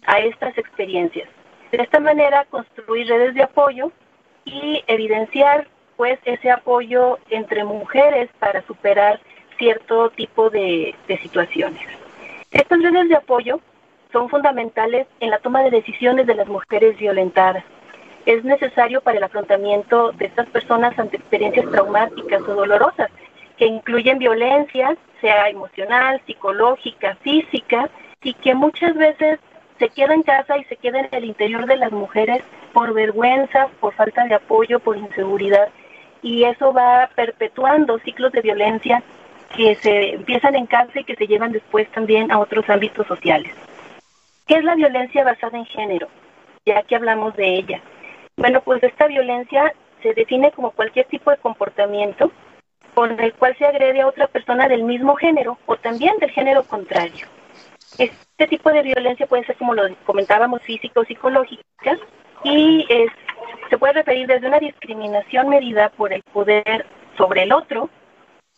a 0.06 0.20
estas 0.20 0.58
experiencias. 0.58 1.28
De 1.72 1.82
esta 1.82 2.00
manera, 2.00 2.46
construir 2.46 3.08
redes 3.08 3.34
de 3.34 3.44
apoyo 3.44 3.92
y 4.46 4.84
evidenciar 4.88 5.68
pues 5.98 6.20
ese 6.26 6.52
apoyo 6.52 7.20
entre 7.30 7.64
mujeres 7.64 8.30
para 8.40 8.62
superar 8.64 9.20
cierto 9.58 10.10
tipo 10.12 10.50
de, 10.50 10.94
de 11.08 11.18
situaciones. 11.20 11.88
Estas 12.52 12.82
redes 12.82 13.10
de 13.10 13.16
apoyo 13.16 13.60
son 14.12 14.30
fundamentales 14.30 15.08
en 15.20 15.30
la 15.30 15.40
toma 15.40 15.62
de 15.64 15.72
decisiones 15.72 16.28
de 16.28 16.36
las 16.36 16.48
mujeres 16.48 16.98
violentadas. 16.98 17.64
Es 18.26 18.44
necesario 18.44 19.02
para 19.02 19.18
el 19.18 19.24
afrontamiento 19.24 20.12
de 20.14 20.26
estas 20.26 20.48
personas 20.50 20.98
ante 20.98 21.18
experiencias 21.18 21.70
traumáticas 21.70 22.42
o 22.42 22.56
dolorosas 22.56 23.12
que 23.58 23.66
incluyen 23.66 24.18
violencia, 24.18 24.98
sea 25.22 25.50
emocional, 25.50 26.22
psicológica, 26.26 27.16
física, 27.22 27.90
y 28.22 28.34
que 28.34 28.56
muchas 28.56 28.96
veces 28.96 29.40
se 29.78 29.90
queda 29.90 30.14
en 30.14 30.24
casa 30.24 30.58
y 30.58 30.64
se 30.66 30.78
queda 30.78 31.00
en 31.00 31.10
el 31.12 31.26
interior 31.26 31.66
de 31.68 31.78
las 31.78 31.92
mujeres 31.92 32.44
por 32.74 32.94
vergüenza, 32.94 33.68
por 33.80 33.94
falta 33.94 34.26
de 34.26 34.36
apoyo, 34.36 34.80
por 34.80 34.98
inseguridad. 34.98 35.70
Y 36.22 36.44
eso 36.44 36.74
va 36.74 37.10
perpetuando 37.16 38.00
ciclos 38.00 38.32
de 38.32 38.42
violencia 38.42 39.04
que 39.56 39.76
se 39.76 40.16
empiezan 40.16 40.56
en 40.56 40.66
casa 40.66 41.00
y 41.00 41.04
que 41.04 41.16
se 41.16 41.28
llevan 41.28 41.52
después 41.52 41.88
también 41.92 42.32
a 42.32 42.40
otros 42.40 42.68
ámbitos 42.70 43.06
sociales. 43.08 43.54
¿Qué 44.48 44.56
es 44.56 44.64
la 44.64 44.76
violencia 44.76 45.24
basada 45.24 45.58
en 45.58 45.66
género? 45.66 46.08
Ya 46.66 46.82
que 46.84 46.96
hablamos 46.96 47.36
de 47.36 47.56
ella. 47.56 47.82
Bueno, 48.38 48.62
pues 48.62 48.84
esta 48.84 49.08
violencia 49.08 49.74
se 50.02 50.14
define 50.14 50.52
como 50.52 50.72
cualquier 50.72 51.06
tipo 51.08 51.32
de 51.32 51.38
comportamiento 51.38 52.32
con 52.94 53.20
el 53.20 53.34
cual 53.34 53.56
se 53.58 53.66
agrede 53.66 54.02
a 54.02 54.08
otra 54.08 54.28
persona 54.28 54.68
del 54.68 54.84
mismo 54.84 55.16
género 55.16 55.58
o 55.66 55.76
también 55.78 56.18
del 56.20 56.32
género 56.32 56.64
contrario. 56.64 57.28
Este 57.98 58.48
tipo 58.48 58.70
de 58.72 58.84
violencia 58.84 59.26
puede 59.28 59.46
ser, 59.46 59.56
como 59.58 59.74
lo 59.74 59.84
comentábamos, 60.06 60.62
físico 60.62 61.02
o 61.02 61.06
psicológica 61.06 61.98
y 62.44 62.86
se 63.70 63.78
puede 63.78 63.94
referir 63.94 64.28
desde 64.28 64.48
una 64.48 64.60
discriminación 64.60 65.50
medida 65.50 65.90
por 65.90 66.14
el 66.14 66.22
poder 66.24 66.86
sobre 67.18 67.44
el 67.44 67.54
otro 67.54 67.90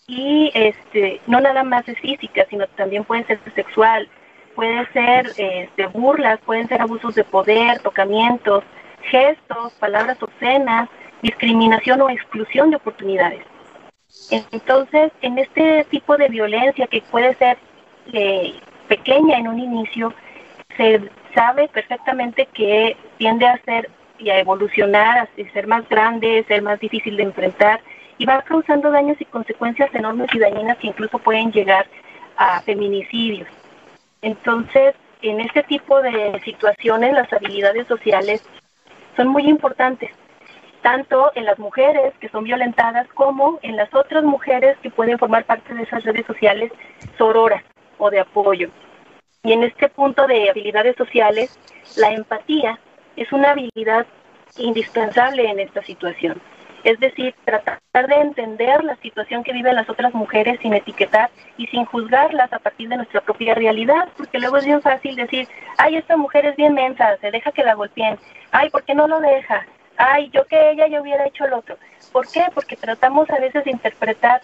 y 0.08 0.52
este, 0.54 1.22
no 1.28 1.40
nada 1.40 1.64
más 1.64 1.88
es 1.88 2.00
física, 2.00 2.46
sino 2.50 2.66
también 2.68 3.04
puede 3.04 3.26
ser 3.26 3.40
sexual, 3.54 4.08
puede 4.56 4.86
ser 4.92 5.28
este, 5.38 5.86
burlas, 5.88 6.40
pueden 6.46 6.68
ser 6.68 6.82
abusos 6.82 7.14
de 7.16 7.24
poder, 7.24 7.80
tocamientos, 7.80 8.64
gestos, 9.10 9.74
palabras 9.80 10.22
obscenas, 10.22 10.89
discriminación 11.22 12.01
o 12.01 12.10
exclusión 12.10 12.70
de 12.70 12.78
oportunidades. 12.78 13.41
Entonces, 14.30 15.12
en 15.22 15.38
este 15.38 15.86
tipo 15.86 16.18
de 16.18 16.30
violencia 16.30 16.88
que 16.88 17.01
puede 17.01 17.36
ser 17.36 17.58
eh, 18.14 18.53
pequeña 18.88 19.38
en 19.38 19.47
un 19.47 19.60
inicio, 19.60 20.14
se 20.76 21.01
sabe 21.34 21.68
perfectamente 21.68 22.47
que 22.53 22.95
tiende 23.18 23.47
a 23.47 23.62
ser 23.64 23.89
y 24.18 24.30
a 24.30 24.39
evolucionar, 24.39 25.20
a 25.20 25.51
ser 25.53 25.68
más 25.68 25.88
grande, 25.89 26.45
ser 26.47 26.62
más 26.62 26.80
difícil 26.80 27.18
de 27.18 27.24
enfrentar 27.24 27.82
y 28.18 28.26
va 28.26 28.41
causando 28.41 28.91
daños 28.91 29.20
y 29.20 29.26
consecuencias 29.26 29.93
enormes 29.93 30.34
y 30.34 30.39
dañinas 30.39 30.78
que 30.78 30.88
incluso 30.88 31.20
pueden 31.20 31.51
llegar 31.51 31.86
a 32.38 32.62
feminicidios. 32.62 33.47
Entonces, 34.22 34.95
en 35.22 35.41
este 35.41 35.64
tipo 35.64 36.01
de 36.01 36.39
situaciones, 36.43 37.14
las 37.14 37.32
habilidades 37.32 37.88
sociales 37.88 38.43
son 39.18 39.28
muy 39.28 39.49
importantes 39.49 40.11
tanto 40.82 41.32
en 41.36 41.43
las 41.43 41.59
mujeres 41.59 42.13
que 42.22 42.30
son 42.30 42.45
violentadas 42.45 43.09
como 43.09 43.59
en 43.61 43.76
las 43.76 43.93
otras 43.93 44.24
mujeres 44.24 44.78
que 44.82 44.89
pueden 44.89 45.20
formar 45.20 45.43
parte 45.43 45.74
de 45.74 45.84
esas 45.84 46.03
redes 46.05 46.26
sociales 46.26 46.72
sororas 47.18 47.61
o 47.97 48.09
de 48.09 48.22
apoyo. 48.22 48.70
Y 49.43 49.51
en 49.51 49.63
este 49.63 49.89
punto 49.89 50.28
de 50.28 50.49
habilidades 50.49 50.95
sociales, 50.95 51.59
la 51.97 52.11
empatía 52.11 52.80
es 53.18 53.30
una 53.34 53.51
habilidad 53.51 54.05
indispensable 54.57 55.49
en 55.49 55.59
esta 55.59 55.84
situación. 55.84 56.41
Es 56.88 57.00
decir, 57.00 57.36
tratar 57.44 58.08
de 58.08 58.16
entender 58.16 58.82
la 58.84 58.96
situación 58.98 59.44
que 59.44 59.52
viven 59.52 59.76
las 59.76 59.90
otras 59.90 60.14
mujeres 60.14 60.58
sin 60.62 60.74
etiquetar 60.74 61.30
y 61.58 61.68
sin 61.68 61.84
juzgarlas 61.84 62.54
a 62.54 62.60
partir 62.60 62.88
de 62.88 62.96
nuestra 62.96 63.20
propia 63.20 63.54
realidad, 63.56 64.08
porque 64.16 64.40
luego 64.40 64.56
es 64.56 64.66
bien 64.66 64.82
fácil 64.82 65.16
decir, 65.18 65.48
ay, 65.78 65.98
esta 65.98 66.16
mujer 66.16 66.46
es 66.46 66.56
bien 66.56 66.74
mensa, 66.74 67.18
se 67.18 67.30
deja 67.32 67.52
que 67.52 67.64
la 67.64 67.74
golpeen, 67.74 68.18
ay, 68.52 68.70
¿por 68.70 68.84
qué 68.84 68.96
no 68.96 69.06
lo 69.08 69.20
deja? 69.20 69.66
ay, 69.98 70.30
yo 70.34 70.46
que 70.46 70.72
ella 70.72 70.88
yo 70.88 71.02
hubiera 71.02 71.26
hecho 71.26 71.46
el 71.46 71.54
otro. 71.54 71.76
¿Por 72.12 72.28
qué? 72.32 72.46
Porque 72.54 72.76
tratamos 72.76 73.30
a 73.30 73.40
veces 73.40 73.66
de 73.66 73.72
interpretar 73.72 74.42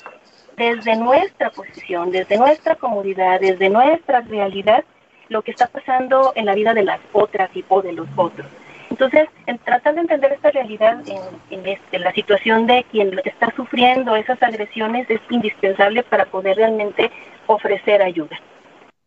desde 0.58 0.96
nuestra 0.96 1.50
posición, 1.52 2.12
desde 2.12 2.38
nuestra 2.38 2.76
comodidad, 2.76 3.40
desde 3.40 3.70
nuestra 3.70 4.22
realidad, 4.22 4.84
lo 5.30 5.42
que 5.42 5.52
está 5.52 5.68
pasando 5.68 6.34
en 6.36 6.46
la 6.46 6.54
vida 6.54 6.74
de 6.74 6.84
las 6.84 7.00
otras 7.14 7.50
y 7.56 7.64
o 7.70 7.82
de 7.82 7.94
los 7.94 8.08
otros. 8.16 8.48
Entonces, 8.94 9.28
en 9.48 9.58
tratar 9.58 9.96
de 9.96 10.02
entender 10.02 10.34
esta 10.34 10.52
realidad 10.52 11.02
en, 11.50 11.66
este, 11.66 11.98
la 11.98 12.12
situación 12.12 12.68
de 12.68 12.86
quien 12.92 13.20
está 13.26 13.52
sufriendo 13.56 14.16
esas 14.16 14.42
agresiones 14.44 15.10
es 15.10 15.20
indispensable 15.32 16.04
para 16.04 16.26
poder 16.26 16.58
realmente 16.58 17.10
ofrecer 17.48 18.04
ayuda. 18.04 18.40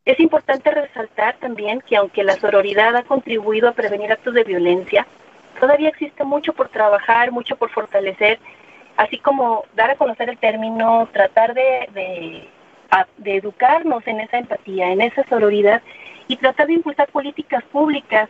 Es 0.04 0.18
importante 0.18 0.72
resaltar 0.72 1.36
también 1.36 1.80
que 1.82 1.94
aunque 1.94 2.24
la 2.24 2.34
sororidad 2.34 2.96
ha 2.96 3.04
contribuido 3.04 3.68
a 3.68 3.74
prevenir 3.74 4.10
actos 4.10 4.34
de 4.34 4.42
violencia, 4.42 5.06
todavía 5.60 5.90
existe 5.90 6.24
mucho 6.24 6.52
por 6.52 6.68
trabajar, 6.68 7.30
mucho 7.30 7.54
por 7.54 7.70
fortalecer, 7.70 8.40
así 8.96 9.18
como 9.18 9.66
dar 9.76 9.90
a 9.90 9.94
conocer 9.94 10.28
el 10.30 10.38
término, 10.38 11.08
tratar 11.12 11.54
de, 11.54 11.88
de, 11.94 12.48
de 13.18 13.36
educarnos 13.36 14.04
en 14.08 14.18
esa 14.18 14.38
empatía, 14.38 14.90
en 14.90 15.00
esa 15.00 15.22
sororidad 15.28 15.80
y 16.26 16.38
tratar 16.38 16.66
de 16.66 16.72
impulsar 16.72 17.06
políticas 17.06 17.62
públicas 17.70 18.28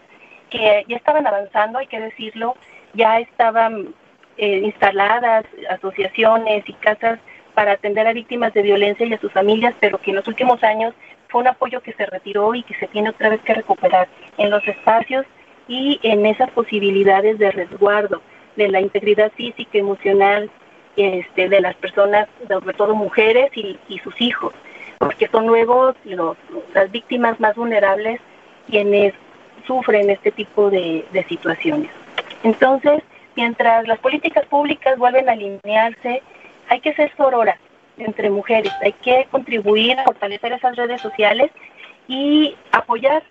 que 0.51 0.85
ya 0.89 0.97
estaban 0.97 1.27
avanzando, 1.27 1.79
hay 1.79 1.87
que 1.87 2.01
decirlo, 2.01 2.57
ya 2.95 3.19
estaban 3.21 3.95
eh, 4.37 4.59
instaladas 4.65 5.45
asociaciones 5.71 6.69
y 6.69 6.73
casas 6.75 7.19
para 7.55 7.73
atender 7.73 8.07
a 8.07 8.13
víctimas 8.13 8.53
de 8.53 8.63
violencia 8.63 9.07
y 9.07 9.15
a 9.15 9.21
sus 9.21 9.33
familias, 9.33 9.75
pero 9.81 9.99
que 9.99 10.11
en 10.11 10.17
los 10.17 10.29
últimos 10.29 10.63
años 10.63 10.95
fue 11.29 11.41
un 11.41 11.49
apoyo 11.49 11.81
que 11.81 11.93
se 11.95 12.07
retiró 12.07 12.55
y 12.55 12.63
que 12.63 12.75
se 12.75 12.87
tiene 12.87 13.11
otra 13.11 13.31
vez 13.31 13.41
que 13.41 13.55
recuperar 13.55 14.09
en 14.37 14.51
los 14.51 14.67
espacios 14.69 15.25
y 15.69 15.99
en 16.03 16.27
esas 16.27 16.51
posibilidades 16.51 17.39
de 17.39 17.51
resguardo 17.51 18.21
de 18.57 18.69
la 18.69 18.81
integridad 18.81 19.33
física, 19.33 19.79
emocional 19.79 20.51
este, 20.97 21.49
de 21.49 21.61
las 21.61 21.75
personas, 21.77 22.29
sobre 22.49 22.75
todo 22.75 22.95
mujeres 22.95 23.51
y, 23.55 23.99
sus 23.99 24.19
hijos, 24.21 24.53
porque 24.99 25.29
son 25.29 25.47
luego 25.47 25.95
los, 26.05 26.37
las 26.75 26.91
víctimas 26.91 27.39
más 27.41 27.55
vulnerables 27.55 28.21
quienes 28.69 29.13
sufren 29.67 30.11
este 30.11 30.33
tipo 30.33 30.71
de, 30.71 31.05
situaciones. 31.29 31.91
Entonces, 32.43 33.03
mientras 33.35 33.87
las 33.87 33.99
políticas 33.99 34.47
públicas 34.47 34.99
vuelven 34.99 35.29
a 35.29 35.33
alinearse, 35.33 36.23
hay 36.69 36.81
que 36.81 36.95
ser 36.95 37.12
sorora 37.17 37.59
entre 37.99 38.31
mujeres, 38.31 38.73
hay 38.83 38.93
que 38.93 39.27
contribuir 39.31 39.99
a 39.99 40.05
fortalecer 40.05 40.53
esas 40.53 40.77
redes 40.77 41.01
sociales 41.01 41.51
y 42.09 42.55
apoyar 42.73 43.23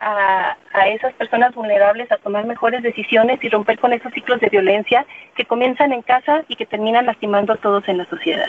a, 0.00 0.56
esas 0.88 1.12
personas 1.14 1.54
vulnerables 1.54 2.10
a 2.10 2.16
tomar 2.16 2.46
mejores 2.46 2.82
decisiones 2.82 3.38
y 3.42 3.48
romper 3.50 3.78
con 3.78 3.92
esos 3.92 4.12
ciclos 4.14 4.40
de 4.40 4.48
violencia 4.48 5.04
que 5.36 5.44
comienzan 5.44 5.92
en 5.92 6.02
casa 6.02 6.42
y 6.48 6.56
que 6.56 6.64
terminan 6.64 7.06
lastimando 7.06 7.52
a 7.52 7.56
todos 7.56 7.86
en 7.88 7.98
la 7.98 8.06
sociedad. 8.06 8.48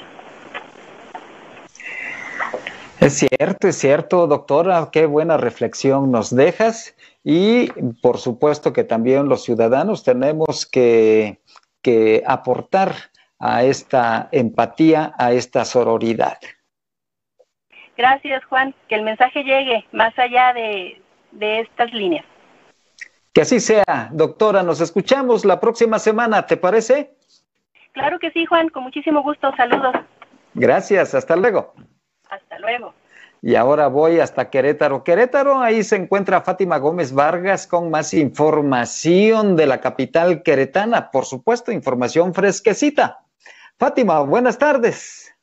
Es 3.02 3.18
cierto, 3.18 3.68
es 3.68 3.78
cierto, 3.78 4.28
doctora, 4.28 4.90
qué 4.92 5.08
buena 5.08 5.36
reflexión 5.36 6.12
nos 6.12 6.34
dejas. 6.34 6.96
Y 7.24 7.68
por 8.02 8.18
supuesto 8.18 8.74
que 8.74 8.84
también 8.84 9.30
los 9.30 9.44
ciudadanos 9.44 10.04
tenemos 10.04 10.66
que, 10.66 11.40
aportar 12.26 12.94
a 13.40 13.64
esta 13.64 14.30
empatía, 14.32 15.14
a 15.18 15.32
esta 15.32 15.66
sororidad. 15.66 16.38
Gracias, 17.98 18.44
Juan. 18.46 18.74
Que 18.88 18.96
el 18.96 19.04
mensaje 19.04 19.44
llegue 19.44 19.86
más 19.92 20.18
allá 20.18 20.54
de, 20.54 21.02
de 21.32 21.62
estas 21.62 21.92
líneas. 21.94 22.26
Que 23.34 23.42
así 23.42 23.60
sea, 23.60 24.10
doctora. 24.12 24.64
Nos 24.64 24.82
escuchamos 24.82 25.46
la 25.46 25.60
próxima 25.60 26.00
semana, 26.00 26.46
¿te 26.46 26.58
parece? 26.58 27.16
Claro 27.94 28.20
que 28.20 28.32
sí, 28.32 28.46
Juan. 28.46 28.70
Con 28.70 28.84
muchísimo 28.84 29.22
gusto. 29.22 29.52
Saludos. 29.56 29.96
Gracias. 30.54 31.14
Hasta 31.14 31.36
luego. 31.36 31.74
Hasta 32.30 32.60
luego. 32.60 32.94
Y 33.44 33.56
ahora 33.56 33.88
voy 33.88 34.20
hasta 34.20 34.52
Querétaro. 34.52 35.04
Querétaro, 35.04 35.60
ahí 35.60 35.84
se 35.84 35.96
encuentra 35.96 36.42
Fátima 36.42 36.78
Gómez 36.78 37.12
Vargas 37.12 37.66
con 37.66 37.90
más 37.90 38.14
información 38.14 39.56
de 39.56 39.66
la 39.66 39.82
capital 39.82 40.44
queretana. 40.44 41.10
Por 41.10 41.26
supuesto, 41.26 41.72
información 41.72 42.36
fresquecita. 42.36 43.26
Fátima, 43.80 44.20
buenas 44.20 44.60
tardes. 44.60 45.34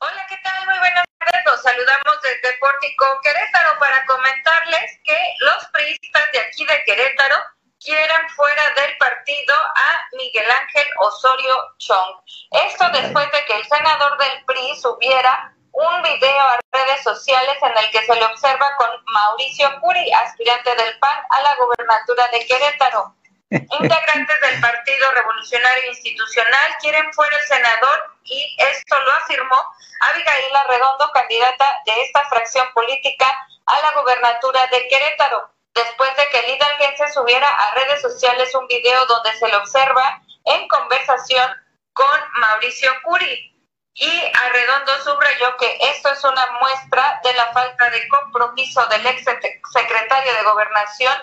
Hola, 0.00 0.24
¿qué 0.26 0.36
tal? 0.42 0.66
Muy 0.68 0.78
buenas 0.78 1.04
tardes. 1.18 1.42
Los 1.44 1.62
saludamos 1.62 2.16
desde 2.22 2.56
Pórtico 2.58 3.04
Querétaro 3.22 3.78
para 3.78 4.06
comentarles 4.06 4.98
que 5.04 5.18
los 5.40 5.66
priistas 5.66 6.32
de 6.32 6.40
aquí 6.40 6.64
de 6.64 6.82
Querétaro 6.86 7.36
quieren 7.78 8.28
fuera 8.30 8.62
del 8.74 8.96
partido 8.96 9.54
a 9.54 10.16
Miguel 10.16 10.50
Ángel 10.50 10.86
Osorio 11.00 11.54
Chong. 11.76 12.22
Esto 12.68 12.88
después 12.90 13.26
de 13.32 13.44
que 13.46 13.56
el 13.56 13.64
senador 13.64 14.16
del 14.16 14.44
PRI 14.46 14.80
subiera 14.80 15.54
un 15.72 16.02
video 16.02 16.40
a 16.40 16.58
redes 16.72 17.02
sociales 17.02 17.56
en 17.62 17.76
el 17.76 17.90
que 17.90 18.04
se 18.04 18.14
le 18.14 18.24
observa 18.24 18.74
con 18.76 18.88
Mauricio 19.06 19.68
Curi, 19.80 20.12
aspirante 20.12 20.74
del 20.74 20.98
PAN 20.98 21.18
a 21.30 21.42
la 21.42 21.54
gobernatura 21.56 22.28
de 22.28 22.46
Querétaro. 22.46 23.14
Integrantes 23.50 24.40
del 24.40 24.60
Partido 24.60 25.10
Revolucionario 25.12 25.88
Institucional 25.88 26.76
quieren 26.80 27.12
fuera 27.12 27.34
el 27.36 27.42
senador 27.44 28.16
y 28.24 28.56
esto 28.58 28.98
lo 28.98 29.12
afirmó 29.12 29.56
Abigail 30.00 30.56
Arredondo, 30.56 31.10
candidata 31.12 31.80
de 31.86 32.02
esta 32.02 32.24
fracción 32.28 32.66
política 32.74 33.26
a 33.66 33.80
la 33.80 33.92
gobernatura 33.92 34.66
de 34.66 34.86
Querétaro, 34.88 35.50
después 35.74 36.14
de 36.16 36.28
que 36.28 36.38
el 36.40 36.56
hidalguense 36.56 37.12
subiera 37.12 37.48
a 37.48 37.74
redes 37.74 38.02
sociales 38.02 38.54
un 38.54 38.66
video 38.66 39.06
donde 39.06 39.32
se 39.32 39.48
le 39.48 39.56
observa 39.56 40.20
en 40.44 40.68
conversación 40.68 41.50
con 41.94 42.20
Mauricio 42.34 42.90
Curi 43.02 43.57
y 43.98 44.32
Arredondo 44.32 44.92
subrayó 45.02 45.56
que 45.56 45.76
esto 45.80 46.10
es 46.10 46.22
una 46.22 46.46
muestra 46.60 47.20
de 47.24 47.32
la 47.34 47.52
falta 47.52 47.90
de 47.90 48.08
compromiso 48.08 48.86
del 48.86 49.04
ex 49.06 49.24
secretario 49.24 50.34
de 50.34 50.42
Gobernación 50.44 51.14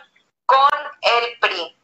con 0.46 0.70
el 1.02 1.40
PRI. 1.40 1.78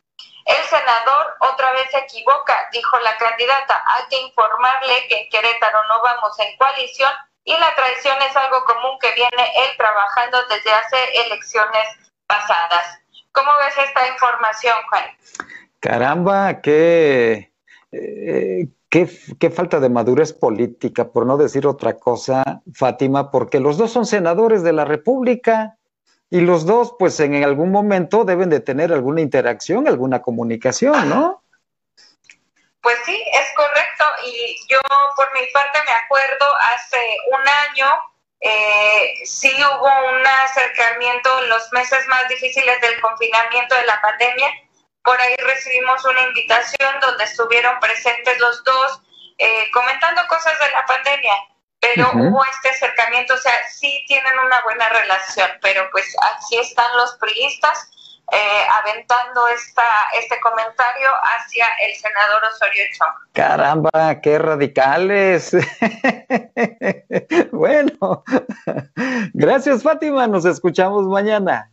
El 0.45 0.63
senador 0.65 1.37
otra 1.39 1.71
vez 1.71 1.89
se 1.91 1.99
equivoca, 1.99 2.67
dijo 2.73 2.99
la 2.99 3.15
candidata. 3.15 3.81
Hay 3.87 4.03
que 4.09 4.21
informarle 4.21 5.07
que 5.07 5.21
en 5.21 5.29
Querétaro 5.29 5.79
no 5.87 6.01
vamos 6.01 6.37
en 6.39 6.57
coalición 6.57 7.11
y 7.45 7.57
la 7.57 7.73
traición 7.75 8.21
es 8.23 8.35
algo 8.35 8.63
común 8.65 8.99
que 8.99 9.13
viene 9.13 9.53
él 9.55 9.77
trabajando 9.77 10.43
desde 10.47 10.73
hace 10.73 11.25
elecciones 11.25 11.87
pasadas. 12.27 12.99
¿Cómo 13.31 13.51
ves 13.59 13.77
esta 13.77 14.07
información, 14.09 14.75
Juan? 14.89 15.17
Caramba, 15.79 16.61
qué, 16.61 17.51
eh, 17.93 18.67
Qué, 18.91 19.07
falta 19.49 19.79
de 19.79 19.87
madurez 19.87 20.33
política, 20.33 21.13
por 21.13 21.25
no 21.25 21.37
decir 21.37 21.65
otra 21.65 21.93
cosa, 21.93 22.43
Fátima, 22.75 23.31
porque 23.31 23.61
los 23.61 23.77
dos 23.77 23.93
son 23.93 24.05
senadores 24.05 24.63
de 24.63 24.73
la 24.73 24.83
República 24.83 25.77
y 26.29 26.41
los 26.41 26.65
dos, 26.65 26.95
pues 26.99 27.17
en 27.21 27.41
algún 27.41 27.71
momento 27.71 28.25
deben 28.25 28.49
de 28.49 28.59
tener 28.59 28.91
alguna 28.91 29.21
interacción, 29.21 29.87
alguna 29.87 30.21
comunicación, 30.21 31.07
¿no? 31.07 31.41
Pues 32.81 32.97
sí, 33.05 33.15
es 33.15 33.47
correcto. 33.55 34.03
Y 34.25 34.57
yo, 34.69 34.81
por 35.15 35.31
mi 35.31 35.47
parte, 35.53 35.79
me 35.85 35.93
acuerdo 35.93 36.45
hace 36.73 36.99
un 37.31 37.47
año, 37.47 37.87
eh, 38.41 39.13
sí 39.23 39.53
hubo 39.55 39.87
un 39.87 40.27
acercamiento 40.43 41.29
en 41.43 41.47
los 41.47 41.71
meses 41.71 42.05
más 42.09 42.27
difíciles 42.27 42.81
del 42.81 42.99
confinamiento 42.99 43.73
de 43.73 43.85
la 43.85 44.01
pandemia 44.01 44.49
por 45.03 45.19
ahí 45.19 45.35
recibimos 45.37 46.03
una 46.05 46.21
invitación 46.23 46.99
donde 47.01 47.23
estuvieron 47.23 47.79
presentes 47.79 48.39
los 48.39 48.63
dos 48.63 49.01
eh, 49.37 49.69
comentando 49.73 50.21
cosas 50.27 50.53
de 50.59 50.69
la 50.71 50.85
pandemia, 50.85 51.33
pero 51.79 52.11
hubo 52.13 52.45
este 52.45 52.69
acercamiento, 52.69 53.33
o 53.33 53.37
sea, 53.37 53.53
sí 53.69 54.03
tienen 54.07 54.37
una 54.45 54.61
buena 54.61 54.87
relación, 54.89 55.49
pero 55.61 55.89
pues 55.91 56.05
aquí 56.35 56.59
están 56.59 56.85
los 56.95 57.15
priistas 57.15 57.89
eh, 58.31 58.63
aventando 58.81 59.47
esta, 59.49 59.83
este 60.17 60.39
comentario 60.39 61.09
hacia 61.23 61.65
el 61.85 61.93
senador 61.95 62.43
Osorio 62.45 62.83
Chong. 62.97 63.33
Caramba, 63.33 64.21
qué 64.21 64.37
radicales. 64.37 65.51
bueno, 67.51 68.23
gracias 69.33 69.83
Fátima, 69.83 70.27
nos 70.27 70.45
escuchamos 70.45 71.07
mañana. 71.07 71.69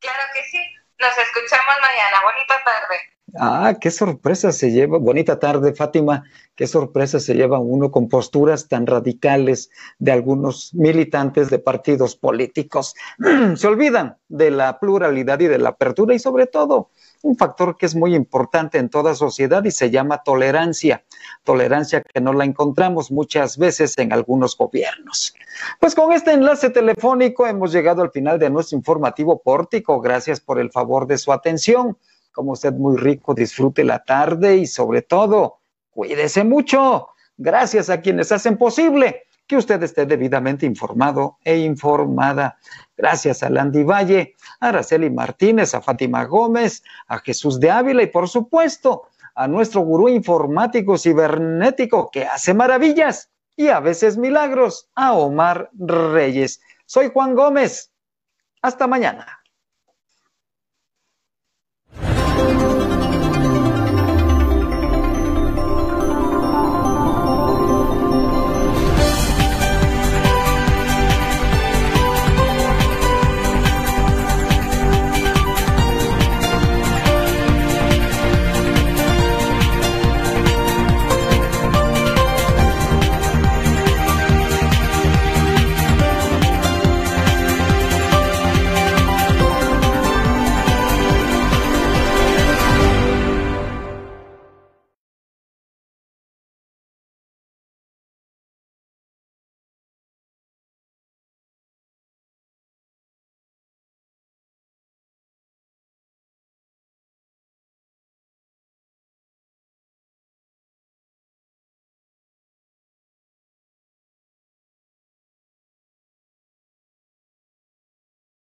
Claro 0.00 0.22
que 0.34 0.42
sí. 0.50 0.81
Nos 1.02 1.18
escuchamos 1.18 1.74
mañana. 1.80 2.16
Bonita 2.22 2.54
tarde. 2.64 2.96
Ah, 3.34 3.76
qué 3.80 3.90
sorpresa 3.90 4.52
se 4.52 4.70
lleva. 4.70 4.98
Bonita 4.98 5.40
tarde, 5.40 5.74
Fátima. 5.74 6.22
Qué 6.54 6.68
sorpresa 6.68 7.18
se 7.18 7.34
lleva 7.34 7.58
uno 7.58 7.90
con 7.90 8.08
posturas 8.08 8.68
tan 8.68 8.86
radicales 8.86 9.68
de 9.98 10.12
algunos 10.12 10.72
militantes 10.74 11.50
de 11.50 11.58
partidos 11.58 12.14
políticos. 12.14 12.94
se 13.56 13.66
olvidan 13.66 14.16
de 14.28 14.52
la 14.52 14.78
pluralidad 14.78 15.40
y 15.40 15.48
de 15.48 15.58
la 15.58 15.70
apertura 15.70 16.14
y 16.14 16.20
sobre 16.20 16.46
todo 16.46 16.90
un 17.22 17.36
factor 17.36 17.76
que 17.76 17.86
es 17.86 17.94
muy 17.94 18.14
importante 18.14 18.78
en 18.78 18.88
toda 18.88 19.14
sociedad 19.14 19.64
y 19.64 19.70
se 19.70 19.90
llama 19.90 20.22
tolerancia. 20.22 21.04
Tolerancia 21.44 22.02
que 22.02 22.20
no 22.20 22.32
la 22.32 22.44
encontramos 22.44 23.10
muchas 23.10 23.56
veces 23.56 23.96
en 23.98 24.12
algunos 24.12 24.56
gobiernos. 24.56 25.34
Pues 25.80 25.94
con 25.94 26.12
este 26.12 26.32
enlace 26.32 26.70
telefónico 26.70 27.46
hemos 27.46 27.72
llegado 27.72 28.02
al 28.02 28.10
final 28.10 28.38
de 28.38 28.50
nuestro 28.50 28.76
informativo 28.76 29.40
pórtico. 29.40 30.00
Gracias 30.00 30.40
por 30.40 30.58
el 30.58 30.70
favor 30.70 31.06
de 31.06 31.18
su 31.18 31.32
atención. 31.32 31.96
Como 32.32 32.52
usted 32.52 32.72
muy 32.72 32.96
rico, 32.96 33.34
disfrute 33.34 33.84
la 33.84 34.02
tarde 34.02 34.56
y 34.56 34.66
sobre 34.66 35.02
todo, 35.02 35.60
cuídese 35.90 36.44
mucho. 36.44 37.08
Gracias 37.36 37.88
a 37.90 38.00
quienes 38.00 38.32
hacen 38.32 38.56
posible 38.56 39.22
que 39.52 39.58
usted 39.58 39.82
esté 39.82 40.06
debidamente 40.06 40.64
informado 40.64 41.36
e 41.44 41.58
informada. 41.58 42.56
Gracias 42.96 43.42
a 43.42 43.50
Landy 43.50 43.84
Valle, 43.84 44.34
a 44.60 44.68
Araceli 44.68 45.10
Martínez, 45.10 45.74
a 45.74 45.82
Fátima 45.82 46.24
Gómez, 46.24 46.82
a 47.06 47.18
Jesús 47.18 47.60
de 47.60 47.70
Ávila 47.70 48.02
y 48.02 48.06
por 48.06 48.30
supuesto 48.30 49.08
a 49.34 49.46
nuestro 49.46 49.82
gurú 49.82 50.08
informático 50.08 50.96
cibernético 50.96 52.10
que 52.10 52.24
hace 52.24 52.54
maravillas 52.54 53.30
y 53.54 53.68
a 53.68 53.80
veces 53.80 54.16
milagros, 54.16 54.88
a 54.94 55.12
Omar 55.12 55.68
Reyes. 55.78 56.62
Soy 56.86 57.10
Juan 57.12 57.34
Gómez. 57.34 57.92
Hasta 58.62 58.86
mañana. 58.86 59.41